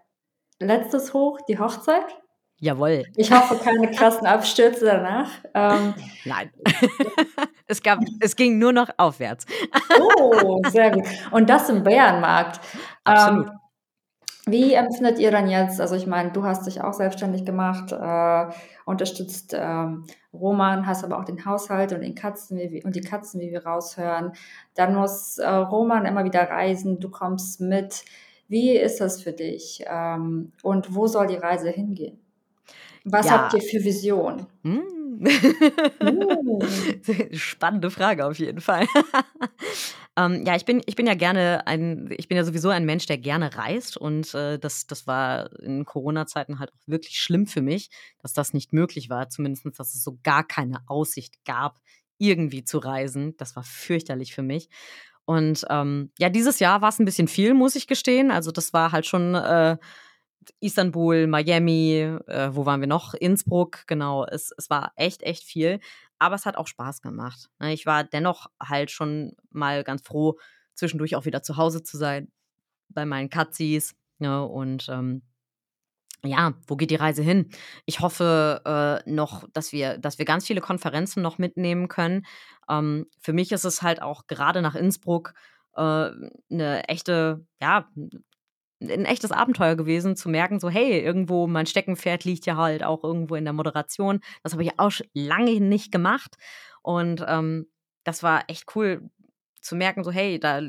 letztes 0.61 1.12
Hoch, 1.14 1.38
die 1.48 1.59
Hochzeit. 1.59 2.16
Jawohl. 2.59 3.04
Ich 3.16 3.30
hoffe, 3.30 3.56
keine 3.62 3.90
krassen 3.90 4.26
Abstürze 4.26 4.87
danach. 4.87 5.28
Ähm, 5.52 5.94
Nein. 6.24 6.50
es, 7.66 7.82
gab, 7.82 8.00
es 8.20 8.35
ging 8.35 8.59
nur 8.59 8.72
noch 8.72 8.88
aufwärts. 8.96 9.44
oh, 9.98 10.62
sehr 10.68 10.90
gut. 10.90 11.04
Und 11.32 11.50
das 11.50 11.68
im 11.68 11.82
Bärenmarkt. 11.82 12.61
Absolut. 13.04 13.48
Ähm, 13.48 13.52
wie 14.48 14.74
empfindet 14.74 15.18
ihr 15.18 15.32
dann 15.32 15.48
jetzt, 15.48 15.80
also 15.80 15.96
ich 15.96 16.06
meine, 16.06 16.30
du 16.30 16.44
hast 16.44 16.66
dich 16.66 16.80
auch 16.80 16.92
selbstständig 16.92 17.44
gemacht, 17.44 17.90
äh, 17.92 18.46
unterstützt 18.85 19.54
ähm, 19.59 20.04
Roman, 20.32 20.87
hast 20.87 21.02
aber 21.04 21.18
auch 21.18 21.24
den 21.24 21.44
Haushalt 21.44 21.92
und, 21.92 22.02
den 22.02 22.14
Katzen, 22.14 22.59
wie, 22.59 22.85
und 22.85 22.94
die 22.94 23.00
Katzen, 23.00 23.40
wie 23.40 23.50
wir 23.50 23.66
raushören. 23.66 24.32
Dann 24.74 24.94
muss 24.94 25.38
äh, 25.38 25.48
Roman 25.48 26.06
immer 26.06 26.24
wieder 26.24 26.48
reisen, 26.48 27.00
du 27.00 27.11
kommst 27.11 27.61
mit. 27.61 28.04
Wie 28.48 28.76
ist 28.76 29.00
das 29.00 29.22
für 29.22 29.32
dich? 29.32 29.85
Ähm, 29.88 30.52
und 30.62 30.94
wo 30.94 31.09
soll 31.09 31.26
die 31.26 31.37
Reise 31.37 31.70
hingehen? 31.70 32.25
Was 33.08 33.26
Ja. 33.26 33.32
habt 33.32 33.54
ihr 33.54 33.62
für 33.62 33.82
Vision? 33.84 34.46
Mm. 34.62 34.78
Uh. 36.02 36.60
Spannende 37.32 37.90
Frage 37.90 38.26
auf 38.26 38.38
jeden 38.38 38.60
Fall. 38.60 38.86
ähm, 40.16 40.44
ja, 40.44 40.56
ich 40.56 40.66
bin, 40.66 40.82
ich 40.84 40.94
bin 40.94 41.06
ja 41.06 41.14
gerne 41.14 41.66
ein, 41.66 42.10
ich 42.18 42.28
bin 42.28 42.36
ja 42.36 42.44
sowieso 42.44 42.68
ein 42.68 42.84
Mensch, 42.84 43.06
der 43.06 43.16
gerne 43.16 43.56
reist 43.56 43.96
und 43.96 44.34
äh, 44.34 44.58
das, 44.58 44.86
das 44.86 45.06
war 45.06 45.58
in 45.60 45.86
Corona-Zeiten 45.86 46.58
halt 46.58 46.70
auch 46.74 46.86
wirklich 46.86 47.18
schlimm 47.18 47.46
für 47.46 47.62
mich, 47.62 47.88
dass 48.20 48.34
das 48.34 48.52
nicht 48.52 48.74
möglich 48.74 49.08
war, 49.08 49.30
zumindest, 49.30 49.64
dass 49.78 49.94
es 49.94 50.04
so 50.04 50.18
gar 50.22 50.46
keine 50.46 50.80
Aussicht 50.86 51.42
gab, 51.46 51.80
irgendwie 52.18 52.64
zu 52.64 52.76
reisen. 52.78 53.36
Das 53.38 53.56
war 53.56 53.62
fürchterlich 53.62 54.34
für 54.34 54.42
mich. 54.42 54.68
Und 55.24 55.64
ähm, 55.70 56.10
ja, 56.18 56.28
dieses 56.28 56.58
Jahr 56.60 56.82
war 56.82 56.90
es 56.90 56.98
ein 56.98 57.04
bisschen 57.04 57.28
viel, 57.28 57.54
muss 57.54 57.74
ich 57.74 57.86
gestehen. 57.86 58.30
Also 58.30 58.52
das 58.52 58.72
war 58.72 58.92
halt 58.92 59.06
schon 59.06 59.34
äh, 59.34 59.76
Istanbul, 60.61 61.26
Miami, 61.26 62.18
äh, 62.26 62.50
wo 62.52 62.66
waren 62.66 62.80
wir 62.80 62.88
noch? 62.88 63.14
Innsbruck, 63.14 63.87
genau. 63.87 64.24
Es, 64.26 64.52
es 64.56 64.70
war 64.70 64.92
echt, 64.96 65.22
echt 65.22 65.44
viel. 65.44 65.80
Aber 66.18 66.35
es 66.35 66.46
hat 66.46 66.56
auch 66.56 66.66
Spaß 66.66 67.02
gemacht. 67.02 67.48
Ne? 67.59 67.72
Ich 67.72 67.87
war 67.87 68.04
dennoch 68.04 68.46
halt 68.61 68.90
schon 68.90 69.37
mal 69.50 69.85
ganz 69.85 70.02
froh, 70.02 70.38
zwischendurch 70.74 71.16
auch 71.16 71.24
wieder 71.24 71.42
zu 71.42 71.56
Hause 71.56 71.82
zu 71.82 71.96
sein, 71.96 72.30
bei 72.88 73.04
meinen 73.04 73.30
Katzis. 73.30 73.94
Ne? 74.18 74.44
Und 74.44 74.88
ähm, 74.88 75.22
ja, 76.24 76.54
wo 76.66 76.76
geht 76.76 76.90
die 76.90 76.96
Reise 76.96 77.22
hin? 77.22 77.50
Ich 77.85 78.00
hoffe 78.00 78.62
äh, 79.06 79.11
noch, 79.11 79.44
dass 79.52 79.72
wir, 79.72 79.98
dass 79.98 80.18
wir 80.18 80.24
ganz 80.24 80.46
viele 80.46 80.61
Konferenzen 80.61 81.22
noch 81.22 81.38
mitnehmen 81.38 81.88
können. 81.88 82.26
Ähm, 82.68 83.06
für 83.20 83.32
mich 83.32 83.52
ist 83.52 83.64
es 83.64 83.82
halt 83.82 84.02
auch 84.02 84.26
gerade 84.26 84.62
nach 84.62 84.74
Innsbruck 84.74 85.35
äh, 85.76 86.11
eine 86.50 86.88
echte, 86.88 87.46
ja, 87.61 87.88
ein 88.80 89.04
echtes 89.04 89.32
Abenteuer 89.32 89.74
gewesen, 89.76 90.16
zu 90.16 90.28
merken, 90.28 90.60
so, 90.60 90.68
hey, 90.68 91.00
irgendwo 91.00 91.46
mein 91.46 91.66
Steckenpferd 91.66 92.24
liegt 92.24 92.46
ja 92.46 92.56
halt 92.56 92.84
auch 92.84 93.02
irgendwo 93.02 93.34
in 93.34 93.44
der 93.44 93.52
Moderation. 93.52 94.20
Das 94.42 94.52
habe 94.52 94.62
ich 94.62 94.78
auch 94.78 94.92
lange 95.14 95.60
nicht 95.60 95.92
gemacht. 95.92 96.36
Und 96.82 97.24
ähm, 97.26 97.66
das 98.04 98.22
war 98.22 98.44
echt 98.48 98.64
cool 98.74 99.10
zu 99.60 99.76
merken, 99.76 100.04
so, 100.04 100.12
hey, 100.12 100.38
da, 100.38 100.60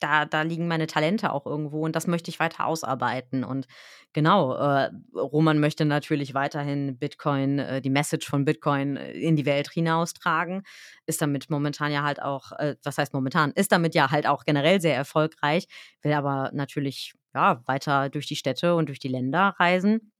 da, 0.00 0.24
da 0.24 0.42
liegen 0.42 0.68
meine 0.68 0.86
Talente 0.86 1.32
auch 1.32 1.46
irgendwo 1.46 1.84
und 1.84 1.94
das 1.94 2.06
möchte 2.06 2.30
ich 2.30 2.40
weiter 2.40 2.66
ausarbeiten. 2.66 3.44
Und 3.44 3.66
genau, 4.12 4.54
äh, 4.54 4.90
Roman 5.14 5.60
möchte 5.60 5.84
natürlich 5.84 6.34
weiterhin 6.34 6.98
Bitcoin, 6.98 7.58
äh, 7.58 7.80
die 7.80 7.90
Message 7.90 8.28
von 8.28 8.44
Bitcoin 8.44 8.96
äh, 8.96 9.12
in 9.12 9.36
die 9.36 9.46
Welt 9.46 9.70
hinaustragen. 9.70 10.62
Ist 11.06 11.22
damit 11.22 11.48
momentan 11.48 11.92
ja 11.92 12.02
halt 12.02 12.20
auch, 12.20 12.52
äh, 12.52 12.76
was 12.82 12.98
heißt 12.98 13.14
momentan, 13.14 13.52
ist 13.52 13.72
damit 13.72 13.94
ja 13.94 14.10
halt 14.10 14.26
auch 14.26 14.44
generell 14.44 14.80
sehr 14.80 14.96
erfolgreich, 14.96 15.66
will 16.02 16.12
aber 16.12 16.50
natürlich 16.52 17.14
ja, 17.34 17.62
weiter 17.66 18.08
durch 18.08 18.26
die 18.26 18.36
Städte 18.36 18.74
und 18.74 18.88
durch 18.88 18.98
die 18.98 19.08
Länder 19.08 19.54
reisen. 19.58 20.12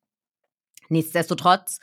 Nichtsdestotrotz 0.89 1.81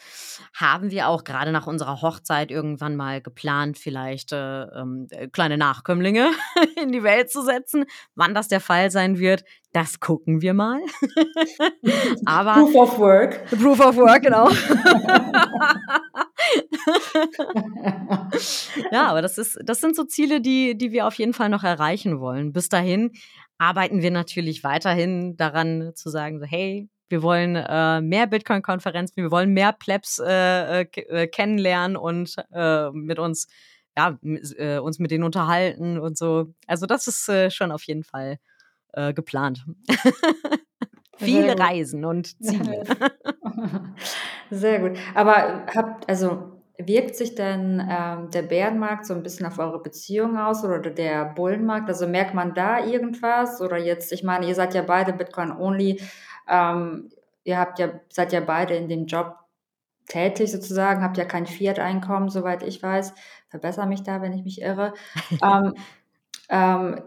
haben 0.56 0.91
wir 0.91 1.08
auch 1.08 1.24
gerade 1.24 1.52
nach 1.52 1.67
unserer 1.67 2.02
Hochzeit 2.02 2.52
irgendwann 2.52 2.96
mal 2.96 3.22
geplant, 3.22 3.78
vielleicht 3.78 4.32
äh, 4.32 4.63
ähm, 4.63 5.08
äh, 5.10 5.28
kleine 5.28 5.58
Nachkömmlinge 5.58 6.32
in 6.82 6.91
die 6.91 7.04
Welt 7.04 7.32
zu 7.32 7.41
setzen. 7.41 7.86
Wann 8.15 8.36
das 8.36 8.48
der 8.48 8.60
Fall 8.60 8.91
sein 8.91 9.17
wird, 9.17 9.44
das 9.74 10.00
gucken 10.00 10.41
wir 10.41 10.54
mal. 10.54 10.80
Aber 12.26 12.54
Proof 12.54 12.76
of 12.76 13.00
Work. 13.00 13.50
Proof 13.50 13.80
of 13.80 13.96
Work, 13.98 14.24
genau. 14.24 14.50
ja, 18.91 19.10
aber 19.10 19.22
das 19.22 19.38
ist, 19.38 19.60
das 19.63 19.80
sind 19.80 19.96
so 19.96 20.04
Ziele, 20.04 20.41
die, 20.41 20.78
die 20.78 20.91
wir 20.91 21.08
auf 21.08 21.13
jeden 21.15 21.34
Fall 21.34 21.50
noch 21.50 21.63
erreichen 21.63 22.20
wollen. 22.20 22.52
Bis 22.52 22.67
dahin 22.67 23.12
arbeiten 23.62 24.02
wir 24.02 24.10
natürlich 24.10 24.63
weiterhin 24.63 25.38
daran 25.38 25.91
zu 25.93 26.10
sagen, 26.10 26.39
so, 26.39 26.45
hey, 26.47 26.89
wir 27.10 27.21
wollen 27.21 27.56
äh, 27.56 28.02
mehr 28.02 28.26
Bitcoin-Konferenzen, 28.26 29.21
wir 29.21 29.30
wollen 29.30 29.54
mehr 29.54 29.71
Plebs 29.71 30.17
äh, 30.17 30.82
äh, 30.82 31.28
kennenlernen 31.28 31.95
und 31.95 32.36
äh, 32.52 32.89
mit 32.89 33.19
uns, 33.19 33.47
ja, 33.95 34.17
äh, 34.24 34.80
uns 34.80 34.97
mit 34.97 35.12
denen 35.12 35.24
unterhalten 35.24 36.00
und 36.00 36.17
so. 36.17 36.52
Also 36.65 36.88
das 36.88 37.06
ist 37.06 37.30
äh, 37.30 37.52
schon 37.52 37.71
auf 37.71 37.84
jeden 37.84 38.04
Fall 38.04 38.39
äh, 38.93 39.14
geplant. 39.14 39.64
Viele 41.18 41.59
Reisen 41.59 42.03
und 42.03 42.41
Ziele. 42.43 42.84
Sehr 44.49 44.80
gut. 44.80 44.97
Aber 45.14 45.68
habt, 45.68 46.09
also 46.09 46.61
wirkt 46.88 47.15
sich 47.15 47.36
denn 47.36 47.86
ähm, 47.89 48.29
der 48.32 48.43
Bärenmarkt 48.43 49.05
so 49.05 49.13
ein 49.13 49.23
bisschen 49.23 49.45
auf 49.45 49.59
eure 49.59 49.82
Beziehung 49.82 50.38
aus 50.38 50.63
oder 50.63 50.79
der 50.79 51.25
Bullenmarkt? 51.25 51.89
Also 51.89 52.07
merkt 52.07 52.34
man 52.34 52.53
da 52.53 52.86
irgendwas? 52.86 53.61
Oder 53.61 53.77
jetzt, 53.77 54.11
ich 54.11 54.23
meine, 54.23 54.47
ihr 54.47 54.55
seid 54.55 54.73
ja 54.73 54.82
beide 54.82 55.13
Bitcoin-only. 55.13 56.01
Ähm, 56.47 57.09
ihr 57.43 57.57
habt 57.57 57.79
ja, 57.79 57.89
seid 58.09 58.34
ja 58.34 58.41
beide 58.41 58.75
in 58.75 58.89
dem 58.89 59.05
Job 59.05 59.36
tätig 60.07 60.51
sozusagen, 60.51 61.03
habt 61.03 61.17
ja 61.17 61.25
kein 61.25 61.45
Fiat-Einkommen, 61.45 62.29
soweit 62.29 62.63
ich 62.63 62.82
weiß. 62.82 63.13
Verbessere 63.49 63.88
mich 63.88 64.03
da, 64.03 64.21
wenn 64.21 64.34
ich 64.34 64.43
mich 64.43 64.61
irre. 64.61 64.93
ähm, 65.43 65.73
ähm, 66.49 67.01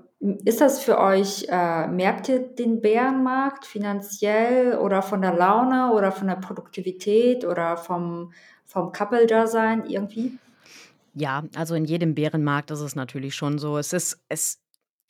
ist 0.44 0.62
das 0.62 0.82
für 0.82 0.98
euch, 0.98 1.46
äh, 1.50 1.86
merkt 1.86 2.30
ihr 2.30 2.38
den 2.38 2.80
Bärenmarkt 2.80 3.66
finanziell 3.66 4.78
oder 4.78 5.02
von 5.02 5.20
der 5.20 5.34
Laune 5.34 5.92
oder 5.92 6.12
von 6.12 6.28
der 6.28 6.36
Produktivität 6.36 7.44
oder 7.44 7.76
vom, 7.76 8.32
vom 8.74 8.90
Couple-Dasein 8.90 9.86
irgendwie? 9.86 10.36
Ja, 11.14 11.44
also 11.54 11.76
in 11.76 11.84
jedem 11.84 12.16
Bärenmarkt 12.16 12.72
ist 12.72 12.80
es 12.80 12.96
natürlich 12.96 13.36
schon 13.36 13.58
so. 13.58 13.78
Es 13.78 13.92
ist, 13.92 14.24
es, 14.28 14.60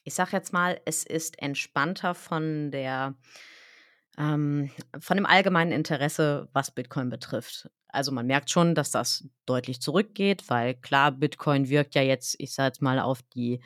ich 0.04 0.12
sag 0.12 0.32
jetzt 0.32 0.52
mal, 0.52 0.78
es 0.84 1.02
ist 1.02 1.40
entspannter 1.42 2.14
von 2.14 2.70
der, 2.70 3.14
ähm, 4.18 4.70
von 5.00 5.16
dem 5.16 5.24
allgemeinen 5.24 5.72
Interesse, 5.72 6.46
was 6.52 6.72
Bitcoin 6.72 7.08
betrifft. 7.08 7.70
Also 7.88 8.12
man 8.12 8.26
merkt 8.26 8.50
schon, 8.50 8.74
dass 8.74 8.90
das 8.90 9.26
deutlich 9.46 9.80
zurückgeht, 9.80 10.44
weil 10.48 10.74
klar, 10.74 11.10
Bitcoin 11.10 11.70
wirkt 11.70 11.94
ja 11.94 12.02
jetzt, 12.02 12.36
ich 12.38 12.52
sag 12.52 12.66
jetzt 12.66 12.82
mal, 12.82 13.00
auf 13.00 13.22
die 13.34 13.60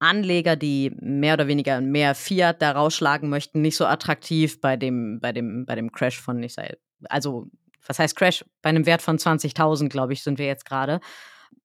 Anleger, 0.00 0.56
die 0.56 0.90
mehr 1.00 1.34
oder 1.34 1.46
weniger 1.46 1.80
mehr 1.80 2.16
Fiat 2.16 2.60
da 2.60 2.72
rausschlagen 2.72 3.28
möchten, 3.28 3.62
nicht 3.62 3.76
so 3.76 3.86
attraktiv 3.86 4.60
bei 4.60 4.76
dem, 4.76 5.20
bei 5.20 5.32
dem, 5.32 5.64
bei 5.64 5.76
dem 5.76 5.92
Crash 5.92 6.20
von, 6.20 6.42
ich 6.42 6.54
sage, 6.54 6.78
also 7.08 7.48
was 7.88 7.98
heißt 7.98 8.16
Crash? 8.16 8.44
Bei 8.62 8.70
einem 8.70 8.86
Wert 8.86 9.02
von 9.02 9.18
20.000, 9.18 9.88
glaube 9.88 10.12
ich, 10.12 10.22
sind 10.22 10.38
wir 10.38 10.46
jetzt 10.46 10.64
gerade. 10.64 11.00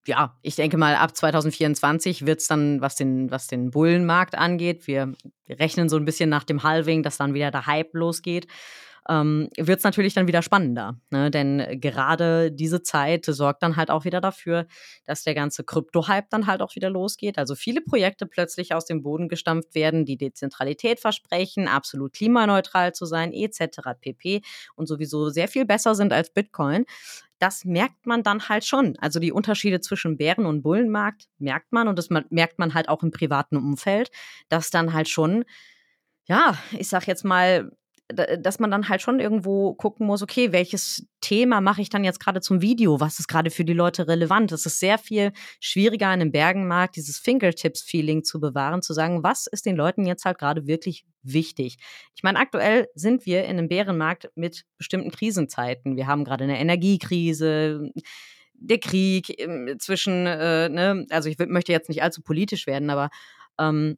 Ja, 0.08 0.38
ich 0.42 0.56
denke 0.56 0.78
mal, 0.78 0.96
ab 0.96 1.16
2024 1.16 2.26
wird 2.26 2.40
es 2.40 2.48
dann, 2.48 2.82
was 2.82 2.96
den, 2.96 3.30
was 3.30 3.48
den 3.48 3.70
Bullenmarkt 3.70 4.36
angeht, 4.36 4.88
wir 4.88 5.14
rechnen 5.48 5.90
so 5.90 5.98
ein 5.98 6.06
bisschen 6.06 6.30
nach 6.30 6.44
dem 6.44 6.64
Halving, 6.64 7.04
dass 7.04 7.18
dann 7.18 7.34
wieder 7.34 7.52
der 7.52 7.68
Hype 7.68 7.94
losgeht 7.94 8.48
ähm, 9.10 9.50
wird 9.58 9.80
es 9.80 9.84
natürlich 9.84 10.14
dann 10.14 10.28
wieder 10.28 10.42
spannender. 10.42 11.00
Ne? 11.10 11.32
Denn 11.32 11.80
gerade 11.80 12.52
diese 12.52 12.84
Zeit 12.84 13.26
sorgt 13.26 13.64
dann 13.64 13.76
halt 13.76 13.90
auch 13.90 14.06
wieder 14.06 14.22
dafür, 14.22 14.68
dass 15.06 15.24
der 15.24 15.34
ganze 15.34 15.64
Krypto-Hype 15.64 16.30
dann 16.30 16.48
halt 16.48 16.62
auch 16.62 16.76
wieder 16.76 16.90
losgeht. 16.90 17.38
Also 17.38 17.56
viele 17.56 17.82
Projekte 17.82 18.26
plötzlich 18.26 18.74
aus 18.74 18.86
dem 18.86 19.02
Boden 19.02 19.28
gestampft 19.30 19.76
werden, 19.76 20.06
die 20.06 20.18
Dezentralität 20.18 21.00
versprechen, 21.00 21.68
absolut 21.68 22.14
klimaneutral 22.14 22.94
zu 22.94 23.06
sein, 23.06 23.34
etc. 23.34 23.80
pp. 24.00 24.42
und 24.76 24.88
sowieso 24.88 25.30
sehr 25.30 25.48
viel 25.48 25.66
besser 25.66 25.96
sind 25.96 26.14
als 26.14 26.32
Bitcoin 26.32 26.86
das 27.42 27.66
merkt 27.66 28.06
man 28.06 28.22
dann 28.22 28.50
halt 28.50 28.66
schon. 28.66 28.96
Also 29.00 29.20
die 29.20 29.32
Unterschiede 29.32 29.82
zwischen 29.82 30.16
Bären- 30.16 30.46
und 30.46 30.62
Bullenmarkt 30.62 31.28
merkt 31.40 31.72
man 31.72 31.88
und 31.88 31.98
das 31.98 32.10
merkt 32.12 32.60
man 32.60 32.76
halt 32.76 32.88
auch 32.88 33.02
im 33.02 33.10
privaten 33.10 33.58
Umfeld, 33.58 34.12
dass 34.48 34.70
dann 34.70 34.94
halt 34.94 35.10
schon, 35.10 35.44
ja, 36.26 36.56
ich 36.78 36.88
sag 36.88 37.08
jetzt 37.08 37.26
mal, 37.26 37.72
dass 38.14 38.60
man 38.60 38.72
dann 38.72 38.90
halt 38.90 39.02
schon 39.02 39.20
irgendwo 39.20 39.74
gucken 39.74 40.08
muss, 40.08 40.22
okay, 40.22 40.52
welches 40.52 41.08
Thema 41.22 41.62
mache 41.62 41.82
ich 41.82 41.90
dann 41.90 42.04
jetzt 42.04 42.20
gerade 42.20 42.42
zum 42.42 42.62
Video? 42.62 43.00
Was 43.00 43.20
ist 43.20 43.28
gerade 43.28 43.52
für 43.52 43.66
die 43.66 43.74
Leute 43.74 44.08
relevant? 44.08 44.52
Es 44.52 44.66
ist 44.66 44.80
sehr 44.80 44.98
viel 44.98 45.32
schwieriger 45.60 46.08
in 46.08 46.22
einem 46.22 46.32
Bergenmarkt, 46.32 46.96
dieses 46.96 47.18
Fingertips-Feeling 47.18 48.24
zu 48.24 48.40
bewahren, 48.40 48.82
zu 48.82 48.94
sagen, 48.94 49.24
was 49.24 49.48
ist 49.48 49.66
den 49.66 49.76
Leuten 49.76 50.06
jetzt 50.06 50.26
halt 50.26 50.38
gerade 50.38 50.68
wirklich 50.68 51.06
wichtig? 51.24 51.78
Ich 52.16 52.24
meine, 52.24 52.40
aktuell 52.40 52.88
sind 52.96 53.26
wir 53.26 53.44
in 53.46 53.58
einem 53.58 53.68
Bärenmarkt 53.68 54.30
mit 54.36 54.66
bestimmten 54.78 55.12
Krisenzeiten. 55.12 55.96
Wir 55.96 56.08
haben 56.08 56.26
gerade 56.26 56.44
eine 56.44 56.60
Energiekrise, 56.60 57.92
der 58.62 58.80
Krieg 58.80 59.40
ähm, 59.40 59.76
zwischen, 59.80 60.26
äh, 60.28 60.70
ne, 60.70 61.06
also 61.10 61.30
ich 61.30 61.38
möchte 61.40 61.72
jetzt 61.72 61.90
nicht 61.90 62.04
allzu 62.04 62.22
politisch 62.22 62.68
werden, 62.68 62.90
aber 62.90 63.10
ähm, 63.60 63.98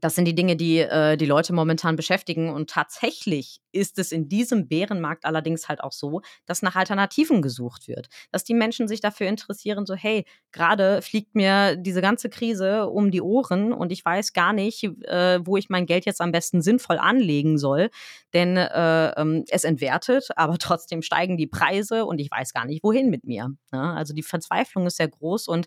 das 0.00 0.14
sind 0.14 0.26
die 0.26 0.34
Dinge, 0.34 0.56
die 0.56 0.78
äh, 0.78 1.16
die 1.16 1.26
Leute 1.26 1.52
momentan 1.52 1.96
beschäftigen. 1.96 2.50
Und 2.50 2.70
tatsächlich 2.70 3.60
ist 3.72 3.98
es 3.98 4.12
in 4.12 4.28
diesem 4.28 4.68
Bärenmarkt 4.68 5.24
allerdings 5.24 5.68
halt 5.68 5.82
auch 5.82 5.92
so, 5.92 6.22
dass 6.46 6.62
nach 6.62 6.76
Alternativen 6.76 7.42
gesucht 7.42 7.88
wird. 7.88 8.08
Dass 8.32 8.44
die 8.44 8.54
Menschen 8.54 8.88
sich 8.88 9.00
dafür 9.00 9.28
interessieren, 9.28 9.86
so, 9.86 9.94
hey, 9.94 10.24
gerade 10.52 11.02
fliegt 11.02 11.34
mir 11.34 11.76
diese 11.76 12.00
ganze 12.00 12.28
Krise 12.28 12.88
um 12.88 13.10
die 13.10 13.22
Ohren 13.22 13.72
und 13.72 13.92
ich 13.92 14.04
weiß 14.04 14.32
gar 14.32 14.52
nicht, 14.52 14.84
äh, 14.84 15.40
wo 15.44 15.56
ich 15.56 15.68
mein 15.68 15.86
Geld 15.86 16.06
jetzt 16.06 16.20
am 16.20 16.32
besten 16.32 16.62
sinnvoll 16.62 16.98
anlegen 16.98 17.58
soll. 17.58 17.90
Denn 18.32 18.56
äh, 18.56 19.08
ähm, 19.20 19.44
es 19.48 19.64
entwertet, 19.64 20.28
aber 20.36 20.58
trotzdem 20.58 21.02
steigen 21.02 21.36
die 21.36 21.46
Preise 21.46 22.06
und 22.06 22.18
ich 22.18 22.30
weiß 22.30 22.52
gar 22.52 22.64
nicht, 22.64 22.82
wohin 22.82 23.10
mit 23.10 23.24
mir. 23.24 23.50
Ne? 23.72 23.94
Also 23.94 24.14
die 24.14 24.22
Verzweiflung 24.22 24.86
ist 24.86 24.96
sehr 24.96 25.08
groß 25.08 25.48
und 25.48 25.66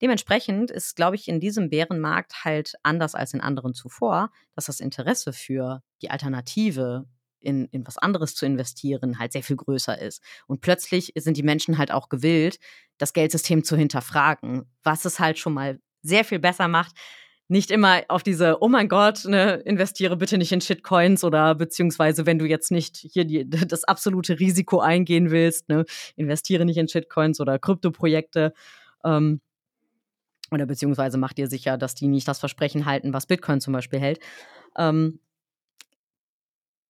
Dementsprechend 0.00 0.70
ist, 0.70 0.96
glaube 0.96 1.16
ich, 1.16 1.28
in 1.28 1.40
diesem 1.40 1.70
Bärenmarkt 1.70 2.44
halt 2.44 2.74
anders 2.82 3.14
als 3.14 3.34
in 3.34 3.40
anderen 3.40 3.74
zuvor, 3.74 4.30
dass 4.54 4.66
das 4.66 4.80
Interesse 4.80 5.32
für 5.32 5.82
die 6.02 6.10
Alternative 6.10 7.06
in, 7.40 7.66
in 7.66 7.86
was 7.86 7.98
anderes 7.98 8.34
zu 8.34 8.46
investieren 8.46 9.18
halt 9.18 9.32
sehr 9.32 9.42
viel 9.42 9.56
größer 9.56 10.00
ist. 10.00 10.22
Und 10.46 10.60
plötzlich 10.60 11.12
sind 11.16 11.36
die 11.36 11.42
Menschen 11.42 11.78
halt 11.78 11.90
auch 11.90 12.08
gewillt, 12.08 12.58
das 12.98 13.12
Geldsystem 13.12 13.64
zu 13.64 13.76
hinterfragen, 13.76 14.70
was 14.82 15.04
es 15.04 15.18
halt 15.18 15.38
schon 15.38 15.54
mal 15.54 15.80
sehr 16.02 16.24
viel 16.24 16.38
besser 16.38 16.68
macht, 16.68 16.96
nicht 17.48 17.72
immer 17.72 18.02
auf 18.08 18.22
diese, 18.22 18.58
oh 18.62 18.68
mein 18.68 18.88
Gott, 18.88 19.24
ne, 19.24 19.54
investiere 19.64 20.16
bitte 20.16 20.38
nicht 20.38 20.52
in 20.52 20.60
Shitcoins 20.60 21.24
oder 21.24 21.56
beziehungsweise 21.56 22.24
wenn 22.24 22.38
du 22.38 22.46
jetzt 22.46 22.70
nicht 22.70 22.96
hier 22.96 23.24
die, 23.24 23.48
das 23.50 23.84
absolute 23.84 24.38
Risiko 24.38 24.78
eingehen 24.78 25.30
willst, 25.30 25.68
ne, 25.68 25.84
investiere 26.14 26.64
nicht 26.64 26.76
in 26.76 26.88
Shitcoins 26.88 27.40
oder 27.40 27.58
Kryptoprojekte. 27.58 28.54
Ähm, 29.04 29.40
oder 30.50 30.66
beziehungsweise 30.66 31.18
macht 31.18 31.38
ihr 31.38 31.48
sicher, 31.48 31.78
dass 31.78 31.94
die 31.94 32.08
nicht 32.08 32.26
das 32.28 32.38
Versprechen 32.38 32.86
halten, 32.86 33.12
was 33.12 33.26
Bitcoin 33.26 33.60
zum 33.60 33.72
Beispiel 33.72 34.00
hält. 34.00 34.20
Ähm, 34.76 35.20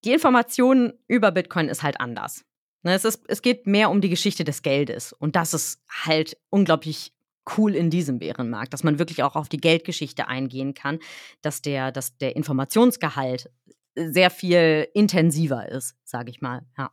die 0.04 0.12
Information 0.12 0.94
über 1.08 1.30
Bitcoin 1.30 1.68
ist 1.68 1.82
halt 1.82 2.00
anders. 2.00 2.44
Ne, 2.82 2.94
es, 2.94 3.04
ist, 3.04 3.22
es 3.28 3.42
geht 3.42 3.66
mehr 3.66 3.90
um 3.90 4.00
die 4.00 4.08
Geschichte 4.08 4.44
des 4.44 4.62
Geldes. 4.62 5.12
Und 5.12 5.36
das 5.36 5.52
ist 5.52 5.82
halt 6.04 6.38
unglaublich 6.48 7.12
cool 7.56 7.74
in 7.74 7.90
diesem 7.90 8.18
Bärenmarkt, 8.18 8.72
dass 8.72 8.84
man 8.84 8.98
wirklich 8.98 9.22
auch 9.22 9.36
auf 9.36 9.48
die 9.48 9.61
Geldgeschichte 9.61 10.28
eingehen 10.28 10.74
kann, 10.74 10.98
dass 11.42 11.62
der, 11.62 11.92
dass 11.92 12.16
der 12.16 12.36
Informationsgehalt 12.36 13.50
sehr 13.96 14.30
viel 14.30 14.88
intensiver 14.94 15.68
ist, 15.68 15.96
sage 16.04 16.30
ich 16.30 16.40
mal. 16.40 16.62
Ja. 16.78 16.90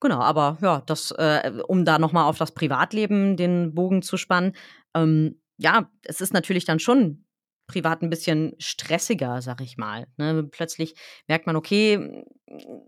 Genau, 0.00 0.18
aber 0.18 0.58
ja, 0.60 0.82
das, 0.86 1.12
äh, 1.12 1.52
um 1.68 1.84
da 1.84 1.98
nochmal 1.98 2.24
auf 2.24 2.38
das 2.38 2.52
Privatleben 2.52 3.36
den 3.36 3.74
Bogen 3.74 4.02
zu 4.02 4.16
spannen, 4.16 4.56
ähm, 4.94 5.40
ja, 5.62 5.90
es 6.04 6.20
ist 6.20 6.32
natürlich 6.32 6.64
dann 6.64 6.78
schon 6.78 7.24
privat 7.68 8.02
ein 8.02 8.10
bisschen 8.10 8.54
stressiger, 8.58 9.40
sag 9.40 9.60
ich 9.60 9.76
mal. 9.76 10.06
Ne? 10.16 10.46
Plötzlich 10.50 10.94
merkt 11.28 11.46
man, 11.46 11.56
okay, 11.56 12.24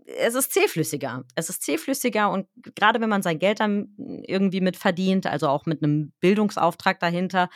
es 0.05 0.35
ist 0.35 0.51
zähflüssiger. 0.51 1.23
Es 1.35 1.49
ist 1.49 1.63
zähflüssiger 1.63 2.29
und 2.29 2.47
gerade 2.75 3.01
wenn 3.01 3.09
man 3.09 3.23
sein 3.23 3.39
Geld 3.39 3.61
dann 3.61 3.95
irgendwie 4.27 4.61
mit 4.61 4.77
verdient, 4.77 5.25
also 5.25 5.47
auch 5.47 5.65
mit 5.65 5.81
einem 5.81 6.11
Bildungsauftrag 6.19 6.99
dahinter, 6.99 7.49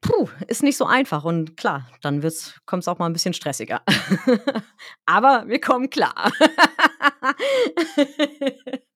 puh, 0.00 0.28
ist 0.46 0.62
nicht 0.62 0.76
so 0.76 0.86
einfach. 0.86 1.24
Und 1.24 1.56
klar, 1.56 1.88
dann 2.00 2.22
kommt 2.66 2.82
es 2.82 2.88
auch 2.88 2.98
mal 2.98 3.06
ein 3.06 3.12
bisschen 3.12 3.34
stressiger. 3.34 3.82
Aber 5.06 5.44
wir 5.46 5.60
kommen 5.60 5.90
klar. 5.90 6.32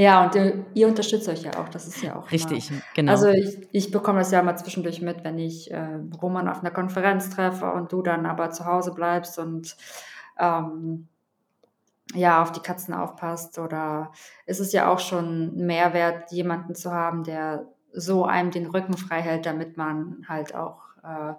Ja, 0.00 0.24
und 0.24 0.34
ihr, 0.36 0.64
ihr 0.74 0.86
unterstützt 0.86 1.28
euch 1.28 1.42
ja 1.42 1.58
auch, 1.58 1.68
das 1.70 1.88
ist 1.88 2.00
ja 2.02 2.14
auch 2.14 2.30
Richtig, 2.30 2.70
immer. 2.70 2.80
genau. 2.94 3.10
Also 3.10 3.30
ich, 3.30 3.68
ich 3.72 3.90
bekomme 3.90 4.20
das 4.20 4.30
ja 4.30 4.40
mal 4.44 4.56
zwischendurch 4.56 5.02
mit, 5.02 5.24
wenn 5.24 5.40
ich 5.40 5.72
äh, 5.72 5.98
Roman 6.22 6.48
auf 6.48 6.60
einer 6.60 6.70
Konferenz 6.70 7.30
treffe 7.30 7.72
und 7.72 7.90
du 7.90 8.00
dann 8.00 8.24
aber 8.24 8.52
zu 8.52 8.64
Hause 8.64 8.94
bleibst 8.94 9.40
und 9.40 9.76
ähm, 10.38 11.08
ja, 12.14 12.40
auf 12.40 12.52
die 12.52 12.60
Katzen 12.60 12.94
aufpasst. 12.94 13.58
Oder 13.58 14.12
ist 14.46 14.60
es 14.60 14.72
ja 14.72 14.88
auch 14.88 15.00
schon 15.00 15.58
ein 15.58 15.66
Mehrwert, 15.66 16.30
jemanden 16.30 16.76
zu 16.76 16.92
haben, 16.92 17.24
der 17.24 17.66
so 17.92 18.24
einem 18.24 18.52
den 18.52 18.66
Rücken 18.66 18.96
frei 18.96 19.20
hält, 19.20 19.46
damit 19.46 19.76
man 19.76 20.24
halt 20.28 20.54
auch 20.54 20.78
äh, 21.02 21.34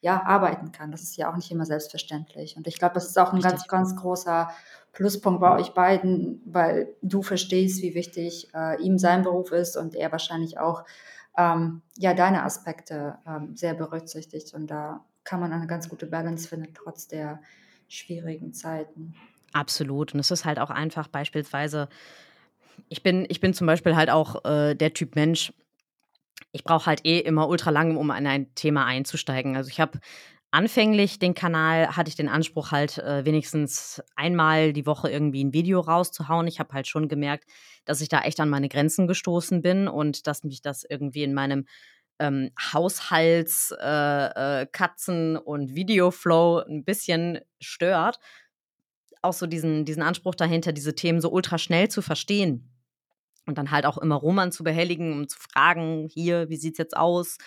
ja, 0.00 0.22
arbeiten 0.24 0.72
kann. 0.72 0.92
Das 0.92 1.02
ist 1.02 1.18
ja 1.18 1.30
auch 1.30 1.36
nicht 1.36 1.50
immer 1.50 1.66
selbstverständlich. 1.66 2.56
Und 2.56 2.66
ich 2.66 2.78
glaube, 2.78 2.94
das 2.94 3.06
ist 3.06 3.18
auch 3.18 3.34
ein 3.34 3.42
Richtig. 3.42 3.68
ganz, 3.68 3.68
ganz 3.68 3.96
großer 3.96 4.48
Pluspunkt 4.92 5.40
bei 5.40 5.54
euch 5.56 5.70
beiden, 5.70 6.42
weil 6.44 6.94
du 7.02 7.22
verstehst, 7.22 7.82
wie 7.82 7.94
wichtig 7.94 8.48
äh, 8.54 8.80
ihm 8.82 8.98
sein 8.98 9.22
Beruf 9.22 9.52
ist 9.52 9.76
und 9.76 9.94
er 9.94 10.10
wahrscheinlich 10.12 10.58
auch 10.58 10.84
ähm, 11.36 11.82
ja, 11.96 12.14
deine 12.14 12.42
Aspekte 12.42 13.18
ähm, 13.26 13.56
sehr 13.56 13.74
berücksichtigt. 13.74 14.54
Und 14.54 14.66
da 14.68 15.04
kann 15.24 15.40
man 15.40 15.52
eine 15.52 15.66
ganz 15.66 15.88
gute 15.88 16.06
Balance 16.06 16.48
finden, 16.48 16.74
trotz 16.74 17.06
der 17.06 17.40
schwierigen 17.86 18.52
Zeiten. 18.52 19.14
Absolut. 19.52 20.14
Und 20.14 20.20
es 20.20 20.30
ist 20.30 20.44
halt 20.44 20.58
auch 20.58 20.70
einfach 20.70 21.08
beispielsweise, 21.08 21.88
ich 22.88 23.02
bin, 23.02 23.26
ich 23.28 23.40
bin 23.40 23.54
zum 23.54 23.66
Beispiel 23.66 23.96
halt 23.96 24.10
auch 24.10 24.44
äh, 24.44 24.74
der 24.74 24.92
Typ 24.92 25.14
Mensch, 25.14 25.52
ich 26.52 26.64
brauche 26.64 26.86
halt 26.86 27.04
eh 27.04 27.18
immer 27.18 27.48
ultra 27.48 27.70
lang, 27.70 27.96
um 27.96 28.10
in 28.10 28.26
ein 28.26 28.54
Thema 28.54 28.84
einzusteigen. 28.84 29.56
Also 29.56 29.70
ich 29.70 29.80
habe 29.80 29.98
anfänglich 30.50 31.18
den 31.18 31.34
Kanal, 31.34 31.96
hatte 31.96 32.08
ich 32.08 32.16
den 32.16 32.28
Anspruch 32.28 32.70
halt 32.72 32.98
äh, 32.98 33.24
wenigstens 33.24 34.02
einmal 34.16 34.72
die 34.72 34.86
Woche 34.86 35.10
irgendwie 35.10 35.44
ein 35.44 35.52
Video 35.52 35.80
rauszuhauen. 35.80 36.46
Ich 36.46 36.58
habe 36.60 36.72
halt 36.72 36.86
schon 36.86 37.08
gemerkt, 37.08 37.44
dass 37.84 38.00
ich 38.00 38.08
da 38.08 38.22
echt 38.22 38.40
an 38.40 38.48
meine 38.48 38.68
Grenzen 38.68 39.06
gestoßen 39.06 39.62
bin 39.62 39.88
und 39.88 40.26
dass 40.26 40.44
mich 40.44 40.62
das 40.62 40.84
irgendwie 40.88 41.22
in 41.22 41.34
meinem 41.34 41.66
ähm, 42.18 42.50
Haushalts, 42.72 43.72
äh, 43.80 44.62
äh, 44.62 44.66
Katzen- 44.66 45.36
und 45.36 45.74
Videoflow 45.74 46.64
ein 46.68 46.84
bisschen 46.84 47.40
stört. 47.60 48.18
auch 49.22 49.32
so 49.32 49.46
diesen, 49.46 49.84
diesen 49.84 50.02
Anspruch 50.02 50.34
dahinter, 50.34 50.72
diese 50.72 50.94
Themen 50.94 51.20
so 51.20 51.30
ultra 51.30 51.58
schnell 51.58 51.88
zu 51.88 52.02
verstehen. 52.02 52.70
Und 53.46 53.58
dann 53.58 53.70
halt 53.70 53.86
auch 53.86 53.98
immer 53.98 54.16
Roman 54.16 54.52
zu 54.52 54.62
behelligen, 54.64 55.12
um 55.12 55.28
zu 55.28 55.38
fragen, 55.38 56.08
hier, 56.12 56.50
wie 56.50 56.56
sieht 56.56 56.74
es 56.74 56.78
jetzt 56.78 56.96
aus? 56.96 57.38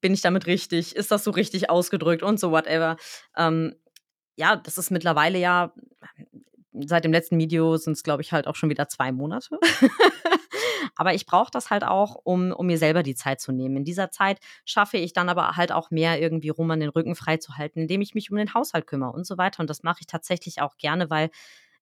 Bin 0.00 0.14
ich 0.14 0.20
damit 0.20 0.46
richtig? 0.46 0.94
Ist 0.94 1.10
das 1.10 1.24
so 1.24 1.30
richtig 1.30 1.68
ausgedrückt 1.70 2.22
und 2.22 2.38
so 2.38 2.52
whatever? 2.52 2.96
Ähm, 3.36 3.74
ja, 4.36 4.56
das 4.56 4.78
ist 4.78 4.90
mittlerweile 4.90 5.38
ja, 5.38 5.72
seit 6.72 7.04
dem 7.04 7.12
letzten 7.12 7.38
Video 7.38 7.76
sind 7.76 7.94
es, 7.94 8.02
glaube 8.02 8.22
ich, 8.22 8.32
halt 8.32 8.46
auch 8.46 8.56
schon 8.56 8.70
wieder 8.70 8.88
zwei 8.88 9.12
Monate. 9.12 9.58
aber 10.96 11.14
ich 11.14 11.26
brauche 11.26 11.50
das 11.50 11.70
halt 11.70 11.84
auch, 11.84 12.16
um, 12.24 12.52
um 12.52 12.66
mir 12.66 12.78
selber 12.78 13.02
die 13.02 13.14
Zeit 13.14 13.40
zu 13.40 13.52
nehmen. 13.52 13.76
In 13.76 13.84
dieser 13.84 14.10
Zeit 14.10 14.38
schaffe 14.64 14.96
ich 14.96 15.12
dann 15.12 15.28
aber 15.28 15.56
halt 15.56 15.72
auch 15.72 15.90
mehr, 15.90 16.20
irgendwie 16.20 16.48
Roman 16.48 16.80
den 16.80 16.90
Rücken 16.90 17.16
frei 17.16 17.36
zu 17.38 17.56
halten, 17.56 17.80
indem 17.80 18.00
ich 18.00 18.14
mich 18.14 18.30
um 18.30 18.36
den 18.36 18.54
Haushalt 18.54 18.86
kümmere 18.86 19.12
und 19.12 19.26
so 19.26 19.38
weiter. 19.38 19.60
Und 19.60 19.70
das 19.70 19.82
mache 19.82 19.98
ich 20.00 20.06
tatsächlich 20.06 20.60
auch 20.60 20.76
gerne, 20.76 21.10
weil 21.10 21.30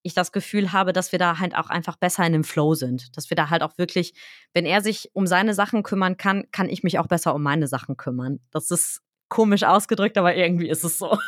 ich 0.03 0.15
das 0.15 0.33
Gefühl 0.33 0.73
habe, 0.73 0.93
dass 0.93 1.13
wir 1.13 1.19
da 1.19 1.39
halt 1.39 1.55
auch 1.55 1.69
einfach 1.69 1.97
besser 1.97 2.25
in 2.27 2.33
dem 2.33 2.45
Flow 2.45 2.75
sind. 2.75 3.17
Dass 3.17 3.31
wir 3.31 3.37
da 3.37 3.51
halt 3.51 3.63
auch 3.63 3.77
wirklich, 3.79 4.15
wenn 4.55 4.67
er 4.67 4.81
sich 4.81 5.11
um 5.13 5.27
seine 5.27 5.55
Sachen 5.55 5.83
kümmern 5.83 6.17
kann, 6.17 6.45
kann 6.53 6.69
ich 6.69 6.83
mich 6.83 6.99
auch 6.99 7.09
besser 7.09 7.35
um 7.35 7.43
meine 7.43 7.67
Sachen 7.67 7.97
kümmern. 7.97 8.41
Das 8.51 8.71
ist 8.71 9.03
komisch 9.29 9.65
ausgedrückt, 9.65 10.17
aber 10.17 10.35
irgendwie 10.35 10.69
ist 10.69 10.85
es 10.85 10.99
so. 10.99 11.19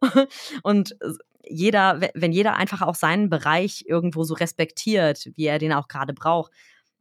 und 0.62 0.96
jeder, 1.48 2.00
wenn 2.14 2.32
jeder 2.32 2.54
einfach 2.54 2.82
auch 2.82 2.94
seinen 2.94 3.28
Bereich 3.28 3.84
irgendwo 3.86 4.24
so 4.24 4.34
respektiert, 4.34 5.28
wie 5.34 5.46
er 5.46 5.58
den 5.58 5.72
auch 5.72 5.88
gerade 5.88 6.14
braucht, 6.14 6.52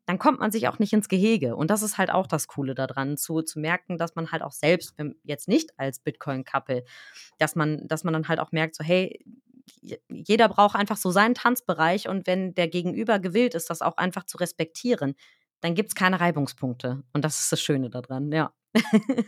dann 0.05 0.17
kommt 0.17 0.39
man 0.39 0.51
sich 0.51 0.67
auch 0.67 0.79
nicht 0.79 0.93
ins 0.93 1.07
Gehege. 1.07 1.55
Und 1.55 1.69
das 1.69 1.83
ist 1.83 1.97
halt 1.97 2.11
auch 2.11 2.27
das 2.27 2.47
Coole 2.47 2.75
daran, 2.75 3.17
zu, 3.17 3.43
zu 3.43 3.59
merken, 3.59 3.97
dass 3.97 4.15
man 4.15 4.31
halt 4.31 4.41
auch 4.41 4.51
selbst, 4.51 4.95
jetzt 5.23 5.47
nicht 5.47 5.71
als 5.77 5.99
Bitcoin-Couple, 5.99 6.83
dass 7.37 7.55
man, 7.55 7.87
dass 7.87 8.03
man 8.03 8.13
dann 8.13 8.27
halt 8.27 8.39
auch 8.39 8.51
merkt, 8.51 8.75
so, 8.75 8.83
hey, 8.83 9.23
jeder 10.09 10.49
braucht 10.49 10.75
einfach 10.75 10.97
so 10.97 11.11
seinen 11.11 11.35
Tanzbereich 11.35 12.07
und 12.07 12.27
wenn 12.27 12.53
der 12.53 12.67
Gegenüber 12.67 13.19
gewillt 13.19 13.55
ist, 13.55 13.69
das 13.69 13.81
auch 13.81 13.97
einfach 13.97 14.25
zu 14.25 14.37
respektieren, 14.37 15.15
dann 15.61 15.75
gibt 15.75 15.89
es 15.89 15.95
keine 15.95 16.19
Reibungspunkte. 16.19 17.03
Und 17.13 17.23
das 17.23 17.39
ist 17.39 17.51
das 17.51 17.61
Schöne 17.61 17.89
daran, 17.89 18.31
ja. 18.31 18.53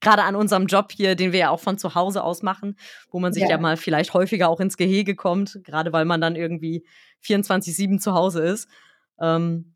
Gerade 0.00 0.22
an 0.22 0.36
unserem 0.36 0.66
Job 0.66 0.92
hier, 0.92 1.14
den 1.14 1.32
wir 1.32 1.40
ja 1.40 1.50
auch 1.50 1.60
von 1.60 1.76
zu 1.76 1.94
Hause 1.94 2.22
aus 2.22 2.42
machen, 2.42 2.76
wo 3.10 3.20
man 3.20 3.32
sich 3.32 3.42
ja, 3.42 3.50
ja 3.50 3.58
mal 3.58 3.76
vielleicht 3.76 4.14
häufiger 4.14 4.48
auch 4.48 4.60
ins 4.60 4.76
Gehege 4.76 5.14
kommt, 5.14 5.60
gerade 5.62 5.92
weil 5.92 6.06
man 6.06 6.20
dann 6.20 6.36
irgendwie 6.36 6.86
24-7 7.22 7.98
zu 7.98 8.14
Hause 8.14 8.42
ist. 8.42 8.68
Ähm, 9.20 9.74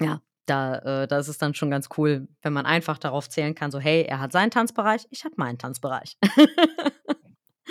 ja, 0.00 0.22
da, 0.46 1.02
äh, 1.02 1.08
da 1.08 1.18
ist 1.18 1.28
es 1.28 1.38
dann 1.38 1.54
schon 1.54 1.70
ganz 1.70 1.88
cool, 1.98 2.28
wenn 2.42 2.52
man 2.52 2.66
einfach 2.66 2.98
darauf 2.98 3.28
zählen 3.28 3.54
kann, 3.54 3.70
so 3.70 3.78
hey, 3.78 4.02
er 4.02 4.20
hat 4.20 4.32
seinen 4.32 4.50
Tanzbereich, 4.50 5.06
ich 5.10 5.24
habe 5.24 5.34
meinen 5.36 5.58
Tanzbereich. 5.58 6.16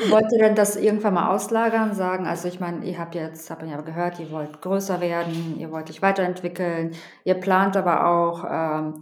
Wollt 0.09 0.31
ihr 0.31 0.39
denn 0.39 0.55
das 0.55 0.75
irgendwann 0.75 1.15
mal 1.15 1.33
auslagern, 1.33 1.93
sagen, 1.93 2.25
also 2.25 2.47
ich 2.47 2.59
meine, 2.59 2.85
ihr 2.85 2.97
habt 2.97 3.15
jetzt, 3.15 3.49
habt 3.49 3.63
ihr 3.63 3.69
ja 3.69 3.81
gehört, 3.81 4.19
ihr 4.19 4.31
wollt 4.31 4.61
größer 4.61 5.01
werden, 5.01 5.59
ihr 5.59 5.71
wollt 5.71 5.89
euch 5.89 6.01
weiterentwickeln, 6.01 6.95
ihr 7.25 7.35
plant 7.35 7.75
aber 7.75 8.07
auch 8.07 8.45
ähm, 8.49 8.99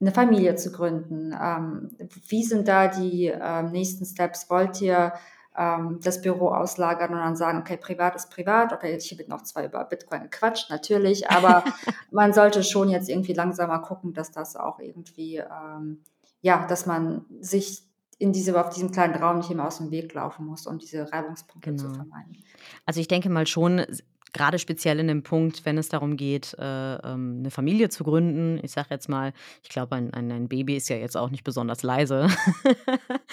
eine 0.00 0.12
Familie 0.12 0.54
zu 0.56 0.72
gründen. 0.72 1.34
Ähm, 1.40 1.90
wie 2.28 2.44
sind 2.44 2.68
da 2.68 2.88
die 2.88 3.26
ähm, 3.26 3.72
nächsten 3.72 4.04
Steps? 4.04 4.48
Wollt 4.50 4.80
ihr 4.80 5.14
ähm, 5.56 6.00
das 6.02 6.20
Büro 6.20 6.48
auslagern 6.48 7.12
und 7.12 7.20
dann 7.20 7.36
sagen, 7.36 7.58
okay, 7.58 7.76
privat 7.76 8.14
ist 8.14 8.30
privat, 8.30 8.72
okay, 8.72 8.96
ich 8.96 9.18
wird 9.18 9.28
noch 9.28 9.42
zwar 9.42 9.64
über 9.64 9.84
Bitcoin 9.84 10.22
gequatscht, 10.24 10.70
natürlich, 10.70 11.30
aber 11.30 11.64
man 12.10 12.32
sollte 12.32 12.62
schon 12.62 12.88
jetzt 12.88 13.08
irgendwie 13.08 13.32
langsamer 13.32 13.80
gucken, 13.80 14.12
dass 14.12 14.30
das 14.30 14.54
auch 14.54 14.78
irgendwie, 14.78 15.38
ähm, 15.38 16.02
ja, 16.42 16.66
dass 16.66 16.86
man 16.86 17.24
sich 17.40 17.85
in 18.18 18.32
diese, 18.32 18.58
auf 18.58 18.72
diesem 18.72 18.90
kleinen 18.90 19.14
Raum 19.14 19.38
nicht 19.38 19.50
immer 19.50 19.66
aus 19.66 19.78
dem 19.78 19.90
Weg 19.90 20.14
laufen 20.14 20.46
muss, 20.46 20.66
um 20.66 20.78
diese 20.78 21.12
Reibungspunkte 21.12 21.70
genau. 21.70 21.82
zu 21.82 21.94
vermeiden. 21.94 22.42
Also 22.86 23.00
ich 23.00 23.08
denke 23.08 23.28
mal 23.28 23.46
schon, 23.46 23.84
gerade 24.32 24.58
speziell 24.58 24.98
in 24.98 25.08
dem 25.08 25.22
Punkt, 25.22 25.64
wenn 25.64 25.78
es 25.78 25.88
darum 25.88 26.16
geht, 26.16 26.54
äh, 26.58 26.94
ähm, 26.96 27.36
eine 27.40 27.50
Familie 27.50 27.88
zu 27.88 28.04
gründen. 28.04 28.60
Ich 28.62 28.72
sage 28.72 28.88
jetzt 28.90 29.08
mal, 29.08 29.32
ich 29.62 29.68
glaube, 29.68 29.96
ein, 29.96 30.12
ein, 30.12 30.48
Baby 30.48 30.76
ist 30.76 30.88
ja 30.88 30.96
jetzt 30.96 31.16
auch 31.16 31.30
nicht 31.30 31.44
besonders 31.44 31.82
leise. 31.82 32.28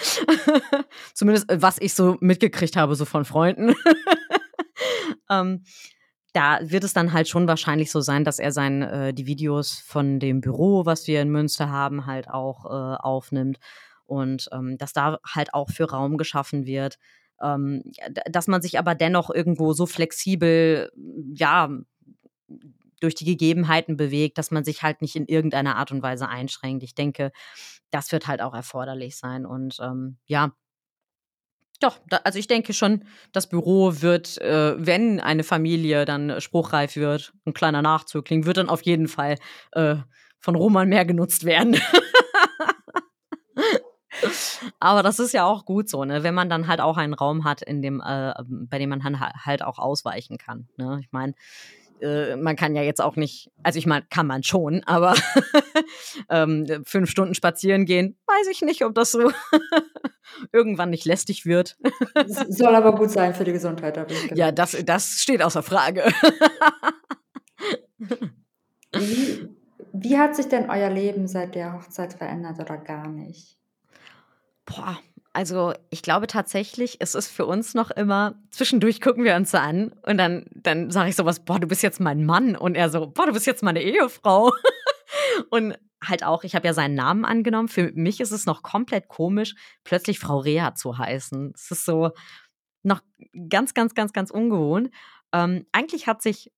Zumindest 1.14 1.50
äh, 1.50 1.60
was 1.60 1.78
ich 1.78 1.94
so 1.94 2.16
mitgekriegt 2.20 2.76
habe, 2.76 2.94
so 2.94 3.04
von 3.04 3.24
Freunden. 3.24 3.74
ähm, 5.30 5.64
da 6.32 6.58
wird 6.62 6.84
es 6.84 6.92
dann 6.92 7.12
halt 7.12 7.28
schon 7.28 7.46
wahrscheinlich 7.46 7.90
so 7.92 8.00
sein, 8.00 8.24
dass 8.24 8.38
er 8.38 8.50
sein, 8.50 8.82
äh, 8.82 9.14
die 9.14 9.26
Videos 9.26 9.72
von 9.72 10.18
dem 10.18 10.40
Büro, 10.40 10.84
was 10.84 11.06
wir 11.06 11.22
in 11.22 11.30
Münster 11.30 11.70
haben, 11.70 12.06
halt 12.06 12.28
auch 12.28 12.64
äh, 12.64 12.96
aufnimmt 12.96 13.58
und 14.06 14.48
ähm, 14.52 14.78
dass 14.78 14.92
da 14.92 15.18
halt 15.26 15.54
auch 15.54 15.70
für 15.70 15.90
Raum 15.90 16.18
geschaffen 16.18 16.66
wird. 16.66 16.98
Ähm, 17.42 17.82
dass 18.30 18.46
man 18.46 18.62
sich 18.62 18.78
aber 18.78 18.94
dennoch 18.94 19.30
irgendwo 19.30 19.72
so 19.72 19.86
flexibel, 19.86 20.92
ja, 21.34 21.68
durch 23.00 23.14
die 23.14 23.24
Gegebenheiten 23.24 23.96
bewegt, 23.96 24.38
dass 24.38 24.50
man 24.50 24.64
sich 24.64 24.82
halt 24.82 25.02
nicht 25.02 25.16
in 25.16 25.26
irgendeiner 25.26 25.76
Art 25.76 25.92
und 25.92 26.02
Weise 26.02 26.28
einschränkt. 26.28 26.82
Ich 26.82 26.94
denke, 26.94 27.32
das 27.90 28.12
wird 28.12 28.26
halt 28.26 28.40
auch 28.40 28.54
erforderlich 28.54 29.16
sein. 29.16 29.46
Und 29.46 29.78
ähm, 29.80 30.16
ja, 30.26 30.52
doch, 31.80 31.98
da, 32.08 32.18
also 32.24 32.38
ich 32.38 32.46
denke 32.46 32.72
schon, 32.72 33.04
das 33.32 33.48
Büro 33.48 34.00
wird, 34.00 34.40
äh, 34.40 34.74
wenn 34.78 35.20
eine 35.20 35.44
Familie 35.44 36.04
dann 36.04 36.40
spruchreif 36.40 36.96
wird, 36.96 37.32
ein 37.44 37.52
kleiner 37.52 37.82
Nachzögling, 37.82 38.46
wird 38.46 38.56
dann 38.56 38.68
auf 38.68 38.82
jeden 38.82 39.08
Fall 39.08 39.36
äh, 39.72 39.96
von 40.38 40.54
Roman 40.54 40.88
mehr 40.88 41.04
genutzt 41.04 41.44
werden. 41.44 41.76
Aber 44.80 45.02
das 45.02 45.18
ist 45.18 45.32
ja 45.32 45.44
auch 45.44 45.64
gut 45.64 45.88
so, 45.88 46.04
ne? 46.04 46.22
wenn 46.22 46.34
man 46.34 46.48
dann 46.48 46.68
halt 46.68 46.80
auch 46.80 46.96
einen 46.96 47.14
Raum 47.14 47.44
hat, 47.44 47.62
in 47.62 47.82
dem, 47.82 48.00
äh, 48.00 48.34
bei 48.46 48.78
dem 48.78 48.90
man 48.90 49.20
halt 49.20 49.62
auch 49.62 49.78
ausweichen 49.78 50.38
kann. 50.38 50.68
Ne? 50.76 50.98
Ich 51.00 51.12
meine, 51.12 51.34
äh, 52.00 52.36
man 52.36 52.56
kann 52.56 52.74
ja 52.74 52.82
jetzt 52.82 53.00
auch 53.00 53.16
nicht, 53.16 53.50
also 53.62 53.78
ich 53.78 53.86
meine, 53.86 54.04
kann 54.10 54.26
man 54.26 54.42
schon, 54.42 54.82
aber 54.84 55.14
ähm, 56.28 56.66
fünf 56.84 57.10
Stunden 57.10 57.34
spazieren 57.34 57.86
gehen, 57.86 58.16
weiß 58.26 58.48
ich 58.50 58.62
nicht, 58.62 58.84
ob 58.84 58.94
das 58.94 59.12
so 59.12 59.30
irgendwann 60.52 60.90
nicht 60.90 61.04
lästig 61.04 61.46
wird. 61.46 61.76
Soll 62.26 62.74
aber 62.74 62.94
gut 62.94 63.10
sein 63.10 63.34
für 63.34 63.44
die 63.44 63.52
Gesundheit. 63.52 63.94
Ja, 64.34 64.52
das, 64.52 64.76
das 64.84 65.22
steht 65.22 65.42
außer 65.42 65.62
Frage. 65.62 66.04
wie, 68.92 69.48
wie 69.92 70.18
hat 70.18 70.36
sich 70.36 70.48
denn 70.48 70.68
euer 70.68 70.90
Leben 70.90 71.26
seit 71.26 71.54
der 71.54 71.74
Hochzeit 71.74 72.14
verändert 72.14 72.58
oder 72.60 72.76
gar 72.76 73.08
nicht? 73.08 73.58
Boah, 74.66 74.98
also 75.34 75.74
ich 75.90 76.02
glaube 76.02 76.28
tatsächlich, 76.28 76.98
es 77.00 77.16
ist 77.16 77.28
für 77.28 77.44
uns 77.44 77.74
noch 77.74 77.90
immer, 77.90 78.40
zwischendurch 78.50 79.00
gucken 79.00 79.24
wir 79.24 79.34
uns 79.34 79.52
an 79.54 79.92
und 80.06 80.16
dann, 80.16 80.46
dann 80.54 80.90
sage 80.92 81.10
ich 81.10 81.16
sowas, 81.16 81.44
boah, 81.44 81.58
du 81.58 81.66
bist 81.66 81.82
jetzt 81.82 82.00
mein 82.00 82.24
Mann. 82.24 82.56
Und 82.56 82.76
er 82.76 82.88
so, 82.88 83.08
boah, 83.08 83.26
du 83.26 83.32
bist 83.32 83.46
jetzt 83.46 83.62
meine 83.62 83.82
Ehefrau. 83.82 84.52
und 85.50 85.76
halt 86.08 86.24
auch, 86.24 86.44
ich 86.44 86.54
habe 86.54 86.66
ja 86.66 86.72
seinen 86.72 86.94
Namen 86.94 87.24
angenommen. 87.24 87.68
Für 87.68 87.90
mich 87.92 88.20
ist 88.20 88.30
es 88.30 88.46
noch 88.46 88.62
komplett 88.62 89.08
komisch, 89.08 89.54
plötzlich 89.82 90.20
Frau 90.20 90.38
Rea 90.38 90.74
zu 90.74 90.98
heißen. 90.98 91.52
Es 91.54 91.70
ist 91.70 91.84
so 91.84 92.12
noch 92.84 93.00
ganz, 93.48 93.74
ganz, 93.74 93.94
ganz, 93.94 94.12
ganz 94.12 94.30
ungewohnt. 94.30 94.90
Ähm, 95.32 95.66
eigentlich 95.72 96.06
hat 96.06 96.22
sich 96.22 96.52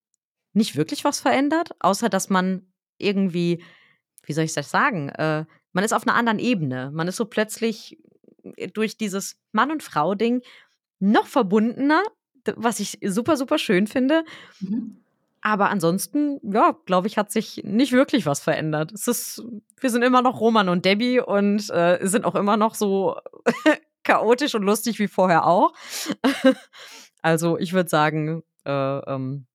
nicht 0.53 0.77
wirklich 0.77 1.05
was 1.05 1.21
verändert, 1.21 1.71
außer 1.81 2.11
dass 2.11 2.29
man 2.29 2.71
irgendwie, 2.99 3.63
wie 4.25 4.33
soll 4.35 4.45
ich 4.45 4.55
das 4.55 4.71
sagen, 4.71 5.09
äh, 5.11 5.47
man 5.77 5.85
ist 5.85 5.93
auf 5.93 6.07
einer 6.07 6.16
anderen 6.16 6.39
Ebene. 6.39 6.91
Man 6.91 7.07
ist 7.07 7.16
so 7.16 7.27
plötzlich 7.27 7.99
äh, 8.57 8.68
durch 8.68 8.97
dieses 8.97 9.37
Mann- 9.53 9.70
und 9.70 9.83
Frau-Ding 9.83 10.41
noch 11.01 11.27
verbundener, 11.27 12.03
was 12.57 12.81
ich 12.81 12.99
super, 13.05 13.37
super 13.37 13.59
schön 13.59 13.87
finde. 13.87 14.24
Mhm. 14.61 14.97
Aber 15.43 15.68
ansonsten, 15.68 16.41
ja, 16.43 16.74
glaube 16.87 17.09
ich, 17.09 17.18
hat 17.18 17.31
sich 17.31 17.62
nicht 17.62 17.93
wirklich 17.93 18.24
was 18.24 18.41
verändert. 18.41 18.91
Es 18.93 19.07
ist, 19.07 19.45
wir 19.79 19.91
sind 19.91 20.03
immer 20.03 20.22
noch 20.22 20.41
Roman 20.41 20.70
und 20.70 20.87
Debbie 20.87 21.20
und 21.20 21.68
äh, 21.68 21.99
sind 22.01 22.24
auch 22.24 22.37
immer 22.37 22.57
noch 22.57 22.74
so 22.74 23.16
chaotisch 24.03 24.55
und 24.55 24.62
lustig 24.62 24.99
wie 24.99 25.09
vorher 25.09 25.47
auch. 25.47 25.74
also 27.20 27.59
ich 27.59 27.74
würde 27.74 27.91
sagen, 27.91 28.43
äh, 28.64 28.70
ähm, 28.70 29.47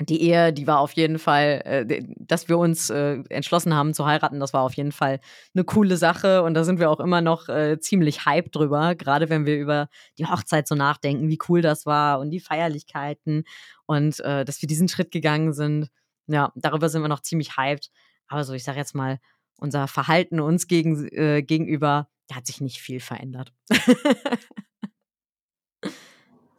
die 0.00 0.22
Ehe, 0.22 0.52
die 0.52 0.66
war 0.66 0.80
auf 0.80 0.92
jeden 0.92 1.18
Fall, 1.18 1.62
äh, 1.64 2.02
dass 2.18 2.48
wir 2.48 2.58
uns 2.58 2.90
äh, 2.90 3.22
entschlossen 3.28 3.74
haben 3.74 3.94
zu 3.94 4.06
heiraten, 4.06 4.40
das 4.40 4.52
war 4.52 4.62
auf 4.62 4.74
jeden 4.74 4.92
Fall 4.92 5.20
eine 5.54 5.64
coole 5.64 5.96
Sache 5.96 6.42
und 6.42 6.54
da 6.54 6.64
sind 6.64 6.78
wir 6.78 6.90
auch 6.90 7.00
immer 7.00 7.20
noch 7.20 7.48
äh, 7.48 7.78
ziemlich 7.80 8.26
hyped 8.26 8.54
drüber, 8.54 8.94
gerade 8.94 9.30
wenn 9.30 9.46
wir 9.46 9.56
über 9.56 9.88
die 10.18 10.26
Hochzeit 10.26 10.68
so 10.68 10.74
nachdenken, 10.74 11.28
wie 11.28 11.38
cool 11.48 11.62
das 11.62 11.86
war 11.86 12.20
und 12.20 12.30
die 12.30 12.40
Feierlichkeiten 12.40 13.44
und 13.86 14.18
dass 14.18 14.62
wir 14.62 14.66
diesen 14.66 14.88
Schritt 14.88 15.12
gegangen 15.12 15.52
sind. 15.52 15.90
Ja, 16.26 16.52
darüber 16.56 16.88
sind 16.88 17.02
wir 17.02 17.08
noch 17.08 17.20
ziemlich 17.20 17.56
hyped. 17.56 17.90
Aber 18.26 18.42
so, 18.42 18.52
ich 18.52 18.64
sage 18.64 18.78
jetzt 18.78 18.94
mal, 18.94 19.20
unser 19.58 19.86
Verhalten 19.86 20.40
uns 20.40 20.66
gegen, 20.66 21.06
gegenüber, 21.46 22.08
da 22.26 22.36
hat 22.36 22.46
sich 22.46 22.60
nicht 22.60 22.80
viel 22.80 22.98
verändert. 22.98 23.52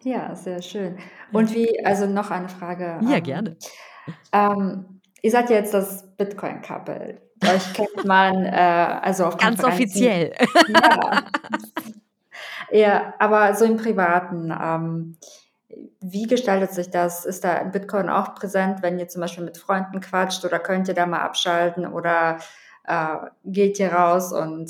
Ja, 0.07 0.33
sehr 0.35 0.61
schön. 0.61 0.97
Und 1.33 1.53
wie, 1.53 1.83
also 1.85 2.05
noch 2.05 2.31
eine 2.31 2.47
Frage. 2.47 2.97
Ja, 3.01 3.17
ähm, 3.17 3.23
gerne. 3.23 3.57
Ähm, 4.31 5.01
ihr 5.21 5.31
seid 5.31 5.49
ja 5.49 5.57
jetzt 5.57 5.73
das 5.73 6.15
Bitcoin-Couple. 6.15 7.19
Euch 7.43 7.73
kennt 7.73 8.05
man, 8.05 8.45
äh, 8.45 8.99
also 9.01 9.25
auf 9.25 9.35
Ganz 9.35 9.61
offiziell. 9.61 10.33
Ja. 10.69 11.23
Ja, 12.69 13.13
aber 13.19 13.53
so 13.55 13.63
im 13.63 13.77
Privaten, 13.77 14.51
ähm, 14.51 15.17
wie 16.01 16.23
gestaltet 16.23 16.71
sich 16.71 16.89
das? 16.89 17.25
Ist 17.25 17.45
da 17.45 17.63
Bitcoin 17.63 18.09
auch 18.09 18.35
präsent, 18.35 18.81
wenn 18.81 18.99
ihr 18.99 19.07
zum 19.07 19.21
Beispiel 19.21 19.45
mit 19.45 19.57
Freunden 19.57 20.01
quatscht 20.01 20.43
oder 20.43 20.59
könnt 20.59 20.89
ihr 20.89 20.93
da 20.93 21.05
mal 21.05 21.21
abschalten 21.21 21.85
oder 21.85 22.39
äh, 22.85 23.15
geht 23.45 23.79
ihr 23.79 23.93
raus 23.93 24.33
und 24.33 24.69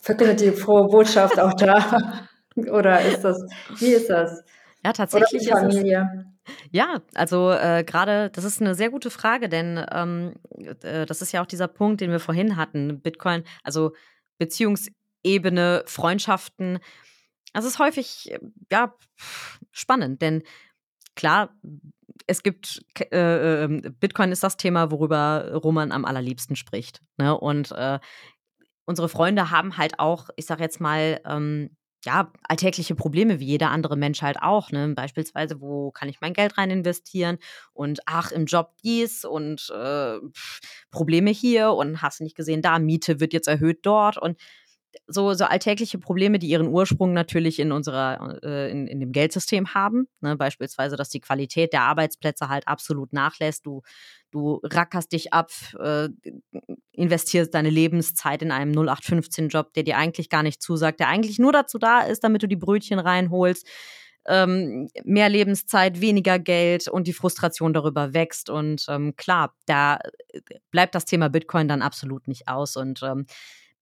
verkündet 0.00 0.40
die 0.40 0.52
frohe 0.52 0.88
Botschaft 0.88 1.38
auch 1.38 1.54
da? 1.54 2.28
Oder 2.56 3.00
ist 3.02 3.22
das, 3.22 3.44
wie 3.78 3.92
ist 3.92 4.08
das? 4.10 4.44
Ja, 4.84 4.92
tatsächlich 4.92 5.50
oder 5.50 5.60
die 5.60 5.76
Familie? 5.76 6.34
Ja, 6.70 7.00
also 7.14 7.50
äh, 7.50 7.84
gerade, 7.84 8.30
das 8.30 8.44
ist 8.44 8.60
eine 8.60 8.74
sehr 8.74 8.90
gute 8.90 9.10
Frage, 9.10 9.48
denn 9.48 9.84
ähm, 9.90 10.34
äh, 10.82 11.06
das 11.06 11.22
ist 11.22 11.32
ja 11.32 11.42
auch 11.42 11.46
dieser 11.46 11.68
Punkt, 11.68 12.00
den 12.00 12.10
wir 12.10 12.20
vorhin 12.20 12.56
hatten. 12.56 13.00
Bitcoin, 13.00 13.44
also 13.62 13.92
Beziehungsebene, 14.38 15.84
Freundschaften. 15.86 16.80
Das 17.54 17.64
ist 17.64 17.78
häufig 17.78 18.38
ja 18.70 18.94
spannend, 19.72 20.20
denn 20.20 20.42
klar, 21.14 21.54
es 22.26 22.42
gibt 22.42 22.84
äh, 23.10 23.64
ähm, 23.64 23.82
Bitcoin 24.00 24.32
ist 24.32 24.42
das 24.42 24.56
Thema, 24.56 24.90
worüber 24.90 25.52
Roman 25.54 25.92
am 25.92 26.04
allerliebsten 26.04 26.56
spricht. 26.56 27.00
Ne? 27.16 27.36
Und 27.36 27.72
äh, 27.72 28.00
unsere 28.84 29.08
Freunde 29.08 29.50
haben 29.50 29.76
halt 29.78 29.98
auch, 29.98 30.28
ich 30.36 30.46
sag 30.46 30.60
jetzt 30.60 30.80
mal, 30.80 31.20
ähm, 31.24 31.76
ja, 32.04 32.32
alltägliche 32.48 32.94
Probleme 32.94 33.40
wie 33.40 33.46
jeder 33.46 33.70
andere 33.70 33.96
Mensch 33.96 34.22
halt 34.22 34.38
auch. 34.40 34.70
Ne? 34.70 34.94
Beispielsweise, 34.94 35.60
wo 35.60 35.90
kann 35.90 36.08
ich 36.08 36.20
mein 36.20 36.32
Geld 36.32 36.58
rein 36.58 36.70
investieren? 36.70 37.38
Und 37.72 38.00
ach, 38.06 38.32
im 38.32 38.46
Job 38.46 38.72
dies 38.82 39.24
und 39.24 39.70
äh, 39.74 40.18
Probleme 40.90 41.30
hier 41.30 41.70
und 41.72 42.02
hast 42.02 42.20
nicht 42.20 42.36
gesehen, 42.36 42.62
da, 42.62 42.78
Miete 42.78 43.20
wird 43.20 43.32
jetzt 43.32 43.48
erhöht 43.48 43.80
dort 43.82 44.18
und 44.18 44.38
so, 45.06 45.34
so 45.34 45.44
alltägliche 45.44 45.98
Probleme, 45.98 46.38
die 46.38 46.48
ihren 46.48 46.68
Ursprung 46.68 47.12
natürlich 47.12 47.58
in 47.58 47.72
unserer, 47.72 48.38
äh, 48.42 48.70
in, 48.70 48.86
in 48.86 49.00
dem 49.00 49.12
Geldsystem 49.12 49.74
haben. 49.74 50.08
Ne? 50.20 50.36
Beispielsweise, 50.36 50.96
dass 50.96 51.08
die 51.08 51.20
Qualität 51.20 51.72
der 51.72 51.82
Arbeitsplätze 51.82 52.48
halt 52.48 52.66
absolut 52.68 53.12
nachlässt. 53.12 53.66
Du, 53.66 53.82
du 54.30 54.60
rackerst 54.62 55.12
dich 55.12 55.32
ab, 55.32 55.50
äh, 55.78 56.08
investierst 56.92 57.54
deine 57.54 57.70
Lebenszeit 57.70 58.42
in 58.42 58.50
einem 58.50 58.72
0815-Job, 58.72 59.72
der 59.74 59.82
dir 59.82 59.96
eigentlich 59.96 60.28
gar 60.28 60.42
nicht 60.42 60.62
zusagt, 60.62 61.00
der 61.00 61.08
eigentlich 61.08 61.38
nur 61.38 61.52
dazu 61.52 61.78
da 61.78 62.00
ist, 62.00 62.24
damit 62.24 62.42
du 62.42 62.48
die 62.48 62.56
Brötchen 62.56 62.98
reinholst. 62.98 63.66
Ähm, 64.26 64.88
mehr 65.04 65.28
Lebenszeit, 65.28 66.00
weniger 66.00 66.38
Geld 66.38 66.88
und 66.88 67.06
die 67.06 67.12
Frustration 67.12 67.74
darüber 67.74 68.14
wächst. 68.14 68.48
Und 68.48 68.86
ähm, 68.88 69.16
klar, 69.16 69.54
da 69.66 69.98
bleibt 70.70 70.94
das 70.94 71.04
Thema 71.04 71.28
Bitcoin 71.28 71.68
dann 71.68 71.82
absolut 71.82 72.26
nicht 72.26 72.48
aus. 72.48 72.76
Und 72.76 73.02
ähm, 73.02 73.26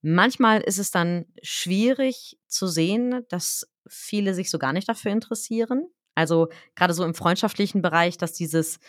Manchmal 0.05 0.59
ist 0.59 0.79
es 0.79 0.91
dann 0.91 1.25
schwierig 1.41 2.37
zu 2.47 2.67
sehen, 2.67 3.25
dass 3.29 3.65
viele 3.87 4.33
sich 4.33 4.51
so 4.51 4.59
gar 4.59 4.73
nicht 4.73 4.89
dafür 4.89 5.13
interessieren. 5.13 5.87
Also 6.13 6.49
gerade 6.75 6.93
so 6.93 7.05
im 7.05 7.15
freundschaftlichen 7.15 7.81
Bereich, 7.81 8.17
dass 8.17 8.33
dieses, 8.33 8.79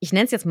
ich 0.00 0.12
nenne 0.12 0.24
es 0.24 0.32
jetzt 0.32 0.46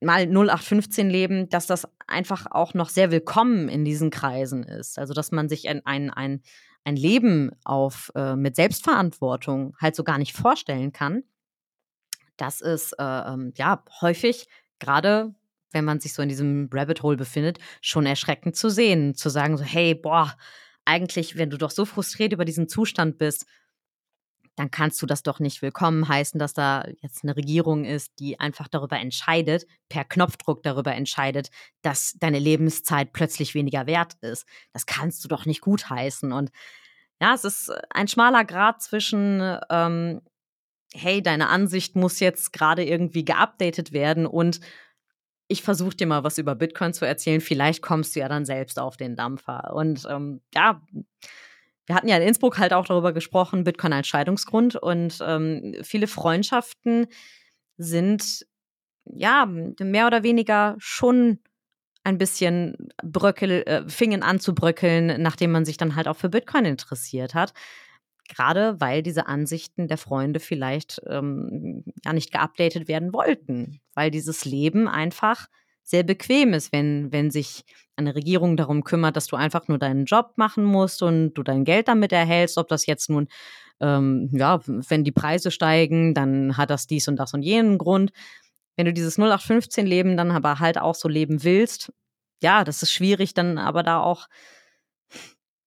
mal 0.00 0.26
0815 0.26 1.08
Leben, 1.08 1.48
dass 1.48 1.68
das 1.68 1.86
einfach 2.08 2.46
auch 2.50 2.74
noch 2.74 2.88
sehr 2.88 3.12
willkommen 3.12 3.68
in 3.68 3.84
diesen 3.84 4.10
Kreisen 4.10 4.64
ist. 4.64 4.98
Also 4.98 5.14
dass 5.14 5.30
man 5.30 5.48
sich 5.48 5.68
ein, 5.68 5.86
ein, 5.86 6.10
ein, 6.10 6.42
ein 6.82 6.96
Leben 6.96 7.52
auf, 7.62 8.10
äh, 8.16 8.34
mit 8.34 8.56
Selbstverantwortung 8.56 9.76
halt 9.80 9.94
so 9.94 10.02
gar 10.02 10.18
nicht 10.18 10.34
vorstellen 10.34 10.92
kann. 10.92 11.22
Das 12.36 12.60
ist 12.60 12.92
äh, 12.98 13.04
ähm, 13.04 13.52
ja 13.56 13.84
häufig 14.00 14.48
gerade 14.80 15.32
wenn 15.72 15.84
man 15.84 16.00
sich 16.00 16.14
so 16.14 16.22
in 16.22 16.28
diesem 16.28 16.68
Rabbit 16.72 17.02
Hole 17.02 17.16
befindet, 17.16 17.58
schon 17.80 18.06
erschreckend 18.06 18.56
zu 18.56 18.70
sehen. 18.70 19.14
Zu 19.14 19.28
sagen 19.28 19.56
so, 19.56 19.64
hey, 19.64 19.94
boah, 19.94 20.34
eigentlich, 20.84 21.36
wenn 21.36 21.50
du 21.50 21.58
doch 21.58 21.70
so 21.70 21.84
frustriert 21.84 22.32
über 22.32 22.44
diesen 22.44 22.68
Zustand 22.68 23.18
bist, 23.18 23.46
dann 24.58 24.70
kannst 24.72 25.00
du 25.00 25.06
das 25.06 25.22
doch 25.22 25.38
nicht 25.38 25.62
willkommen 25.62 26.08
heißen, 26.08 26.40
dass 26.40 26.52
da 26.52 26.84
jetzt 27.00 27.22
eine 27.22 27.36
Regierung 27.36 27.84
ist, 27.84 28.18
die 28.18 28.40
einfach 28.40 28.66
darüber 28.66 28.98
entscheidet, 28.98 29.66
per 29.88 30.04
Knopfdruck 30.04 30.64
darüber 30.64 30.94
entscheidet, 30.94 31.50
dass 31.82 32.14
deine 32.18 32.40
Lebenszeit 32.40 33.12
plötzlich 33.12 33.54
weniger 33.54 33.86
wert 33.86 34.14
ist. 34.20 34.46
Das 34.72 34.84
kannst 34.84 35.22
du 35.22 35.28
doch 35.28 35.46
nicht 35.46 35.60
gut 35.60 35.88
heißen. 35.88 36.32
Und 36.32 36.50
ja, 37.20 37.34
es 37.34 37.44
ist 37.44 37.70
ein 37.90 38.08
schmaler 38.08 38.44
Grad 38.44 38.82
zwischen, 38.82 39.58
ähm, 39.70 40.22
hey, 40.92 41.22
deine 41.22 41.50
Ansicht 41.50 41.94
muss 41.94 42.18
jetzt 42.18 42.52
gerade 42.52 42.84
irgendwie 42.84 43.24
geupdatet 43.24 43.92
werden 43.92 44.26
und 44.26 44.60
ich 45.48 45.62
versuche 45.62 45.96
dir 45.96 46.06
mal 46.06 46.24
was 46.24 46.38
über 46.38 46.54
Bitcoin 46.54 46.92
zu 46.92 47.06
erzählen. 47.06 47.40
Vielleicht 47.40 47.82
kommst 47.82 48.14
du 48.14 48.20
ja 48.20 48.28
dann 48.28 48.44
selbst 48.44 48.78
auf 48.78 48.96
den 48.96 49.16
Dampfer. 49.16 49.74
Und 49.74 50.06
ähm, 50.08 50.42
ja, 50.54 50.82
wir 51.86 51.94
hatten 51.94 52.08
ja 52.08 52.18
in 52.18 52.28
Innsbruck 52.28 52.58
halt 52.58 52.74
auch 52.74 52.86
darüber 52.86 53.12
gesprochen, 53.12 53.64
Bitcoin 53.64 53.94
als 53.94 54.06
Scheidungsgrund. 54.06 54.76
Und 54.76 55.18
ähm, 55.22 55.74
viele 55.82 56.06
Freundschaften 56.06 57.06
sind 57.78 58.46
ja 59.06 59.46
mehr 59.46 60.06
oder 60.06 60.22
weniger 60.22 60.76
schon 60.78 61.38
ein 62.04 62.18
bisschen 62.18 62.90
bröckel, 63.02 63.62
äh, 63.66 63.88
fingen 63.88 64.22
an 64.22 64.40
zu 64.40 64.54
bröckeln, 64.54 65.20
nachdem 65.20 65.50
man 65.50 65.64
sich 65.64 65.78
dann 65.78 65.96
halt 65.96 66.08
auch 66.08 66.16
für 66.16 66.28
Bitcoin 66.28 66.66
interessiert 66.66 67.34
hat. 67.34 67.52
Gerade 68.28 68.78
weil 68.78 69.02
diese 69.02 69.26
Ansichten 69.26 69.88
der 69.88 69.96
Freunde 69.96 70.40
vielleicht 70.40 71.00
ähm, 71.06 71.84
ja 72.04 72.12
nicht 72.12 72.30
geupdatet 72.32 72.86
werden 72.86 73.14
wollten, 73.14 73.80
weil 73.98 74.12
dieses 74.12 74.44
Leben 74.44 74.86
einfach 74.86 75.48
sehr 75.82 76.04
bequem 76.04 76.52
ist, 76.54 76.72
wenn, 76.72 77.10
wenn 77.10 77.32
sich 77.32 77.64
eine 77.96 78.14
Regierung 78.14 78.56
darum 78.56 78.84
kümmert, 78.84 79.16
dass 79.16 79.26
du 79.26 79.34
einfach 79.34 79.66
nur 79.66 79.78
deinen 79.80 80.04
Job 80.04 80.34
machen 80.36 80.62
musst 80.62 81.02
und 81.02 81.34
du 81.34 81.42
dein 81.42 81.64
Geld 81.64 81.88
damit 81.88 82.12
erhältst, 82.12 82.58
ob 82.58 82.68
das 82.68 82.86
jetzt 82.86 83.10
nun, 83.10 83.26
ähm, 83.80 84.30
ja, 84.32 84.60
wenn 84.64 85.02
die 85.02 85.10
Preise 85.10 85.50
steigen, 85.50 86.14
dann 86.14 86.56
hat 86.56 86.70
das 86.70 86.86
dies 86.86 87.08
und 87.08 87.16
das 87.16 87.34
und 87.34 87.42
jenen 87.42 87.76
Grund. 87.76 88.12
Wenn 88.76 88.86
du 88.86 88.92
dieses 88.92 89.18
0815-Leben 89.18 90.16
dann 90.16 90.30
aber 90.30 90.60
halt 90.60 90.78
auch 90.78 90.94
so 90.94 91.08
leben 91.08 91.42
willst, 91.42 91.92
ja, 92.40 92.62
das 92.62 92.84
ist 92.84 92.92
schwierig, 92.92 93.34
dann 93.34 93.58
aber 93.58 93.82
da 93.82 93.98
auch 93.98 94.28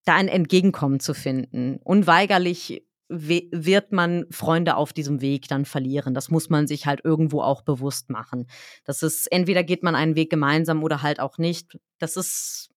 da 0.05 0.15
ein 0.15 0.29
Entgegenkommen 0.29 1.01
zu 1.01 1.13
finden. 1.13 1.81
Unweigerlich 1.83 2.85
wird 3.11 3.91
man 3.91 4.25
Freunde 4.31 4.75
auf 4.77 4.93
diesem 4.93 5.19
Weg 5.19 5.47
dann 5.49 5.65
verlieren. 5.65 6.13
Das 6.13 6.29
muss 6.29 6.49
man 6.49 6.65
sich 6.65 6.85
halt 6.85 7.01
irgendwo 7.03 7.41
auch 7.41 7.61
bewusst 7.61 8.09
machen. 8.09 8.47
Das 8.85 9.03
ist, 9.03 9.29
entweder 9.31 9.63
geht 9.63 9.83
man 9.83 9.95
einen 9.95 10.15
Weg 10.15 10.29
gemeinsam 10.29 10.81
oder 10.81 11.01
halt 11.01 11.19
auch 11.19 11.37
nicht. 11.37 11.77
Das 11.99 12.15
ist, 12.15 12.69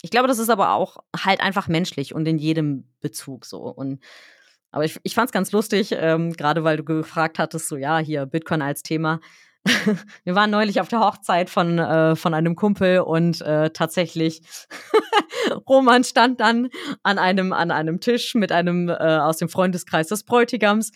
ich 0.00 0.10
glaube, 0.10 0.28
das 0.28 0.38
ist 0.38 0.48
aber 0.48 0.72
auch 0.72 0.96
halt 1.16 1.40
einfach 1.40 1.68
menschlich 1.68 2.14
und 2.14 2.26
in 2.26 2.38
jedem 2.38 2.88
Bezug 3.00 3.44
so. 3.44 3.62
Und 3.62 4.00
aber 4.70 4.84
ich, 4.84 4.98
ich 5.02 5.14
fand 5.14 5.28
es 5.28 5.32
ganz 5.32 5.52
lustig, 5.52 5.92
ähm, 5.92 6.32
gerade 6.32 6.64
weil 6.64 6.78
du 6.78 6.84
gefragt 6.84 7.38
hattest, 7.38 7.68
so 7.68 7.76
ja, 7.76 7.98
hier 7.98 8.26
Bitcoin 8.26 8.62
als 8.62 8.82
Thema. 8.82 9.20
Wir 10.24 10.34
waren 10.34 10.50
neulich 10.50 10.80
auf 10.80 10.88
der 10.88 11.00
Hochzeit 11.00 11.50
von, 11.50 11.78
äh, 11.78 12.16
von 12.16 12.34
einem 12.34 12.56
Kumpel 12.56 13.00
und 13.00 13.40
äh, 13.42 13.70
tatsächlich 13.70 14.42
Roman 15.68 16.04
stand 16.04 16.40
dann 16.40 16.68
an 17.02 17.18
einem, 17.18 17.52
an 17.52 17.70
einem 17.70 18.00
Tisch 18.00 18.34
mit 18.34 18.52
einem 18.52 18.88
äh, 18.88 18.94
aus 18.94 19.38
dem 19.38 19.48
Freundeskreis 19.48 20.08
des 20.08 20.24
Bräutigams 20.24 20.92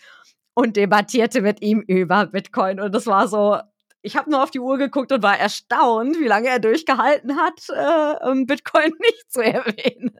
und 0.53 0.75
debattierte 0.75 1.41
mit 1.41 1.61
ihm 1.61 1.81
über 1.81 2.27
Bitcoin. 2.27 2.79
Und 2.79 2.93
das 2.93 3.07
war 3.07 3.27
so, 3.27 3.57
ich 4.01 4.17
habe 4.17 4.29
nur 4.29 4.43
auf 4.43 4.51
die 4.51 4.59
Uhr 4.59 4.77
geguckt 4.77 5.11
und 5.11 5.23
war 5.23 5.37
erstaunt, 5.37 6.19
wie 6.19 6.27
lange 6.27 6.47
er 6.47 6.59
durchgehalten 6.59 7.37
hat, 7.37 7.69
äh, 7.69 8.45
Bitcoin 8.45 8.93
nicht 8.99 9.31
zu 9.31 9.41
erwähnen. 9.41 10.17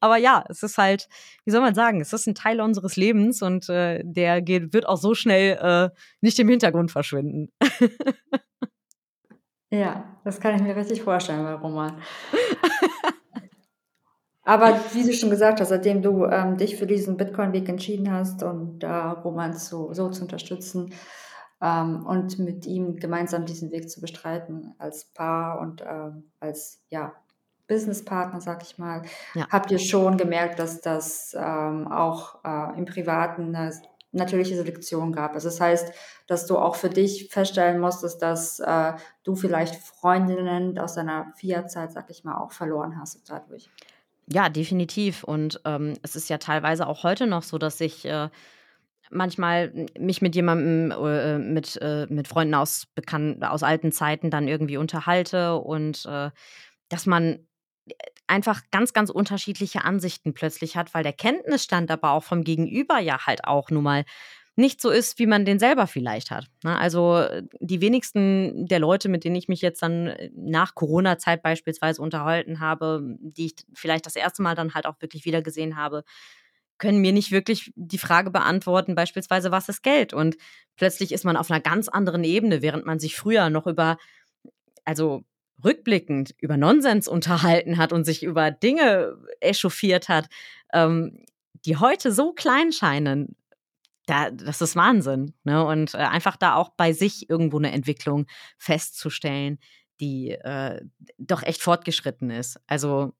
Aber 0.00 0.16
ja, 0.16 0.44
es 0.48 0.62
ist 0.62 0.78
halt, 0.78 1.08
wie 1.44 1.50
soll 1.50 1.60
man 1.60 1.74
sagen, 1.74 2.00
es 2.00 2.12
ist 2.12 2.26
ein 2.26 2.34
Teil 2.34 2.60
unseres 2.60 2.96
Lebens 2.96 3.42
und 3.42 3.68
äh, 3.68 4.02
der 4.04 4.42
geht, 4.42 4.72
wird 4.72 4.86
auch 4.86 4.96
so 4.96 5.14
schnell 5.14 5.58
äh, 5.60 5.90
nicht 6.20 6.38
im 6.38 6.48
Hintergrund 6.48 6.90
verschwinden. 6.90 7.50
ja, 9.70 10.18
das 10.24 10.40
kann 10.40 10.56
ich 10.56 10.62
mir 10.62 10.76
richtig 10.76 11.02
vorstellen 11.02 11.44
bei 11.44 11.54
Roman. 11.54 12.00
Aber 14.44 14.80
wie 14.92 15.04
du 15.04 15.12
schon 15.12 15.30
gesagt 15.30 15.60
hast, 15.60 15.68
seitdem 15.68 16.02
du 16.02 16.24
ähm, 16.26 16.56
dich 16.56 16.76
für 16.76 16.86
diesen 16.86 17.16
Bitcoin-Weg 17.16 17.68
entschieden 17.68 18.10
hast 18.10 18.42
und 18.42 18.82
äh, 18.82 18.88
Roman 18.88 19.54
zu, 19.54 19.92
so 19.92 20.10
zu 20.10 20.22
unterstützen 20.22 20.92
ähm, 21.62 22.04
und 22.04 22.38
mit 22.40 22.66
ihm 22.66 22.96
gemeinsam 22.96 23.46
diesen 23.46 23.70
Weg 23.70 23.88
zu 23.88 24.00
bestreiten 24.00 24.74
als 24.78 25.12
Paar 25.12 25.60
und 25.60 25.82
ähm, 25.86 26.32
als 26.40 26.82
ja, 26.90 27.14
Businesspartner, 27.72 28.40
sag 28.40 28.62
ich 28.62 28.76
mal, 28.76 29.02
ja. 29.34 29.46
habt 29.50 29.70
ihr 29.70 29.78
schon 29.78 30.18
gemerkt, 30.18 30.58
dass 30.58 30.82
das 30.82 31.34
ähm, 31.38 31.88
auch 31.88 32.44
äh, 32.44 32.78
im 32.78 32.84
Privaten 32.84 33.54
eine 33.54 33.72
natürliche 34.12 34.54
Selektion 34.54 35.12
gab. 35.12 35.32
Also 35.32 35.48
das 35.48 35.58
heißt, 35.58 35.92
dass 36.26 36.46
du 36.46 36.58
auch 36.58 36.74
für 36.74 36.90
dich 36.90 37.28
feststellen 37.30 37.80
musstest, 37.80 38.20
dass 38.20 38.60
äh, 38.60 38.92
du 39.24 39.34
vielleicht 39.34 39.76
Freundinnen 39.76 40.78
aus 40.78 40.94
deiner 40.94 41.32
Fiat-Zeit, 41.36 41.92
sag 41.92 42.10
ich 42.10 42.24
mal, 42.24 42.36
auch 42.36 42.52
verloren 42.52 43.00
hast 43.00 43.22
dadurch. 43.30 43.70
Ja, 44.26 44.50
definitiv. 44.50 45.24
Und 45.24 45.60
ähm, 45.64 45.94
es 46.02 46.14
ist 46.14 46.28
ja 46.28 46.36
teilweise 46.36 46.86
auch 46.86 47.02
heute 47.04 47.26
noch 47.26 47.42
so, 47.42 47.56
dass 47.56 47.80
ich 47.80 48.04
äh, 48.04 48.28
manchmal 49.10 49.72
mich 49.98 50.20
mit 50.20 50.34
jemandem, 50.34 50.90
äh, 50.90 51.38
mit, 51.38 51.78
äh, 51.80 52.06
mit 52.08 52.28
Freunden 52.28 52.54
aus, 52.54 52.86
bekannt, 52.94 53.42
aus 53.42 53.62
alten 53.62 53.92
Zeiten 53.92 54.30
dann 54.30 54.46
irgendwie 54.46 54.76
unterhalte 54.76 55.56
und 55.56 56.04
äh, 56.06 56.30
dass 56.88 57.06
man 57.06 57.38
einfach 58.26 58.62
ganz, 58.70 58.92
ganz 58.92 59.10
unterschiedliche 59.10 59.84
Ansichten 59.84 60.34
plötzlich 60.34 60.76
hat, 60.76 60.94
weil 60.94 61.02
der 61.02 61.12
Kenntnisstand 61.12 61.90
aber 61.90 62.12
auch 62.12 62.22
vom 62.22 62.44
Gegenüber 62.44 62.98
ja 62.98 63.26
halt 63.26 63.44
auch 63.44 63.70
nun 63.70 63.82
mal 63.82 64.04
nicht 64.54 64.82
so 64.82 64.90
ist, 64.90 65.18
wie 65.18 65.26
man 65.26 65.44
den 65.44 65.58
selber 65.58 65.86
vielleicht 65.86 66.30
hat. 66.30 66.46
Ne? 66.62 66.78
Also 66.78 67.24
die 67.60 67.80
wenigsten 67.80 68.66
der 68.66 68.80
Leute, 68.80 69.08
mit 69.08 69.24
denen 69.24 69.36
ich 69.36 69.48
mich 69.48 69.62
jetzt 69.62 69.82
dann 69.82 70.08
äh, 70.08 70.30
nach 70.34 70.74
Corona-Zeit 70.74 71.42
beispielsweise 71.42 72.02
unterhalten 72.02 72.60
habe, 72.60 73.16
die 73.20 73.46
ich 73.46 73.54
vielleicht 73.74 74.04
das 74.04 74.16
erste 74.16 74.42
Mal 74.42 74.54
dann 74.54 74.74
halt 74.74 74.86
auch 74.86 75.00
wirklich 75.00 75.24
wieder 75.24 75.40
gesehen 75.40 75.76
habe, 75.76 76.04
können 76.78 77.00
mir 77.00 77.12
nicht 77.12 77.30
wirklich 77.30 77.72
die 77.76 77.98
Frage 77.98 78.30
beantworten, 78.30 78.94
beispielsweise, 78.94 79.52
was 79.52 79.68
ist 79.68 79.82
Geld? 79.82 80.12
Und 80.12 80.36
plötzlich 80.76 81.12
ist 81.12 81.24
man 81.24 81.36
auf 81.36 81.50
einer 81.50 81.60
ganz 81.60 81.88
anderen 81.88 82.24
Ebene, 82.24 82.60
während 82.60 82.84
man 82.84 82.98
sich 82.98 83.14
früher 83.14 83.50
noch 83.50 83.66
über, 83.66 83.98
also 84.84 85.22
rückblickend 85.64 86.34
über 86.38 86.56
Nonsens 86.56 87.08
unterhalten 87.08 87.78
hat 87.78 87.92
und 87.92 88.04
sich 88.04 88.22
über 88.22 88.50
Dinge 88.50 89.16
echauffiert 89.40 90.08
hat, 90.08 90.28
ähm, 90.72 91.24
die 91.64 91.76
heute 91.76 92.12
so 92.12 92.32
klein 92.32 92.72
scheinen, 92.72 93.36
da, 94.06 94.30
das 94.30 94.60
ist 94.60 94.76
Wahnsinn. 94.76 95.34
Ne? 95.44 95.64
Und 95.64 95.94
äh, 95.94 95.98
einfach 95.98 96.36
da 96.36 96.56
auch 96.56 96.70
bei 96.70 96.92
sich 96.92 97.30
irgendwo 97.30 97.58
eine 97.58 97.72
Entwicklung 97.72 98.26
festzustellen, 98.58 99.58
die 100.00 100.30
äh, 100.30 100.80
doch 101.18 101.42
echt 101.42 101.62
fortgeschritten 101.62 102.30
ist. 102.30 102.60
Also, 102.66 103.12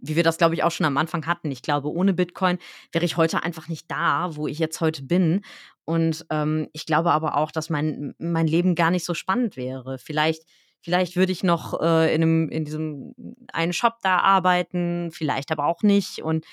wie 0.00 0.14
wir 0.14 0.22
das, 0.22 0.38
glaube 0.38 0.54
ich, 0.54 0.62
auch 0.62 0.70
schon 0.70 0.86
am 0.86 0.96
Anfang 0.96 1.26
hatten. 1.26 1.50
Ich 1.50 1.62
glaube, 1.62 1.90
ohne 1.90 2.12
Bitcoin 2.14 2.58
wäre 2.92 3.04
ich 3.04 3.16
heute 3.16 3.42
einfach 3.42 3.68
nicht 3.68 3.90
da, 3.90 4.36
wo 4.36 4.46
ich 4.46 4.58
jetzt 4.58 4.80
heute 4.80 5.02
bin. 5.02 5.42
Und 5.84 6.26
ähm, 6.30 6.68
ich 6.72 6.86
glaube 6.86 7.10
aber 7.12 7.36
auch, 7.36 7.50
dass 7.50 7.70
mein, 7.70 8.14
mein 8.18 8.46
Leben 8.46 8.74
gar 8.74 8.90
nicht 8.90 9.04
so 9.04 9.14
spannend 9.14 9.56
wäre. 9.56 9.98
Vielleicht 9.98 10.44
Vielleicht 10.80 11.16
würde 11.16 11.32
ich 11.32 11.42
noch 11.42 11.80
äh, 11.80 12.14
in, 12.14 12.22
einem, 12.22 12.48
in 12.50 12.64
diesem 12.64 13.14
einen 13.52 13.72
Shop 13.72 13.96
da 14.02 14.18
arbeiten, 14.18 15.10
vielleicht 15.12 15.50
aber 15.50 15.66
auch 15.66 15.82
nicht. 15.82 16.22
Und 16.22 16.46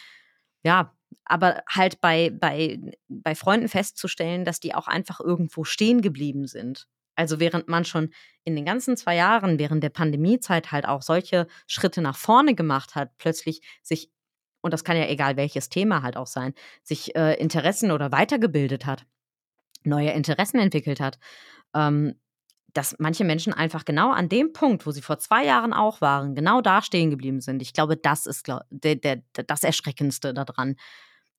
ja, 0.64 0.94
aber 1.26 1.64
halt 1.70 2.02
bei, 2.02 2.32
bei, 2.32 2.80
bei 3.08 3.36
Freunden 3.36 3.68
festzustellen, 3.68 4.46
dass 4.46 4.60
die 4.60 4.74
auch 4.74 4.88
einfach 4.88 5.20
irgendwo 5.20 5.64
stehen 5.64 6.02
geblieben 6.02 6.48
sind. 6.48 6.88
Also 7.16 7.40
während 7.40 7.68
man 7.70 7.86
schon 7.86 8.12
in 8.44 8.56
den 8.56 8.66
ganzen 8.66 8.98
zwei 8.98 9.16
Jahren 9.16 9.58
während 9.58 9.84
der 9.84 9.90
Pandemiezeit 9.90 10.72
halt 10.72 10.86
auch 10.86 11.02
solche 11.02 11.48
Schritte 11.68 12.02
nach 12.02 12.18
vorne 12.18 12.56
gemacht 12.56 12.96
hat, 12.96 13.18
plötzlich 13.18 13.62
sich, 13.82 14.12
und 14.62 14.74
das 14.74 14.84
kann 14.84 14.98
ja 14.98 15.08
egal 15.08 15.38
welches 15.38 15.70
Thema 15.70 16.02
halt 16.02 16.18
auch 16.18 16.28
sein, 16.28 16.54
sich 16.84 17.16
äh, 17.16 17.36
Interessen 17.36 17.92
oder 17.92 18.12
weitergebildet 18.12 18.86
hat, 18.86 19.06
neue 19.84 20.12
Interessen 20.12 20.60
entwickelt 20.60 21.00
hat, 21.00 21.20
ähm, 21.74 22.16
dass 22.76 22.96
manche 23.00 23.24
Menschen 23.24 23.54
einfach 23.54 23.86
genau 23.86 24.12
an 24.12 24.28
dem 24.28 24.52
Punkt, 24.52 24.86
wo 24.86 24.92
sie 24.92 25.02
vor 25.02 25.18
zwei 25.18 25.46
Jahren 25.46 25.72
auch 25.72 26.02
waren, 26.02 26.36
genau 26.36 26.60
da 26.60 26.82
stehen 26.82 27.10
geblieben 27.10 27.40
sind. 27.40 27.62
Ich 27.62 27.72
glaube, 27.72 27.96
das 27.96 28.26
ist 28.26 28.48
der, 28.48 28.96
der, 28.96 29.24
das 29.32 29.64
Erschreckendste 29.64 30.34
daran. 30.34 30.76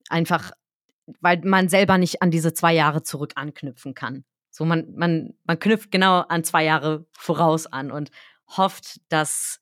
Einfach, 0.08 0.50
weil 1.20 1.42
man 1.44 1.68
selber 1.68 1.98
nicht 1.98 2.22
an 2.22 2.30
diese 2.30 2.54
zwei 2.54 2.72
Jahre 2.72 3.02
zurück 3.02 3.32
anknüpfen 3.34 3.94
kann. 3.94 4.24
So, 4.50 4.64
man, 4.64 4.90
man, 4.94 5.34
man 5.44 5.58
knüpft 5.58 5.90
genau 5.90 6.20
an 6.20 6.42
zwei 6.42 6.64
Jahre 6.64 7.06
voraus 7.12 7.66
an 7.66 7.90
und 7.90 8.10
hofft, 8.56 9.00
dass 9.10 9.60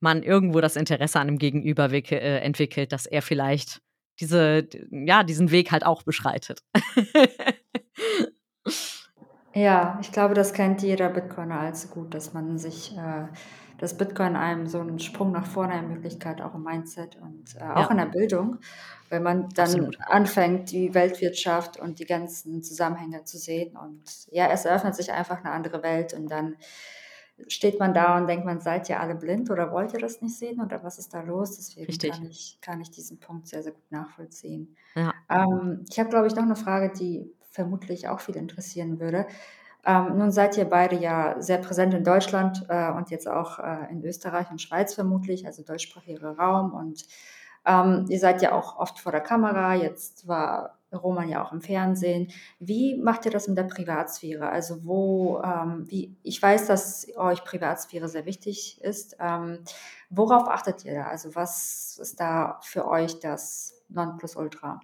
man 0.00 0.22
irgendwo 0.22 0.62
das 0.62 0.76
Interesse 0.76 1.20
an 1.20 1.26
dem 1.26 1.38
Gegenüber 1.38 1.92
äh, 1.92 2.38
entwickelt, 2.38 2.92
dass 2.92 3.04
er 3.04 3.20
vielleicht 3.20 3.82
diese, 4.20 4.66
ja, 4.90 5.22
diesen 5.22 5.50
Weg 5.50 5.70
halt 5.70 5.84
auch 5.84 6.02
beschreitet. 6.02 6.62
Ja, 9.54 9.98
ich 10.00 10.10
glaube, 10.10 10.34
das 10.34 10.52
kennt 10.52 10.82
jeder 10.82 11.08
Bitcoiner 11.10 11.60
allzu 11.60 11.88
gut, 11.88 12.12
dass 12.12 12.32
man 12.34 12.58
sich, 12.58 12.96
äh, 12.96 13.28
dass 13.78 13.96
Bitcoin 13.96 14.34
einem 14.36 14.66
so 14.66 14.80
einen 14.80 14.98
Sprung 14.98 15.30
nach 15.32 15.46
vorne 15.46 15.74
ermöglicht 15.74 16.24
auch 16.42 16.54
im 16.54 16.64
Mindset 16.64 17.16
und 17.22 17.54
äh, 17.56 17.62
auch 17.62 17.88
Ja. 17.88 17.90
in 17.90 17.98
der 17.98 18.06
Bildung, 18.06 18.58
wenn 19.10 19.22
man 19.22 19.48
dann 19.50 19.64
Absolut. 19.66 19.96
anfängt, 20.08 20.72
die 20.72 20.92
Weltwirtschaft 20.94 21.78
und 21.78 22.00
die 22.00 22.06
ganzen 22.06 22.62
Zusammenhänge 22.64 23.24
zu 23.24 23.38
sehen. 23.38 23.76
Und 23.76 24.02
ja, 24.32 24.48
es 24.50 24.64
eröffnet 24.64 24.96
sich 24.96 25.12
einfach 25.12 25.38
eine 25.44 25.52
andere 25.52 25.82
Welt 25.84 26.14
und 26.14 26.28
dann 26.30 26.56
steht 27.48 27.78
man 27.80 27.94
da 27.94 28.16
und 28.16 28.28
denkt 28.28 28.46
man, 28.46 28.60
seid 28.60 28.88
ihr 28.88 29.00
alle 29.00 29.14
blind 29.16 29.50
oder 29.50 29.72
wollt 29.72 29.92
ihr 29.92 29.98
das 30.00 30.20
nicht 30.22 30.38
sehen 30.38 30.60
oder 30.60 30.82
was 30.84 30.98
ist 30.98 31.14
da 31.14 31.20
los? 31.22 31.56
Deswegen 31.56 31.86
Richtig. 31.86 32.12
kann 32.12 32.26
ich, 32.26 32.58
kann 32.60 32.80
ich 32.80 32.90
diesen 32.90 33.18
Punkt 33.18 33.48
sehr, 33.48 33.62
sehr 33.62 33.72
gut 33.72 33.90
nachvollziehen. 33.90 34.76
Ja. 34.94 35.12
Ähm, 35.28 35.84
ich 35.90 35.98
habe, 35.98 36.10
glaube 36.10 36.28
ich, 36.28 36.34
noch 36.36 36.44
eine 36.44 36.56
Frage, 36.56 36.92
die 36.96 37.33
vermutlich 37.54 38.08
auch 38.08 38.20
viel 38.20 38.36
interessieren 38.36 38.98
würde. 39.00 39.26
Ähm, 39.86 40.18
nun 40.18 40.32
seid 40.32 40.56
ihr 40.56 40.64
beide 40.64 40.96
ja 40.96 41.40
sehr 41.40 41.58
präsent 41.58 41.94
in 41.94 42.04
Deutschland 42.04 42.66
äh, 42.68 42.90
und 42.90 43.10
jetzt 43.10 43.28
auch 43.28 43.58
äh, 43.58 43.90
in 43.90 44.02
Österreich 44.04 44.50
und 44.50 44.60
Schweiz 44.60 44.94
vermutlich, 44.94 45.46
also 45.46 45.62
deutschsprachiger 45.62 46.36
Raum. 46.36 46.72
Und 46.72 47.04
ähm, 47.66 48.06
ihr 48.08 48.18
seid 48.18 48.42
ja 48.42 48.52
auch 48.52 48.78
oft 48.78 48.98
vor 48.98 49.12
der 49.12 49.20
Kamera. 49.20 49.74
Jetzt 49.74 50.26
war 50.26 50.78
Roman 50.92 51.28
ja 51.28 51.44
auch 51.44 51.52
im 51.52 51.60
Fernsehen. 51.60 52.28
Wie 52.58 52.96
macht 52.96 53.24
ihr 53.26 53.30
das 53.30 53.46
in 53.46 53.56
der 53.56 53.64
Privatsphäre? 53.64 54.48
Also 54.48 54.84
wo, 54.84 55.40
ähm, 55.44 55.84
wie, 55.88 56.16
ich 56.22 56.40
weiß, 56.40 56.66
dass 56.66 57.06
euch 57.16 57.44
Privatsphäre 57.44 58.08
sehr 58.08 58.26
wichtig 58.26 58.80
ist. 58.82 59.16
Ähm, 59.20 59.60
worauf 60.10 60.48
achtet 60.48 60.84
ihr 60.84 60.94
da? 60.94 61.04
Also 61.04 61.34
was 61.34 61.98
ist 62.00 62.20
da 62.20 62.58
für 62.62 62.88
euch 62.88 63.20
das 63.20 63.82
Nonplusultra? 63.88 64.80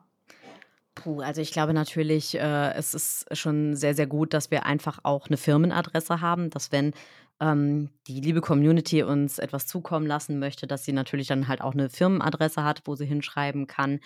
Puh, 1.03 1.20
also 1.22 1.40
ich 1.40 1.51
glaube 1.51 1.72
natürlich, 1.72 2.34
äh, 2.38 2.72
es 2.74 2.92
ist 2.92 3.26
schon 3.32 3.74
sehr, 3.74 3.94
sehr 3.94 4.07
gut, 4.07 4.34
dass 4.34 4.51
wir 4.51 4.66
einfach 4.66 4.98
auch 5.03 5.28
eine 5.28 5.38
Firmenadresse 5.38 6.20
haben, 6.20 6.51
dass 6.51 6.72
wenn 6.72 6.92
ähm, 7.40 7.88
die 8.07 8.20
liebe 8.20 8.42
Community 8.42 9.03
uns 9.03 9.38
etwas 9.38 9.66
zukommen 9.66 10.07
lassen 10.07 10.38
möchte, 10.38 10.66
dass 10.66 10.84
sie 10.84 10.92
natürlich 10.92 11.28
dann 11.28 11.48
halt 11.48 11.62
auch 11.62 11.72
eine 11.72 11.88
Firmenadresse 11.88 12.64
hat, 12.64 12.82
wo 12.84 12.96
sie 12.96 13.07
hinschreiben 13.07 13.66
kann. 13.66 14.01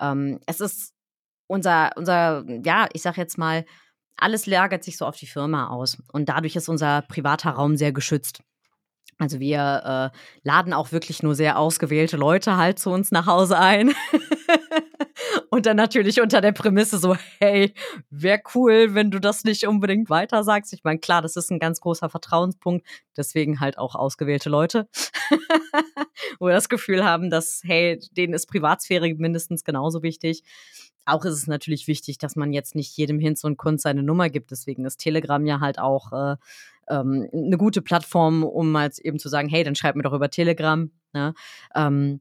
Ähm, 0.00 0.40
es 0.46 0.60
ist 0.60 0.94
unser, 1.48 1.90
unser, 1.96 2.44
ja, 2.64 2.88
ich 2.94 3.02
sag 3.02 3.18
jetzt 3.18 3.36
mal, 3.36 3.66
alles 4.16 4.46
lagert 4.46 4.84
sich 4.84 4.96
so 4.96 5.04
auf 5.04 5.16
die 5.16 5.26
Firma 5.26 5.68
aus. 5.68 5.98
Und 6.12 6.30
dadurch 6.30 6.56
ist 6.56 6.70
unser 6.70 7.02
privater 7.02 7.50
Raum 7.50 7.76
sehr 7.76 7.92
geschützt. 7.92 8.42
Also 9.18 9.38
wir 9.38 10.12
äh, 10.14 10.18
laden 10.44 10.72
auch 10.72 10.92
wirklich 10.92 11.22
nur 11.22 11.34
sehr 11.34 11.58
ausgewählte 11.58 12.16
Leute 12.16 12.56
halt 12.56 12.78
zu 12.78 12.90
uns 12.90 13.10
nach 13.10 13.26
Hause 13.26 13.58
ein. 13.58 13.92
Und 15.50 15.66
dann 15.66 15.76
natürlich 15.76 16.20
unter 16.20 16.40
der 16.40 16.52
Prämisse 16.52 16.98
so, 16.98 17.16
hey, 17.38 17.74
wäre 18.10 18.40
cool, 18.54 18.94
wenn 18.94 19.10
du 19.10 19.18
das 19.18 19.44
nicht 19.44 19.66
unbedingt 19.66 20.10
weiter 20.10 20.44
sagst. 20.44 20.72
Ich 20.72 20.84
meine, 20.84 20.98
klar, 20.98 21.22
das 21.22 21.36
ist 21.36 21.50
ein 21.50 21.58
ganz 21.58 21.80
großer 21.80 22.08
Vertrauenspunkt, 22.08 22.86
deswegen 23.16 23.60
halt 23.60 23.78
auch 23.78 23.94
ausgewählte 23.94 24.48
Leute, 24.48 24.88
wo 26.38 26.46
wir 26.46 26.54
das 26.54 26.68
Gefühl 26.68 27.04
haben, 27.04 27.30
dass, 27.30 27.62
hey, 27.64 27.98
denen 28.12 28.34
ist 28.34 28.46
Privatsphäre 28.46 29.12
mindestens 29.14 29.64
genauso 29.64 30.02
wichtig. 30.02 30.42
Auch 31.04 31.24
ist 31.24 31.34
es 31.34 31.46
natürlich 31.46 31.88
wichtig, 31.88 32.18
dass 32.18 32.36
man 32.36 32.52
jetzt 32.52 32.74
nicht 32.74 32.96
jedem 32.96 33.18
Hinz 33.18 33.42
und 33.44 33.56
Kunst 33.56 33.84
seine 33.84 34.02
Nummer 34.02 34.28
gibt. 34.28 34.50
Deswegen 34.50 34.84
ist 34.84 34.98
Telegram 34.98 35.44
ja 35.46 35.60
halt 35.60 35.78
auch 35.78 36.12
äh, 36.12 36.36
ähm, 36.90 37.28
eine 37.32 37.56
gute 37.56 37.82
Plattform, 37.82 38.42
um 38.42 38.70
mal 38.70 38.90
eben 39.02 39.18
zu 39.18 39.28
sagen, 39.28 39.48
hey, 39.48 39.64
dann 39.64 39.74
schreib 39.74 39.96
mir 39.96 40.02
doch 40.02 40.12
über 40.12 40.30
Telegram. 40.30 40.90
Ne? 41.12 41.34
Ähm, 41.74 42.20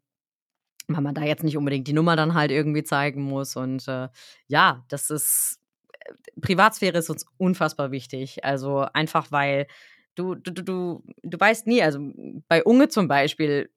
weil 0.87 1.01
man 1.01 1.15
da 1.15 1.23
jetzt 1.23 1.43
nicht 1.43 1.57
unbedingt 1.57 1.87
die 1.87 1.93
Nummer 1.93 2.15
dann 2.15 2.33
halt 2.33 2.51
irgendwie 2.51 2.83
zeigen 2.83 3.23
muss. 3.23 3.55
Und 3.55 3.87
äh, 3.87 4.09
ja, 4.47 4.85
das 4.89 5.09
ist, 5.09 5.59
äh, 5.99 6.13
Privatsphäre 6.41 6.97
ist 6.97 7.09
uns 7.09 7.25
unfassbar 7.37 7.91
wichtig. 7.91 8.43
Also 8.43 8.85
einfach, 8.93 9.31
weil 9.31 9.67
du, 10.15 10.35
du, 10.35 10.51
du, 10.51 11.03
du, 11.23 11.39
weißt 11.39 11.67
nie, 11.67 11.81
also 11.81 11.99
bei 12.47 12.63
Unge 12.63 12.87
zum 12.89 13.07
Beispiel 13.07 13.69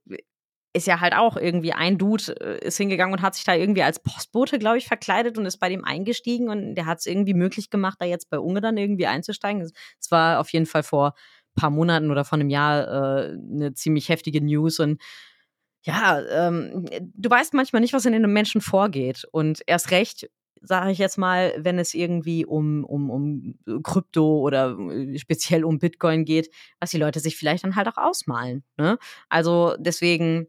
ist 0.73 0.87
ja 0.87 1.01
halt 1.01 1.15
auch 1.15 1.37
irgendwie 1.37 1.73
ein 1.73 1.99
Dude 1.99 2.37
äh, 2.41 2.65
ist 2.65 2.77
hingegangen 2.77 3.13
und 3.13 3.23
hat 3.23 3.35
sich 3.35 3.45
da 3.45 3.55
irgendwie 3.55 3.83
als 3.83 4.01
Postbote, 4.01 4.59
glaube 4.59 4.79
ich, 4.79 4.87
verkleidet 4.87 5.37
und 5.37 5.47
ist 5.47 5.59
bei 5.59 5.69
dem 5.69 5.85
eingestiegen 5.85 6.49
und 6.49 6.77
der 6.77 6.87
hat 6.87 6.99
es 7.01 7.07
irgendwie 7.07 7.35
möglich 7.35 7.71
gemacht, 7.71 7.99
da 8.01 8.05
jetzt 8.05 8.31
bei 8.31 8.39
Unge 8.39 8.61
dann 8.61 8.77
irgendwie 8.77 9.07
einzusteigen. 9.07 9.63
Es 9.63 10.11
war 10.11 10.39
auf 10.39 10.51
jeden 10.51 10.67
Fall 10.67 10.85
vor 10.85 11.15
ein 11.57 11.61
paar 11.61 11.71
Monaten 11.71 12.11
oder 12.11 12.25
vor 12.25 12.39
einem 12.39 12.51
Jahr 12.51 12.87
äh, 12.87 13.31
eine 13.33 13.75
ziemlich 13.75 14.09
heftige 14.09 14.41
News 14.41 14.79
und 14.79 15.01
ja, 15.83 16.20
ähm, 16.49 16.87
du 17.01 17.31
weißt 17.31 17.55
manchmal 17.55 17.81
nicht, 17.81 17.93
was 17.93 18.05
in 18.05 18.14
einem 18.14 18.33
Menschen 18.33 18.61
vorgeht. 18.61 19.26
Und 19.33 19.62
erst 19.66 19.91
recht, 19.91 20.31
sage 20.61 20.91
ich 20.91 20.99
jetzt 20.99 21.16
mal, 21.16 21.55
wenn 21.59 21.78
es 21.78 21.95
irgendwie 21.95 22.45
um, 22.45 22.85
um, 22.85 23.11
um 23.11 23.83
Krypto 23.83 24.41
oder 24.41 24.76
äh, 24.78 25.18
speziell 25.18 25.64
um 25.64 25.78
Bitcoin 25.78 26.24
geht, 26.24 26.51
was 26.81 26.91
die 26.91 26.99
Leute 26.99 27.20
sich 27.20 27.37
vielleicht 27.37 27.64
dann 27.64 27.76
halt 27.76 27.89
auch 27.89 27.97
ausmalen. 27.97 28.62
Ne? 28.76 28.99
Also 29.28 29.74
deswegen 29.78 30.49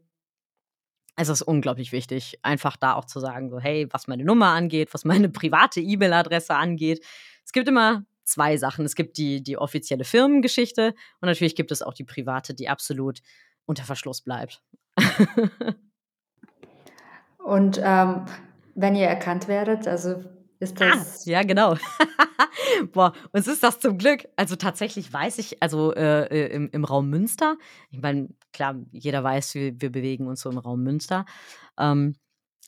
es 1.16 1.28
ist 1.28 1.42
unglaublich 1.42 1.92
wichtig, 1.92 2.38
einfach 2.42 2.76
da 2.76 2.94
auch 2.94 3.04
zu 3.04 3.20
sagen, 3.20 3.50
so, 3.50 3.60
hey, 3.60 3.86
was 3.90 4.08
meine 4.08 4.24
Nummer 4.24 4.48
angeht, 4.48 4.94
was 4.94 5.04
meine 5.04 5.28
private 5.30 5.80
E-Mail-Adresse 5.80 6.54
angeht. 6.54 7.04
Es 7.44 7.52
gibt 7.52 7.68
immer 7.68 8.04
zwei 8.24 8.56
Sachen. 8.56 8.84
Es 8.84 8.94
gibt 8.94 9.18
die, 9.18 9.42
die 9.42 9.58
offizielle 9.58 10.04
Firmengeschichte 10.04 10.94
und 11.20 11.26
natürlich 11.26 11.54
gibt 11.54 11.70
es 11.70 11.82
auch 11.82 11.94
die 11.94 12.04
private, 12.04 12.54
die 12.54 12.68
absolut 12.68 13.20
unter 13.66 13.84
Verschluss 13.84 14.22
bleibt. 14.22 14.62
Und 17.38 17.80
ähm, 17.82 18.24
wenn 18.74 18.94
ihr 18.94 19.06
erkannt 19.06 19.48
werdet, 19.48 19.86
also 19.88 20.22
ist 20.60 20.80
Ah, 20.80 20.90
das. 20.90 21.24
ja, 21.26 21.42
genau. 21.42 21.76
Boah, 22.92 23.12
uns 23.32 23.48
ist 23.48 23.62
das 23.64 23.80
zum 23.80 23.98
Glück. 23.98 24.26
Also 24.36 24.54
tatsächlich 24.54 25.12
weiß 25.12 25.38
ich, 25.38 25.60
also 25.62 25.92
äh, 25.92 26.26
äh, 26.26 26.54
im, 26.54 26.68
im 26.70 26.84
Raum 26.84 27.10
Münster, 27.10 27.56
ich 27.90 28.00
meine, 28.00 28.28
klar, 28.52 28.76
jeder 28.92 29.24
weiß, 29.24 29.54
wir, 29.54 29.80
wir 29.80 29.90
bewegen 29.90 30.28
uns 30.28 30.40
so 30.40 30.50
im 30.50 30.58
Raum 30.58 30.82
Münster. 30.84 31.24
Ähm, 31.78 32.14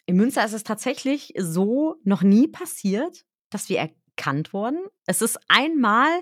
in 0.06 0.16
Münster 0.16 0.44
ist 0.44 0.52
es 0.54 0.64
tatsächlich 0.64 1.32
so 1.38 1.96
noch 2.02 2.22
nie 2.22 2.48
passiert, 2.48 3.24
dass 3.50 3.68
wir 3.68 3.78
erkannt 3.78 4.52
wurden. 4.52 4.84
Es 5.06 5.22
ist 5.22 5.38
einmal, 5.48 6.20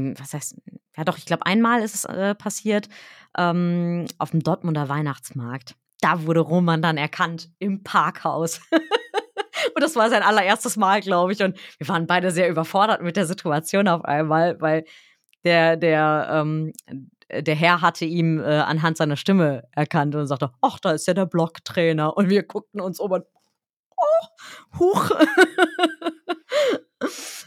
nee, 0.00 0.14
was 0.18 0.34
heißt, 0.34 0.56
ja 0.96 1.04
doch, 1.04 1.18
ich 1.18 1.26
glaube, 1.26 1.46
einmal 1.46 1.82
ist 1.82 1.94
es 1.94 2.04
äh, 2.04 2.34
passiert 2.34 2.88
ähm, 3.36 4.06
auf 4.18 4.30
dem 4.30 4.42
Dortmunder 4.42 4.88
Weihnachtsmarkt. 4.88 5.74
Da 6.00 6.26
wurde 6.26 6.40
Roman 6.40 6.82
dann 6.82 6.96
erkannt 6.96 7.50
im 7.58 7.82
Parkhaus. 7.82 8.60
Und 9.74 9.82
das 9.82 9.96
war 9.96 10.10
sein 10.10 10.22
allererstes 10.22 10.76
Mal, 10.76 11.00
glaube 11.00 11.32
ich. 11.32 11.42
Und 11.42 11.58
wir 11.78 11.88
waren 11.88 12.06
beide 12.06 12.30
sehr 12.30 12.48
überfordert 12.48 13.02
mit 13.02 13.16
der 13.16 13.26
Situation 13.26 13.88
auf 13.88 14.04
einmal, 14.04 14.60
weil 14.60 14.84
der, 15.44 15.76
der, 15.76 16.28
ähm, 16.30 16.72
der 17.30 17.54
Herr 17.54 17.80
hatte 17.80 18.04
ihm 18.04 18.40
äh, 18.40 18.44
anhand 18.44 18.96
seiner 18.96 19.16
Stimme 19.16 19.64
erkannt 19.72 20.14
und 20.14 20.26
sagte, 20.26 20.50
ach, 20.60 20.78
da 20.78 20.92
ist 20.92 21.06
ja 21.06 21.14
der 21.14 21.26
Blocktrainer. 21.26 22.16
Und 22.16 22.28
wir 22.28 22.42
guckten 22.42 22.80
uns 22.80 23.00
um 23.00 23.12
und, 23.12 23.24
oh, 23.96 24.78
huch. 24.78 25.10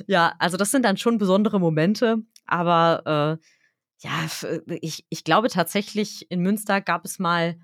ja, 0.08 0.34
also 0.40 0.58
das 0.58 0.72
sind 0.72 0.84
dann 0.84 0.98
schon 0.98 1.18
besondere 1.18 1.60
Momente. 1.60 2.18
Aber 2.46 3.40
äh, 3.42 3.46
ja, 4.00 4.12
ich, 4.82 5.06
ich 5.10 5.24
glaube 5.24 5.50
tatsächlich, 5.50 6.30
in 6.30 6.42
Münster 6.42 6.82
gab 6.82 7.06
es 7.06 7.20
mal 7.20 7.58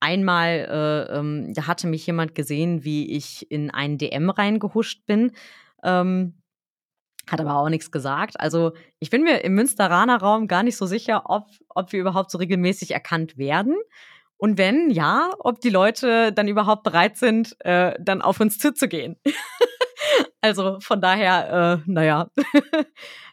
einmal, 0.00 1.08
äh, 1.10 1.16
ähm, 1.18 1.54
da 1.54 1.66
hatte 1.66 1.86
mich 1.86 2.06
jemand 2.06 2.34
gesehen, 2.34 2.84
wie 2.84 3.16
ich 3.16 3.50
in 3.50 3.70
einen 3.70 3.98
DM 3.98 4.30
reingehuscht 4.30 5.06
bin. 5.06 5.32
Ähm, 5.82 6.34
hat 7.26 7.40
aber 7.40 7.56
auch 7.56 7.70
nichts 7.70 7.90
gesagt. 7.90 8.38
Also 8.38 8.72
ich 8.98 9.08
bin 9.08 9.22
mir 9.22 9.44
im 9.44 9.54
Münsteraner 9.54 10.18
Raum 10.18 10.46
gar 10.46 10.62
nicht 10.62 10.76
so 10.76 10.84
sicher, 10.84 11.22
ob, 11.26 11.46
ob 11.70 11.92
wir 11.92 12.00
überhaupt 12.00 12.30
so 12.30 12.38
regelmäßig 12.38 12.90
erkannt 12.90 13.38
werden. 13.38 13.76
Und 14.36 14.58
wenn 14.58 14.90
ja, 14.90 15.30
ob 15.38 15.60
die 15.60 15.70
Leute 15.70 16.32
dann 16.32 16.48
überhaupt 16.48 16.82
bereit 16.82 17.16
sind, 17.16 17.56
äh, 17.60 17.94
dann 17.98 18.20
auf 18.20 18.40
uns 18.40 18.58
zuzugehen. 18.58 19.16
also 20.40 20.78
von 20.80 21.00
daher, 21.00 21.82
äh, 21.86 21.90
naja, 21.90 22.30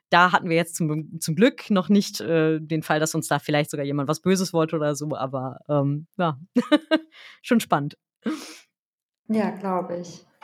da 0.10 0.32
hatten 0.32 0.50
wir 0.50 0.58
jetzt 0.58 0.76
zum, 0.76 1.20
zum 1.20 1.36
Glück 1.36 1.70
noch 1.70 1.90
nicht 1.90 2.22
äh, 2.22 2.60
den 2.60 2.84
Fall, 2.84 3.00
dass 3.00 3.16
uns 3.16 3.28
da 3.28 3.40
vielleicht 3.40 3.72
sogar 3.72 3.86
jemand 3.86 4.10
was 4.10 4.22
Böses 4.22 4.54
wollte 4.54 4.76
oder 4.76 4.96
so, 4.96 5.16
aber 5.16 5.60
ähm, 5.70 6.08
ja, 6.18 6.38
schon 7.42 7.60
spannend. 7.60 7.98
Ja, 9.28 9.52
glaube 9.52 9.98
ich. 9.98 10.26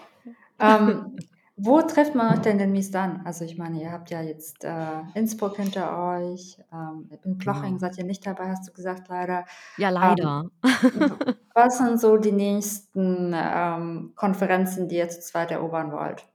Ähm, 0.59 1.15
wo 1.57 1.81
trifft 1.81 2.15
man 2.15 2.33
euch 2.35 2.41
denn 2.41 2.57
demnächst 2.59 2.95
an? 2.95 3.21
Also 3.25 3.43
ich 3.45 3.57
meine, 3.57 3.81
ihr 3.81 3.91
habt 3.91 4.09
ja 4.11 4.21
jetzt 4.21 4.63
äh, 4.63 5.01
Innsbruck 5.15 5.57
hinter 5.57 6.15
euch, 6.17 6.59
ähm, 6.71 7.09
in 7.23 7.37
Ploching 7.37 7.77
Genau. 7.77 7.79
seid 7.79 7.97
ihr 7.97 8.03
nicht 8.05 8.25
dabei, 8.25 8.49
hast 8.49 8.67
du 8.67 8.73
gesagt, 8.73 9.07
leider. 9.09 9.45
Ja, 9.75 9.89
Ähm, 10.01 10.17
leider. 10.17 10.45
w- 10.91 11.15
was 11.55 11.77
sind 11.79 11.99
so 11.99 12.17
die 12.17 12.31
nächsten 12.31 13.33
ähm, 13.35 14.13
Konferenzen, 14.15 14.87
die 14.89 14.97
ihr 14.97 15.09
zu 15.09 15.21
zweit 15.21 15.51
erobern 15.51 15.91
wollt? 15.91 16.25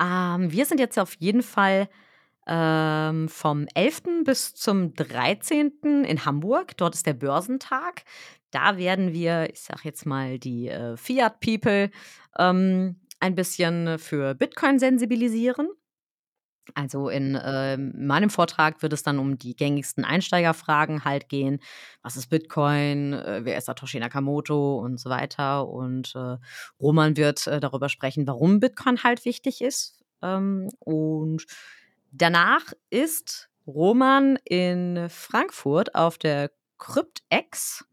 Ähm, 0.00 0.52
wir 0.52 0.64
sind 0.66 0.80
jetzt 0.80 0.98
auf 0.98 1.14
jeden 1.18 1.42
Fall 1.42 1.88
ähm, 2.46 3.28
vom 3.28 3.66
11. 3.74 4.24
bis 4.24 4.54
zum 4.54 4.94
13. 4.94 6.04
in 6.04 6.24
Hamburg. 6.24 6.76
Dort 6.76 6.94
ist 6.94 7.06
der 7.06 7.14
Börsentag. 7.14 8.04
Da 8.50 8.78
werden 8.78 9.12
wir, 9.12 9.50
ich 9.52 9.60
sag 9.60 9.84
jetzt 9.84 10.06
mal, 10.06 10.38
die 10.38 10.68
äh, 10.68 10.96
Fiat 10.96 11.40
People 11.40 11.90
ähm, 12.38 13.00
ein 13.20 13.34
bisschen 13.34 13.98
für 13.98 14.34
Bitcoin 14.34 14.78
sensibilisieren. 14.78 15.68
Also 16.74 17.08
in 17.08 17.38
ähm, 17.42 17.92
meinem 17.96 18.30
Vortrag 18.30 18.82
wird 18.82 18.92
es 18.92 19.02
dann 19.02 19.18
um 19.18 19.38
die 19.38 19.56
gängigsten 19.56 20.04
Einsteigerfragen 20.04 21.04
halt 21.04 21.28
gehen. 21.28 21.60
Was 22.02 22.16
ist 22.16 22.28
Bitcoin? 22.28 23.14
Äh, 23.14 23.40
wer 23.44 23.56
ist 23.56 23.66
Satoshi 23.66 23.98
Nakamoto 23.98 24.78
und 24.78 25.00
so 25.00 25.10
weiter? 25.10 25.66
Und 25.68 26.14
äh, 26.14 26.36
Roman 26.80 27.16
wird 27.16 27.46
äh, 27.46 27.60
darüber 27.60 27.88
sprechen, 27.88 28.26
warum 28.26 28.60
Bitcoin 28.60 29.02
halt 29.02 29.24
wichtig 29.24 29.60
ist. 29.60 30.04
Ähm, 30.22 30.68
und 30.80 31.46
danach 32.12 32.72
ist 32.90 33.48
Roman 33.66 34.38
in 34.44 35.08
Frankfurt 35.08 35.94
auf 35.94 36.18
der 36.18 36.50
CryptX 36.78 37.84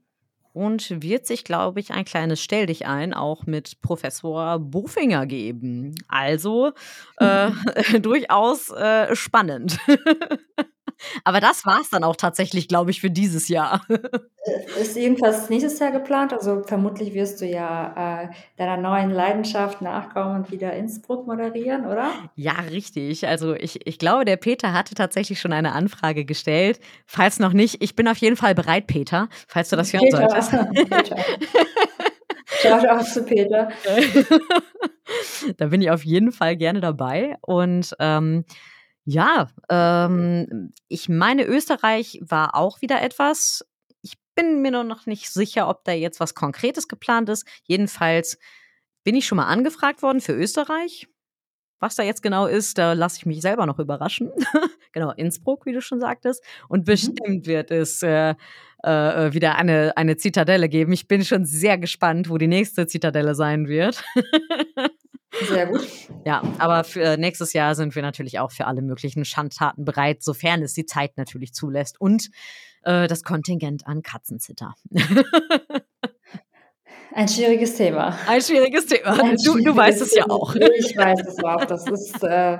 und 0.55 1.03
wird 1.03 1.27
sich, 1.27 1.43
glaube 1.43 1.81
ich, 1.81 1.91
ein 1.91 2.05
kleines 2.05 2.41
Stell 2.41 2.65
dich 2.65 2.85
ein 2.85 3.13
auch 3.13 3.45
mit 3.45 3.81
Professor 3.81 4.57
Bofinger 4.57 5.25
geben. 5.25 5.95
Also 6.07 6.71
äh, 7.17 7.51
durchaus 7.99 8.71
äh, 8.71 9.13
spannend. 9.15 9.77
Aber 11.23 11.39
das 11.39 11.65
war 11.65 11.81
es 11.81 11.89
dann 11.89 12.03
auch 12.03 12.15
tatsächlich, 12.15 12.67
glaube 12.67 12.91
ich, 12.91 13.01
für 13.01 13.09
dieses 13.09 13.47
Jahr. 13.47 13.81
Äh, 13.89 14.81
Ist 14.81 14.95
irgendwas 14.95 15.49
nächstes 15.49 15.79
Jahr 15.79 15.91
geplant? 15.91 16.33
Also 16.33 16.61
vermutlich 16.63 17.13
wirst 17.13 17.41
du 17.41 17.45
ja 17.45 18.23
äh, 18.23 18.27
deiner 18.57 18.77
neuen 18.77 19.11
Leidenschaft 19.11 19.81
nachkommen 19.81 20.35
und 20.35 20.51
wieder 20.51 20.73
Innsbruck 20.73 21.27
moderieren, 21.27 21.85
oder? 21.85 22.11
Ja, 22.35 22.53
richtig. 22.71 23.27
Also 23.27 23.55
ich, 23.55 23.85
ich 23.87 23.97
glaube, 23.97 24.25
der 24.25 24.37
Peter 24.37 24.73
hatte 24.73 24.95
tatsächlich 24.95 25.39
schon 25.39 25.53
eine 25.53 25.73
Anfrage 25.73 26.25
gestellt. 26.25 26.79
Falls 27.05 27.39
noch 27.39 27.53
nicht, 27.53 27.81
ich 27.81 27.95
bin 27.95 28.07
auf 28.07 28.17
jeden 28.17 28.35
Fall 28.35 28.55
bereit, 28.55 28.87
Peter, 28.87 29.29
falls 29.47 29.69
du 29.69 29.75
das 29.75 29.93
hören 29.93 30.05
Peter, 30.05 30.17
solltest. 30.17 30.51
Peter. 30.89 31.15
Schaut 32.45 32.87
auch 32.87 33.03
zu 33.03 33.23
Peter. 33.23 33.69
da 35.57 35.67
bin 35.67 35.81
ich 35.81 35.89
auf 35.89 36.03
jeden 36.03 36.31
Fall 36.31 36.55
gerne 36.55 36.79
dabei. 36.79 37.35
Und 37.41 37.95
ähm, 37.99 38.45
ja, 39.05 39.47
ähm, 39.69 40.73
ich 40.87 41.09
meine, 41.09 41.45
Österreich 41.45 42.19
war 42.23 42.55
auch 42.55 42.81
wieder 42.81 43.01
etwas. 43.01 43.65
Ich 44.01 44.13
bin 44.35 44.61
mir 44.61 44.71
nur 44.71 44.83
noch 44.83 45.05
nicht 45.05 45.29
sicher, 45.31 45.69
ob 45.69 45.83
da 45.85 45.91
jetzt 45.93 46.19
was 46.19 46.33
Konkretes 46.35 46.87
geplant 46.87 47.29
ist. 47.29 47.45
Jedenfalls 47.63 48.37
bin 49.03 49.15
ich 49.15 49.27
schon 49.27 49.37
mal 49.37 49.47
angefragt 49.47 50.01
worden 50.03 50.21
für 50.21 50.33
Österreich. 50.33 51.07
Was 51.81 51.95
da 51.95 52.03
jetzt 52.03 52.23
genau 52.23 52.47
ist, 52.47 52.77
da 52.77 52.93
lasse 52.93 53.17
ich 53.19 53.25
mich 53.25 53.41
selber 53.41 53.65
noch 53.65 53.79
überraschen. 53.79 54.31
genau, 54.93 55.11
Innsbruck, 55.11 55.65
wie 55.65 55.73
du 55.73 55.81
schon 55.81 55.99
sagtest. 55.99 56.43
Und 56.69 56.81
Mhm. 56.81 56.85
bestimmt 56.85 57.47
wird 57.47 57.71
es 57.71 58.01
äh, 58.03 58.35
äh, 58.83 59.33
wieder 59.33 59.55
eine, 59.55 59.95
eine 59.97 60.17
Zitadelle 60.17 60.69
geben. 60.69 60.93
Ich 60.93 61.07
bin 61.07 61.25
schon 61.25 61.45
sehr 61.45 61.77
gespannt, 61.77 62.29
wo 62.29 62.37
die 62.37 62.47
nächste 62.47 62.87
Zitadelle 62.87 63.35
sein 63.35 63.67
wird. 63.67 64.03
Sehr 65.47 65.67
gut. 65.67 65.87
Ja, 66.25 66.41
aber 66.57 66.83
für 66.83 67.17
nächstes 67.17 67.53
Jahr 67.53 67.75
sind 67.75 67.95
wir 67.95 68.01
natürlich 68.01 68.39
auch 68.39 68.51
für 68.51 68.65
alle 68.65 68.81
möglichen 68.81 69.25
Schandtaten 69.25 69.85
bereit, 69.85 70.23
sofern 70.23 70.63
es 70.63 70.73
die 70.73 70.85
Zeit 70.85 71.17
natürlich 71.17 71.53
zulässt 71.53 71.99
und 71.99 72.29
äh, 72.83 73.07
das 73.07 73.23
Kontingent 73.23 73.85
an 73.87 74.01
Katzenzitter. 74.01 74.75
Ein 77.15 77.29
schwieriges 77.29 77.75
Thema. 77.75 78.13
Ein 78.27 78.41
schwieriges 78.41 78.87
Thema. 78.87 79.11
Ein 79.11 79.37
Du, 79.37 79.57
du 79.57 79.73
weißt 79.73 80.01
es 80.01 80.13
ja 80.13 80.23
schwieriges 80.23 80.35
auch. 80.35 80.55
Ich 80.55 80.97
weiß 80.97 81.25
es 81.25 81.41
auch. 81.45 81.63
Das 81.63 81.87
ist, 81.87 82.21
äh, 82.23 82.57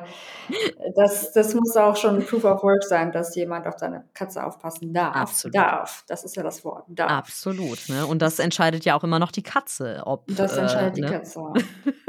das, 0.96 1.34
das 1.34 1.54
muss 1.54 1.76
auch 1.76 1.98
schon 1.98 2.26
Proof 2.26 2.46
of 2.46 2.64
Work 2.64 2.84
sein, 2.84 3.12
dass 3.12 3.36
jemand 3.36 3.68
auf 3.68 3.74
seine 3.78 4.06
Katze 4.14 4.46
aufpassen 4.46 4.94
darf. 4.94 5.14
Absolut. 5.14 5.56
Darf. 5.56 6.06
Das 6.08 6.24
ist 6.24 6.38
ja 6.38 6.44
das 6.44 6.64
Wort. 6.64 6.86
Darf. 6.88 7.12
Absolut. 7.12 7.90
Ne? 7.90 8.08
Und 8.08 8.22
das 8.22 8.40
entscheidet 8.40 8.86
ja 8.86 8.96
auch 8.96 9.04
immer 9.04 9.20
noch 9.20 9.34
die 9.34 9.44
Katze, 9.44 10.04
ob. 10.06 10.24
Das 10.28 10.56
entscheidet 10.56 10.92
äh, 10.92 10.96
die 10.96 11.02
ne? 11.02 11.12
Katze. 11.12 11.42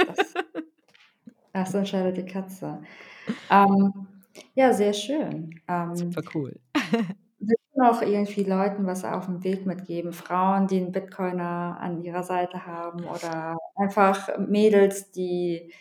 Das, 0.07 0.35
das 1.57 1.75
entscheidet 1.75 2.17
die 2.17 2.31
Katze. 2.31 2.83
Ähm, 3.51 3.93
ja, 4.55 4.73
sehr 4.73 4.93
schön. 4.93 5.59
Ähm, 5.69 5.95
Super 5.97 6.23
cool. 6.35 6.61
willst 7.39 7.63
du 7.75 7.83
noch 7.83 8.03
irgendwie 8.03 8.45
Leuten 8.45 8.87
was 8.87 9.05
auf 9.05 9.27
dem 9.27 9.43
Weg 9.43 9.67
mitgeben? 9.67 10.13
Frauen, 10.13 10.67
die 10.67 10.77
einen 10.77 10.93
Bitcoiner 10.93 11.79
an 11.81 12.03
ihrer 12.03 12.23
Seite 12.23 12.67
haben 12.67 13.05
oder 13.05 13.57
einfach 13.75 14.39
Mädels, 14.39 15.11
die 15.13 15.73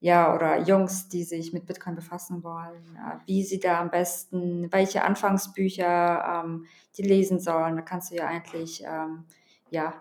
ja, 0.00 0.32
oder 0.32 0.60
Jungs, 0.60 1.08
die 1.08 1.24
sich 1.24 1.52
mit 1.52 1.66
Bitcoin 1.66 1.96
befassen 1.96 2.44
wollen, 2.44 2.96
äh, 2.96 3.18
wie 3.26 3.42
sie 3.42 3.58
da 3.58 3.80
am 3.80 3.90
besten, 3.90 4.72
welche 4.72 5.02
Anfangsbücher 5.02 6.44
ähm, 6.44 6.66
die 6.96 7.02
lesen 7.02 7.40
sollen. 7.40 7.74
Da 7.74 7.82
kannst 7.82 8.12
du 8.12 8.14
ja 8.14 8.28
eigentlich, 8.28 8.84
ähm, 8.86 9.24
ja, 9.70 9.94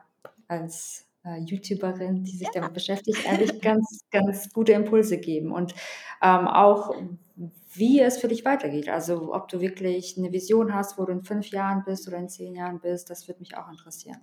als 0.48 1.07
äh, 1.28 1.40
YouTuberin, 1.40 2.24
die 2.24 2.38
sich 2.38 2.50
damit 2.54 2.74
beschäftigt, 2.74 3.28
eigentlich 3.28 3.62
ganz, 3.62 4.06
ganz 4.12 4.52
gute 4.54 4.74
Impulse 4.74 5.18
geben 5.18 5.52
und 5.52 5.74
ähm, 6.22 6.48
auch, 6.48 6.96
wie 7.74 8.00
es 8.00 8.18
für 8.18 8.28
dich 8.28 8.46
weitergeht. 8.46 8.90
Also, 8.90 9.34
ob 9.34 9.48
du 9.50 9.60
wirklich 9.60 10.18
eine 10.18 10.32
Vision 10.32 10.74
hast, 10.74 10.98
wo 10.98 11.06
du 11.06 11.12
in 11.12 11.24
fünf 11.24 11.50
Jahren 11.50 11.84
bist 11.86 12.08
oder 12.08 12.18
in 12.18 12.30
zehn 12.30 12.56
Jahren 12.56 12.80
bist, 12.80 13.10
das 13.10 13.28
würde 13.28 13.42
mich 13.42 13.58
auch 13.58 13.70
interessieren. 13.70 14.20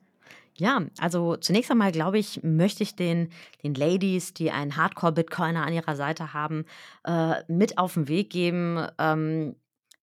Ja, 0.57 0.83
also 1.01 1.37
zunächst 1.37 1.71
einmal 1.71 1.91
glaube 1.91 2.19
ich, 2.19 2.43
möchte 2.45 2.85
ich 2.85 2.95
den, 2.95 3.31
den 3.65 3.75
Ladies, 3.75 4.35
die 4.35 4.53
einen 4.53 4.77
Hardcore-Bitcoiner 4.77 5.67
an 5.67 5.73
ihrer 5.73 5.97
Seite 5.97 6.33
haben, 6.33 6.65
äh, 7.05 7.43
mit 7.49 7.77
auf 7.77 7.95
den 7.95 8.07
Weg 8.07 8.31
geben, 8.31 8.87
ähm, 8.99 9.57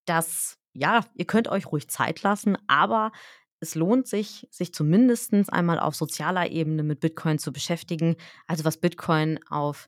dass, 0.05 0.57
ja, 0.73 1.05
ihr 1.15 1.25
könnt 1.25 1.47
euch 1.47 1.71
ruhig 1.71 1.89
Zeit 1.89 2.21
lassen, 2.23 2.57
aber 2.67 3.13
es 3.61 3.75
lohnt 3.75 4.07
sich, 4.07 4.47
sich 4.51 4.73
zumindest 4.73 5.33
einmal 5.53 5.79
auf 5.79 5.95
sozialer 5.95 6.49
Ebene 6.49 6.83
mit 6.83 6.99
Bitcoin 6.99 7.39
zu 7.39 7.53
beschäftigen. 7.53 8.15
Also 8.47 8.65
was 8.65 8.77
Bitcoin 8.77 9.39
auf 9.49 9.87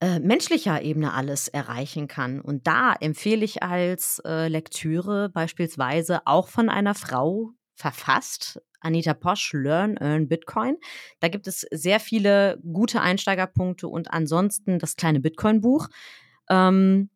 äh, 0.00 0.18
menschlicher 0.20 0.82
Ebene 0.82 1.14
alles 1.14 1.48
erreichen 1.48 2.06
kann. 2.06 2.40
Und 2.40 2.66
da 2.66 2.92
empfehle 2.92 3.44
ich 3.44 3.62
als 3.62 4.20
äh, 4.26 4.48
Lektüre 4.48 5.30
beispielsweise 5.30 6.26
auch 6.26 6.48
von 6.48 6.68
einer 6.68 6.94
Frau 6.94 7.52
verfasst. 7.74 8.60
Anita 8.80 9.14
Posch, 9.14 9.52
Learn, 9.54 9.96
Earn 9.96 10.28
Bitcoin. 10.28 10.76
Da 11.20 11.28
gibt 11.28 11.46
es 11.46 11.62
sehr 11.72 11.98
viele 11.98 12.60
gute 12.62 13.00
Einsteigerpunkte 13.00 13.88
und 13.88 14.12
ansonsten 14.12 14.78
das 14.78 14.96
kleine 14.96 15.18
Bitcoin-Buch. 15.18 15.88
Ähm, 16.50 17.08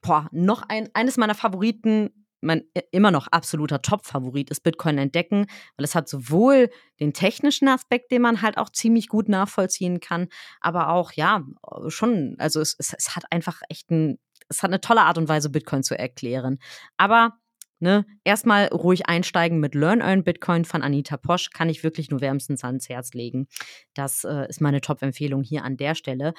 boah, 0.00 0.28
noch 0.32 0.62
ein, 0.62 0.88
eines 0.94 1.18
meiner 1.18 1.34
Favoriten, 1.34 2.21
mein 2.42 2.64
immer 2.90 3.10
noch 3.10 3.28
absoluter 3.28 3.80
Top-Favorit 3.80 4.50
ist 4.50 4.62
Bitcoin 4.62 4.98
entdecken, 4.98 5.46
weil 5.76 5.84
es 5.84 5.94
hat 5.94 6.08
sowohl 6.08 6.70
den 7.00 7.12
technischen 7.12 7.68
Aspekt, 7.68 8.10
den 8.10 8.22
man 8.22 8.42
halt 8.42 8.58
auch 8.58 8.70
ziemlich 8.70 9.08
gut 9.08 9.28
nachvollziehen 9.28 10.00
kann, 10.00 10.28
aber 10.60 10.88
auch, 10.88 11.12
ja, 11.12 11.42
schon, 11.88 12.36
also 12.38 12.60
es, 12.60 12.74
es, 12.78 12.94
es 12.96 13.16
hat 13.16 13.24
einfach 13.30 13.62
echt 13.68 13.90
ein, 13.90 14.18
es 14.48 14.62
hat 14.62 14.70
eine 14.70 14.80
tolle 14.80 15.02
Art 15.02 15.18
und 15.18 15.28
Weise, 15.28 15.50
Bitcoin 15.50 15.82
zu 15.82 15.98
erklären. 15.98 16.58
Aber 16.96 17.38
Ne? 17.82 18.06
Erstmal 18.22 18.66
ruhig 18.68 19.08
einsteigen 19.08 19.58
mit 19.58 19.74
Learn 19.74 20.02
Earn 20.02 20.22
Bitcoin 20.22 20.64
von 20.64 20.82
Anita 20.82 21.16
Posch, 21.16 21.50
kann 21.50 21.68
ich 21.68 21.82
wirklich 21.82 22.12
nur 22.12 22.20
wärmstens 22.20 22.62
ans 22.62 22.88
Herz 22.88 23.12
legen. 23.12 23.48
Das 23.92 24.22
äh, 24.22 24.48
ist 24.48 24.60
meine 24.60 24.80
Top-Empfehlung 24.80 25.42
hier 25.42 25.64
an 25.64 25.76
der 25.76 25.96
Stelle. 25.96 26.32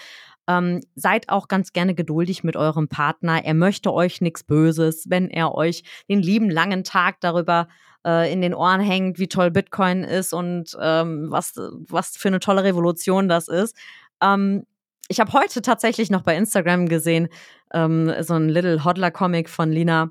Ähm, 0.48 0.80
seid 0.96 1.28
auch 1.28 1.50
ganz 1.50 1.74
gerne 1.74 1.96
geduldig 1.96 2.46
mit 2.46 2.56
eurem 2.56 2.88
Partner. 2.88 3.44
Er 3.44 3.56
möchte 3.56 3.94
euch 3.94 4.22
nichts 4.22 4.46
Böses, 4.46 5.10
wenn 5.10 5.30
er 5.30 5.54
euch 5.54 5.84
den 6.08 6.22
lieben 6.22 6.50
langen 6.50 6.86
Tag 6.86 7.20
darüber 7.20 7.68
äh, 8.08 8.32
in 8.32 8.42
den 8.42 8.54
Ohren 8.54 8.80
hängt, 8.80 9.20
wie 9.20 9.28
toll 9.28 9.52
Bitcoin 9.52 10.06
ist 10.06 10.34
und 10.34 10.78
ähm, 10.80 11.30
was, 11.30 11.56
was 11.90 12.16
für 12.16 12.30
eine 12.30 12.40
tolle 12.40 12.64
Revolution 12.64 13.28
das 13.28 13.50
ist. 13.50 13.76
Ähm, 14.22 14.64
ich 15.10 15.20
habe 15.20 15.34
heute 15.34 15.62
tatsächlich 15.62 16.10
noch 16.10 16.22
bei 16.22 16.38
Instagram 16.38 16.88
gesehen, 16.88 17.28
ähm, 17.74 18.14
so 18.22 18.36
ein 18.36 18.48
Little 18.48 18.86
Hodler-Comic 18.86 19.50
von 19.50 19.70
Lina 19.70 20.10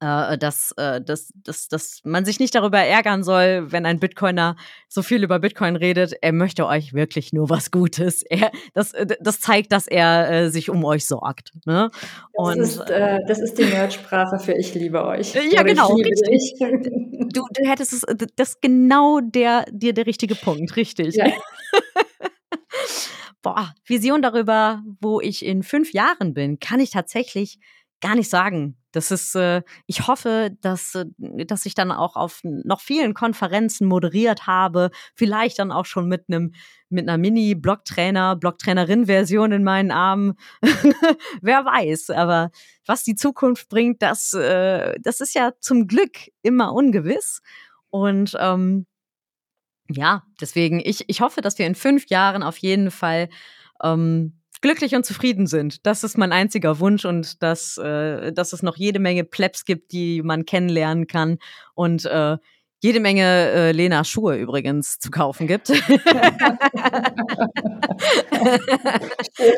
äh, 0.00 0.38
dass, 0.38 0.72
äh, 0.76 1.00
dass, 1.00 1.32
dass, 1.34 1.68
dass 1.68 2.00
man 2.04 2.24
sich 2.24 2.40
nicht 2.40 2.54
darüber 2.54 2.78
ärgern 2.78 3.22
soll, 3.22 3.72
wenn 3.72 3.86
ein 3.86 4.00
Bitcoiner 4.00 4.56
so 4.88 5.02
viel 5.02 5.22
über 5.22 5.38
Bitcoin 5.38 5.76
redet. 5.76 6.14
Er 6.20 6.32
möchte 6.32 6.66
euch 6.66 6.94
wirklich 6.94 7.32
nur 7.32 7.48
was 7.48 7.70
Gutes. 7.70 8.22
Er, 8.22 8.50
das, 8.74 8.92
äh, 8.92 9.06
das 9.20 9.40
zeigt, 9.40 9.72
dass 9.72 9.86
er 9.86 10.30
äh, 10.30 10.50
sich 10.50 10.70
um 10.70 10.84
euch 10.84 11.06
sorgt. 11.06 11.52
Ne? 11.64 11.90
Und, 12.32 12.58
das, 12.58 12.76
ist, 12.76 12.90
äh, 12.90 13.18
das 13.26 13.40
ist 13.40 13.58
die 13.58 13.64
Nerdsprache 13.64 14.38
für 14.38 14.52
Ich 14.52 14.74
liebe 14.74 15.04
euch. 15.04 15.34
Ja, 15.50 15.62
genau. 15.62 15.94
Richtig. 15.94 16.54
Du, 17.34 17.46
du 17.52 17.68
hättest 17.68 17.92
es, 17.92 18.02
das 18.36 18.50
ist 18.50 18.62
genau 18.62 19.20
der, 19.20 19.64
dir 19.70 19.92
der 19.92 20.06
richtige 20.06 20.34
Punkt, 20.34 20.76
richtig. 20.76 21.14
Ja. 21.14 21.26
Boah, 23.42 23.74
Vision 23.84 24.22
darüber, 24.22 24.82
wo 25.00 25.20
ich 25.20 25.44
in 25.44 25.62
fünf 25.62 25.92
Jahren 25.92 26.34
bin, 26.34 26.60
kann 26.60 26.80
ich 26.80 26.90
tatsächlich 26.90 27.58
gar 28.00 28.14
nicht 28.14 28.30
sagen. 28.30 28.76
Das 28.92 29.10
ist, 29.10 29.34
äh, 29.34 29.62
ich 29.86 30.06
hoffe, 30.06 30.50
dass, 30.60 30.94
äh, 30.94 31.06
dass 31.46 31.66
ich 31.66 31.74
dann 31.74 31.90
auch 31.90 32.16
auf 32.16 32.40
noch 32.42 32.80
vielen 32.80 33.14
Konferenzen 33.14 33.86
moderiert 33.86 34.46
habe, 34.46 34.90
vielleicht 35.14 35.58
dann 35.58 35.72
auch 35.72 35.86
schon 35.86 36.08
mit 36.08 36.24
einem 36.28 36.52
mit 36.90 37.08
einer 37.08 37.18
Mini-Blocktrainer, 37.18 38.36
Blocktrainerin-Version 38.36 39.50
in 39.52 39.64
meinen 39.64 39.90
Armen. 39.90 40.34
Wer 41.42 41.64
weiß, 41.64 42.10
aber 42.10 42.50
was 42.86 43.02
die 43.02 43.16
Zukunft 43.16 43.68
bringt, 43.68 44.00
das, 44.00 44.32
äh, 44.32 44.94
das 45.00 45.20
ist 45.20 45.34
ja 45.34 45.52
zum 45.60 45.88
Glück 45.88 46.30
immer 46.42 46.72
ungewiss. 46.72 47.40
Und 47.90 48.36
ähm, 48.38 48.86
ja, 49.88 50.22
deswegen, 50.40 50.80
ich, 50.80 51.08
ich 51.08 51.20
hoffe, 51.20 51.40
dass 51.40 51.58
wir 51.58 51.66
in 51.66 51.74
fünf 51.74 52.08
Jahren 52.08 52.42
auf 52.42 52.58
jeden 52.58 52.90
Fall 52.90 53.28
ähm, 53.82 54.40
glücklich 54.64 54.94
und 54.94 55.04
zufrieden 55.04 55.46
sind. 55.46 55.84
Das 55.84 56.04
ist 56.04 56.16
mein 56.16 56.32
einziger 56.32 56.80
Wunsch 56.80 57.04
und 57.04 57.42
dass, 57.42 57.76
äh, 57.76 58.32
dass 58.32 58.54
es 58.54 58.62
noch 58.62 58.78
jede 58.78 58.98
Menge 58.98 59.22
Plebs 59.22 59.66
gibt, 59.66 59.92
die 59.92 60.22
man 60.22 60.46
kennenlernen 60.46 61.06
kann 61.06 61.36
und 61.74 62.06
äh, 62.06 62.38
jede 62.82 62.98
Menge 63.00 63.24
äh, 63.24 63.72
Lena 63.72 64.04
Schuhe 64.04 64.36
übrigens 64.38 64.98
zu 64.98 65.10
kaufen 65.10 65.46
gibt. 65.46 65.68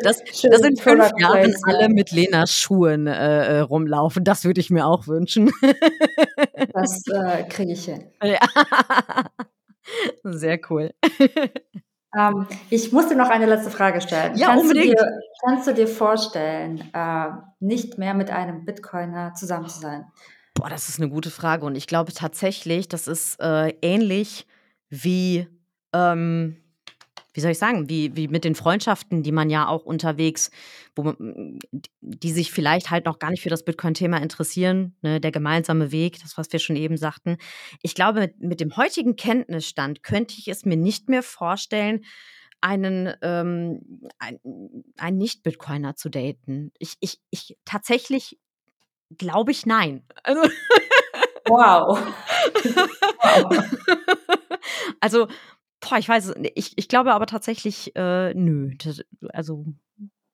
das, 0.02 0.24
das 0.24 0.60
in 0.62 0.76
fünf 0.76 1.12
Jahren 1.18 1.54
alle 1.62 1.88
mit 1.88 2.10
Lena 2.10 2.48
Schuhen 2.48 3.06
äh, 3.06 3.58
äh, 3.58 3.60
rumlaufen. 3.60 4.24
Das 4.24 4.44
würde 4.44 4.60
ich 4.60 4.70
mir 4.70 4.86
auch 4.86 5.06
wünschen. 5.06 5.52
das 6.72 7.04
äh, 7.06 7.44
kriege 7.48 7.74
ich 7.74 7.84
hin. 7.84 8.10
Ja. 8.24 8.40
Sehr 10.24 10.58
cool. 10.68 10.90
Ähm, 12.16 12.46
ich 12.70 12.92
musste 12.92 13.14
noch 13.14 13.28
eine 13.28 13.46
letzte 13.46 13.70
Frage 13.70 14.00
stellen. 14.00 14.36
Ja, 14.36 14.48
kannst 14.48 14.62
unbedingt. 14.62 14.98
Du 14.98 15.04
dir, 15.04 15.20
kannst 15.44 15.66
du 15.66 15.74
dir 15.74 15.88
vorstellen, 15.88 16.82
äh, 16.92 17.26
nicht 17.60 17.98
mehr 17.98 18.14
mit 18.14 18.30
einem 18.30 18.64
Bitcoiner 18.64 19.34
zusammen 19.34 19.68
zu 19.68 19.80
sein? 19.80 20.06
Boah, 20.54 20.70
das 20.70 20.88
ist 20.88 20.98
eine 20.98 21.10
gute 21.10 21.30
Frage. 21.30 21.66
Und 21.66 21.76
ich 21.76 21.86
glaube 21.86 22.12
tatsächlich, 22.12 22.88
das 22.88 23.08
ist 23.08 23.38
äh, 23.40 23.74
ähnlich 23.82 24.46
wie 24.88 25.46
ähm, 25.92 26.56
wie 27.36 27.40
soll 27.40 27.50
ich 27.50 27.58
sagen, 27.58 27.90
wie, 27.90 28.16
wie 28.16 28.28
mit 28.28 28.44
den 28.44 28.54
Freundschaften, 28.54 29.22
die 29.22 29.30
man 29.30 29.50
ja 29.50 29.68
auch 29.68 29.84
unterwegs, 29.84 30.50
man, 30.96 31.58
die 32.00 32.32
sich 32.32 32.50
vielleicht 32.50 32.90
halt 32.90 33.04
noch 33.04 33.18
gar 33.18 33.30
nicht 33.30 33.42
für 33.42 33.50
das 33.50 33.62
Bitcoin-Thema 33.62 34.16
interessieren, 34.18 34.96
ne, 35.02 35.20
der 35.20 35.32
gemeinsame 35.32 35.92
Weg, 35.92 36.18
das, 36.22 36.38
was 36.38 36.50
wir 36.50 36.58
schon 36.58 36.76
eben 36.76 36.96
sagten. 36.96 37.36
Ich 37.82 37.94
glaube, 37.94 38.20
mit, 38.20 38.40
mit 38.40 38.60
dem 38.60 38.76
heutigen 38.78 39.16
Kenntnisstand 39.16 40.02
könnte 40.02 40.34
ich 40.38 40.48
es 40.48 40.64
mir 40.64 40.78
nicht 40.78 41.10
mehr 41.10 41.22
vorstellen, 41.22 42.04
einen, 42.62 43.12
ähm, 43.20 44.08
ein, 44.18 44.40
einen 44.96 45.18
Nicht-Bitcoiner 45.18 45.94
zu 45.94 46.08
daten. 46.08 46.72
Ich, 46.78 46.94
ich, 47.00 47.20
ich 47.30 47.58
tatsächlich 47.66 48.38
glaube 49.18 49.52
ich 49.52 49.66
nein. 49.66 50.04
Also, 50.22 50.42
wow. 51.46 51.98
wow. 53.22 53.64
also 55.00 55.28
Boah, 55.88 55.98
ich 55.98 56.08
weiß 56.08 56.34
ich 56.54 56.72
ich 56.76 56.88
glaube 56.88 57.12
aber 57.12 57.26
tatsächlich, 57.26 57.94
äh, 57.96 58.34
nö. 58.34 58.72
Das, 58.78 59.02
also 59.32 59.64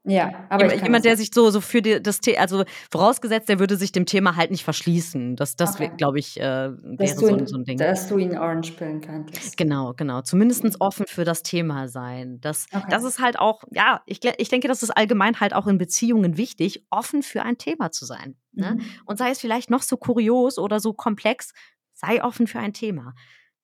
ja, 0.05 0.47
aber 0.49 0.65
jemand, 0.65 0.83
jemand 0.83 1.05
der 1.05 1.17
sich 1.17 1.31
so, 1.33 1.51
so 1.51 1.61
für 1.61 1.81
die, 1.81 2.03
das 2.03 2.21
Thema, 2.21 2.41
also 2.41 2.65
vorausgesetzt, 2.91 3.49
der 3.49 3.61
würde 3.61 3.77
sich 3.77 3.93
dem 3.93 4.05
Thema 4.05 4.35
halt 4.35 4.51
nicht 4.51 4.65
verschließen. 4.65 5.37
Das, 5.37 5.55
das 5.55 5.77
okay. 5.77 5.93
glaube 5.97 6.19
ich, 6.19 6.41
äh, 6.41 6.43
wäre 6.43 7.15
so, 7.15 7.29
ihn, 7.29 7.47
so, 7.47 7.57
ein 7.57 7.65
Ding. 7.65 7.79
Dass 7.79 8.09
du 8.09 8.19
ihn 8.19 8.37
Orange 8.37 8.73
spielen 8.73 9.01
könntest. 9.01 9.57
Genau, 9.57 9.95
genau. 9.95 10.23
Zumindest 10.23 10.65
offen 10.81 11.07
für 11.07 11.25
das 11.25 11.45
Thema 11.45 11.87
sein. 11.87 12.41
Das, 12.41 12.67
okay. 12.73 12.85
das 12.91 13.05
ist 13.05 13.21
halt 13.21 13.39
auch, 13.39 13.63
ja, 13.71 14.03
ich, 14.07 14.19
ich 14.39 14.49
denke, 14.49 14.67
das 14.67 14.83
ist 14.83 14.91
allgemein 14.91 15.39
halt 15.39 15.55
auch 15.55 15.69
in 15.69 15.79
Beziehungen 15.79 16.37
wichtig, 16.37 16.85
offen 16.91 17.23
für 17.23 17.45
ein 17.45 17.57
Thema 17.57 17.93
zu 17.93 18.05
sein. 18.05 18.35
Ne? 18.53 18.79
Mhm. 18.79 18.85
Und 19.05 19.19
sei 19.19 19.31
es 19.31 19.39
vielleicht 19.39 19.71
noch 19.71 19.83
so 19.83 19.97
kurios 19.97 20.59
oder 20.59 20.81
so 20.81 20.95
komplex, 20.95 21.53
sei 21.93 22.25
offen 22.25 22.49
für 22.49 22.59
ein 22.59 22.73
Thema. 22.73 23.15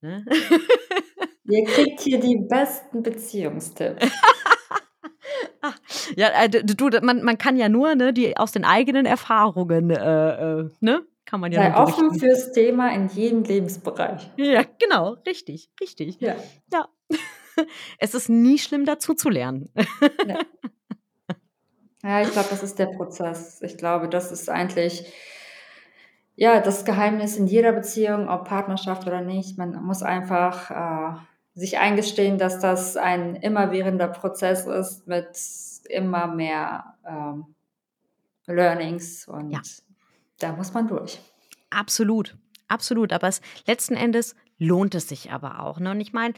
Ne? 0.03 0.25
Ihr 1.49 1.65
kriegt 1.65 2.01
hier 2.01 2.21
die 2.21 2.37
besten 2.37 3.03
Beziehungstipps. 3.03 4.07
ja, 6.17 6.45
äh, 6.45 6.51
du, 6.51 6.89
man, 7.03 7.23
man 7.23 7.39
kann 7.39 7.57
ja 7.57 7.69
nur, 7.69 7.95
ne, 7.95 8.13
die 8.13 8.37
aus 8.37 8.53
den 8.53 8.65
eigenen 8.65 9.07
Erfahrungen, 9.07 9.91
äh, 9.91 10.61
äh, 10.61 10.71
ne, 10.81 11.03
kann 11.25 11.41
man 11.41 11.53
ja 11.53 11.63
Sei 11.63 11.77
offen 11.77 12.19
fürs 12.19 12.53
Thema 12.53 12.95
in 12.95 13.09
jedem 13.09 13.45
Lebensbereich. 13.45 14.31
Ja, 14.37 14.63
genau, 14.79 15.17
richtig, 15.27 15.71
richtig. 15.81 16.21
Ja. 16.21 16.37
ja. 16.73 16.89
es 17.99 18.15
ist 18.15 18.29
nie 18.29 18.59
schlimm, 18.59 18.85
dazu 18.85 19.15
zu 19.15 19.31
lernen. 19.31 19.71
ja. 20.27 20.39
ja, 22.03 22.23
ich 22.23 22.31
glaube, 22.31 22.49
das 22.51 22.63
ist 22.63 22.79
der 22.79 22.87
Prozess. 22.87 23.63
Ich 23.63 23.79
glaube, 23.79 24.09
das 24.09 24.33
ist 24.33 24.51
eigentlich 24.51 25.13
ja 26.37 26.61
das 26.61 26.85
Geheimnis 26.85 27.37
in 27.37 27.47
jeder 27.47 27.73
Beziehung, 27.73 28.29
ob 28.29 28.49
Partnerschaft 28.49 29.07
oder 29.07 29.23
nicht. 29.23 29.59
Man 29.59 29.83
muss 29.83 30.03
einfach 30.03 30.71
äh, 30.71 31.19
sich 31.59 31.79
eingestehen, 31.79 32.39
dass 32.39 32.61
das 32.61 32.97
ein 32.97 33.35
immerwährender 33.35 34.07
Prozess 34.09 34.67
ist 34.67 35.09
mit 35.09 35.29
immer 35.89 36.29
mehr 36.29 36.95
ähm, 37.05 37.55
Learnings 38.47 39.27
und 39.27 39.51
ja. 39.51 39.61
da 40.39 40.53
muss 40.53 40.73
man 40.73 40.87
durch. 40.87 41.19
Absolut, 41.71 42.37
absolut. 42.69 43.13
Aber 43.13 43.27
es, 43.27 43.41
letzten 43.67 43.95
Endes 43.95 44.37
lohnt 44.59 44.95
es 44.95 45.09
sich 45.09 45.33
aber 45.33 45.61
auch. 45.61 45.81
Ne? 45.81 45.91
Und 45.91 46.01
ich 46.01 46.13
meine, 46.13 46.35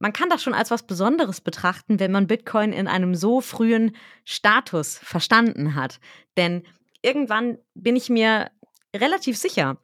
man 0.00 0.12
kann 0.12 0.28
das 0.28 0.42
schon 0.42 0.54
als 0.54 0.70
was 0.72 0.82
Besonderes 0.82 1.40
betrachten, 1.40 2.00
wenn 2.00 2.12
man 2.12 2.26
Bitcoin 2.26 2.72
in 2.72 2.88
einem 2.88 3.14
so 3.14 3.40
frühen 3.40 3.94
Status 4.24 4.98
verstanden 4.98 5.76
hat. 5.76 6.00
Denn 6.36 6.64
irgendwann 7.00 7.58
bin 7.74 7.94
ich 7.94 8.08
mir 8.08 8.50
relativ 8.94 9.38
sicher, 9.38 9.78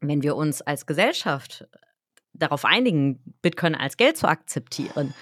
wenn 0.00 0.22
wir 0.22 0.34
uns 0.34 0.62
als 0.62 0.86
Gesellschaft 0.86 1.66
darauf 2.38 2.64
einigen, 2.64 3.20
Bitcoin 3.42 3.74
als 3.74 3.96
Geld 3.96 4.16
zu 4.16 4.28
akzeptieren, 4.28 5.14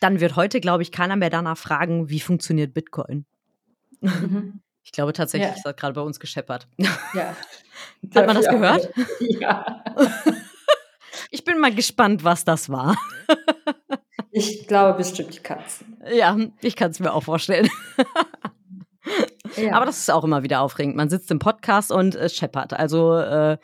dann 0.00 0.20
wird 0.20 0.36
heute, 0.36 0.60
glaube 0.60 0.82
ich, 0.82 0.92
keiner 0.92 1.16
mehr 1.16 1.30
danach 1.30 1.56
fragen, 1.56 2.10
wie 2.10 2.20
funktioniert 2.20 2.74
Bitcoin. 2.74 3.24
Mhm. 4.00 4.60
Ich 4.82 4.92
glaube 4.92 5.14
tatsächlich, 5.14 5.48
ja. 5.48 5.54
das 5.54 5.64
hat 5.64 5.78
gerade 5.78 5.94
bei 5.94 6.02
uns 6.02 6.20
gescheppert. 6.20 6.68
Ja. 7.14 7.34
Hat 8.14 8.26
man 8.26 8.36
das 8.36 8.48
gehört? 8.48 8.90
Ja. 9.18 9.82
Ich 11.30 11.42
bin 11.42 11.58
mal 11.58 11.74
gespannt, 11.74 12.22
was 12.22 12.44
das 12.44 12.68
war. 12.68 12.96
Ich 14.30 14.66
glaube 14.68 14.98
bestimmt 14.98 15.34
die 15.34 15.40
Katzen. 15.40 15.96
Ja, 16.12 16.36
ich 16.60 16.76
kann 16.76 16.90
es 16.90 17.00
mir 17.00 17.12
auch 17.12 17.22
vorstellen. 17.22 17.68
Ja. 19.56 19.74
Aber 19.74 19.86
das 19.86 19.98
ist 19.98 20.10
auch 20.10 20.24
immer 20.24 20.42
wieder 20.42 20.60
aufregend. 20.60 20.96
Man 20.96 21.08
sitzt 21.08 21.30
im 21.30 21.38
Podcast 21.38 21.92
und 21.92 22.14
es 22.14 22.34
scheppert. 22.34 22.72
Also 22.72 23.16
äh, 23.16 23.58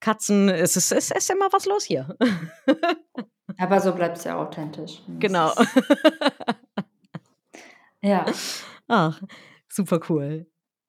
Katzen, 0.00 0.48
es 0.48 0.76
ist, 0.76 0.92
es 0.92 1.10
ist 1.10 1.30
immer 1.30 1.52
was 1.52 1.66
los 1.66 1.84
hier. 1.84 2.16
Aber 3.58 3.80
so 3.80 3.92
bleibt 3.92 4.18
es 4.18 4.24
ja 4.24 4.36
authentisch. 4.36 5.02
Genau. 5.18 5.52
ja. 8.00 8.26
Ach, 8.86 9.20
super 9.68 10.00
cool. 10.08 10.46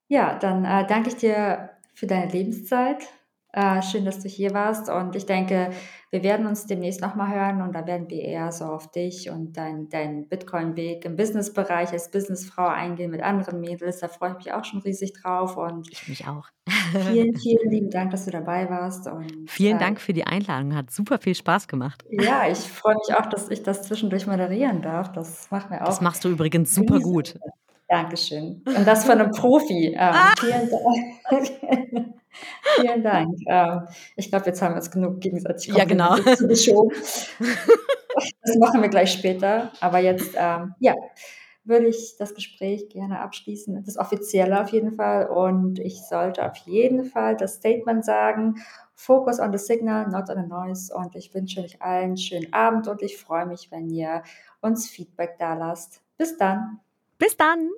Ja, 0.08 0.38
dann 0.38 0.66
äh, 0.66 0.86
danke 0.88 1.10
ich 1.10 1.16
dir 1.16 1.70
für 1.94 2.08
deine 2.08 2.32
Lebenszeit. 2.32 3.08
Äh, 3.52 3.82
schön, 3.82 4.06
dass 4.06 4.20
du 4.20 4.30
hier 4.30 4.54
warst 4.54 4.90
und 4.90 5.16
ich 5.16 5.26
denke, 5.26 5.72
wir 6.12 6.22
werden 6.24 6.46
uns 6.46 6.68
demnächst 6.68 7.02
nochmal 7.02 7.34
hören 7.34 7.62
und 7.64 7.74
da 7.74 7.88
werden 7.88 8.08
wir 8.10 8.22
eher 8.22 8.52
so 8.52 8.66
auf 8.66 8.92
dich 8.92 9.30
und 9.32 9.58
deinen 9.58 9.90
dein 9.90 10.28
Bitcoin-Weg 10.28 11.04
im 11.06 11.16
Businessbereich 11.16 11.92
als 11.92 12.12
Businessfrau 12.12 12.68
eingehen 12.68 13.10
mit 13.10 13.24
anderen 13.24 13.60
Mädels. 13.60 14.00
Da 14.02 14.08
freue 14.08 14.32
ich 14.32 14.38
mich 14.38 14.54
auch 14.54 14.66
schon 14.66 14.82
riesig 14.82 15.14
drauf 15.14 15.58
und 15.58 15.88
Ich 15.92 16.08
mich 16.08 16.28
auch. 16.28 16.48
vielen, 16.68 17.36
vielen 17.38 17.72
lieben 17.72 17.90
Dank, 17.90 18.12
dass 18.12 18.26
du 18.26 18.32
dabei 18.32 18.70
warst 18.70 19.08
und 19.08 19.50
Vielen 19.50 19.78
äh, 19.78 19.80
Dank 19.80 20.00
für 20.00 20.14
die 20.14 20.26
Einladung. 20.28 20.76
Hat 20.76 20.92
super 20.92 21.18
viel 21.18 21.34
Spaß 21.36 21.68
gemacht. 21.68 22.04
ja, 22.10 22.48
ich 22.48 22.60
freue 22.60 22.96
mich 22.96 23.16
auch, 23.18 23.26
dass 23.28 23.50
ich 23.50 23.64
das 23.64 23.82
zwischendurch 23.84 24.28
moderieren 24.28 24.82
darf. 24.84 25.12
Das 25.12 25.50
macht 25.50 25.70
mir 25.72 25.80
Das 25.84 25.98
auch 25.98 26.02
machst 26.02 26.24
du 26.24 26.30
übrigens 26.30 26.74
super 26.76 27.00
gut. 27.00 27.36
Dankeschön. 27.90 28.62
Und 28.66 28.88
das 28.88 29.04
von 29.04 29.20
einem 29.20 29.32
Profi. 29.32 29.96
Ähm, 29.98 30.14
vielen 30.40 30.70
Dank. 30.70 31.50
vielen 32.76 33.04
Dank. 33.04 33.36
Ähm, 33.48 33.88
ich 34.16 34.30
glaube, 34.30 34.46
jetzt 34.46 34.62
haben 34.62 34.74
wir 34.74 34.78
uns 34.78 34.92
genug 34.92 35.20
gegenseitig 35.20 35.74
Ja, 35.76 35.86
genau. 35.86 36.16
Das 38.42 38.58
machen 38.60 38.82
wir 38.82 38.90
gleich 38.90 39.12
später. 39.12 39.72
Aber 39.80 39.98
jetzt, 40.00 40.36
ähm, 40.38 40.76
ja, 40.80 40.94
würde 41.64 41.88
ich 41.88 42.16
das 42.18 42.36
Gespräch 42.36 42.90
gerne 42.90 43.22
abschließen. 43.22 43.84
Das 43.84 43.98
Offizielle 43.98 44.62
auf 44.62 44.70
jeden 44.70 44.92
Fall. 44.92 45.28
Und 45.28 45.80
ich 45.80 46.04
sollte 46.04 46.46
auf 46.46 46.58
jeden 46.58 47.06
Fall 47.06 47.38
das 47.38 47.56
Statement 47.56 48.06
sagen. 48.06 48.56
Focus 48.94 49.40
on 49.40 49.52
the 49.52 49.58
signal, 49.58 50.08
not 50.10 50.30
on 50.30 50.44
the 50.44 50.48
noise. 50.48 50.94
Und 50.94 51.16
ich 51.16 51.34
wünsche 51.34 51.62
euch 51.62 51.82
allen 51.82 52.04
einen 52.04 52.18
schönen 52.18 52.54
Abend 52.54 52.88
und 52.88 53.02
ich 53.02 53.18
freue 53.18 53.48
mich, 53.48 53.72
wenn 53.72 53.90
ihr 53.90 54.22
uns 54.62 54.88
Feedback 54.88 55.38
da 55.40 55.56
lasst. 55.56 56.02
Bis 56.18 56.38
dann. 56.38 56.82
Bis 57.20 57.36
dann. 57.38 57.70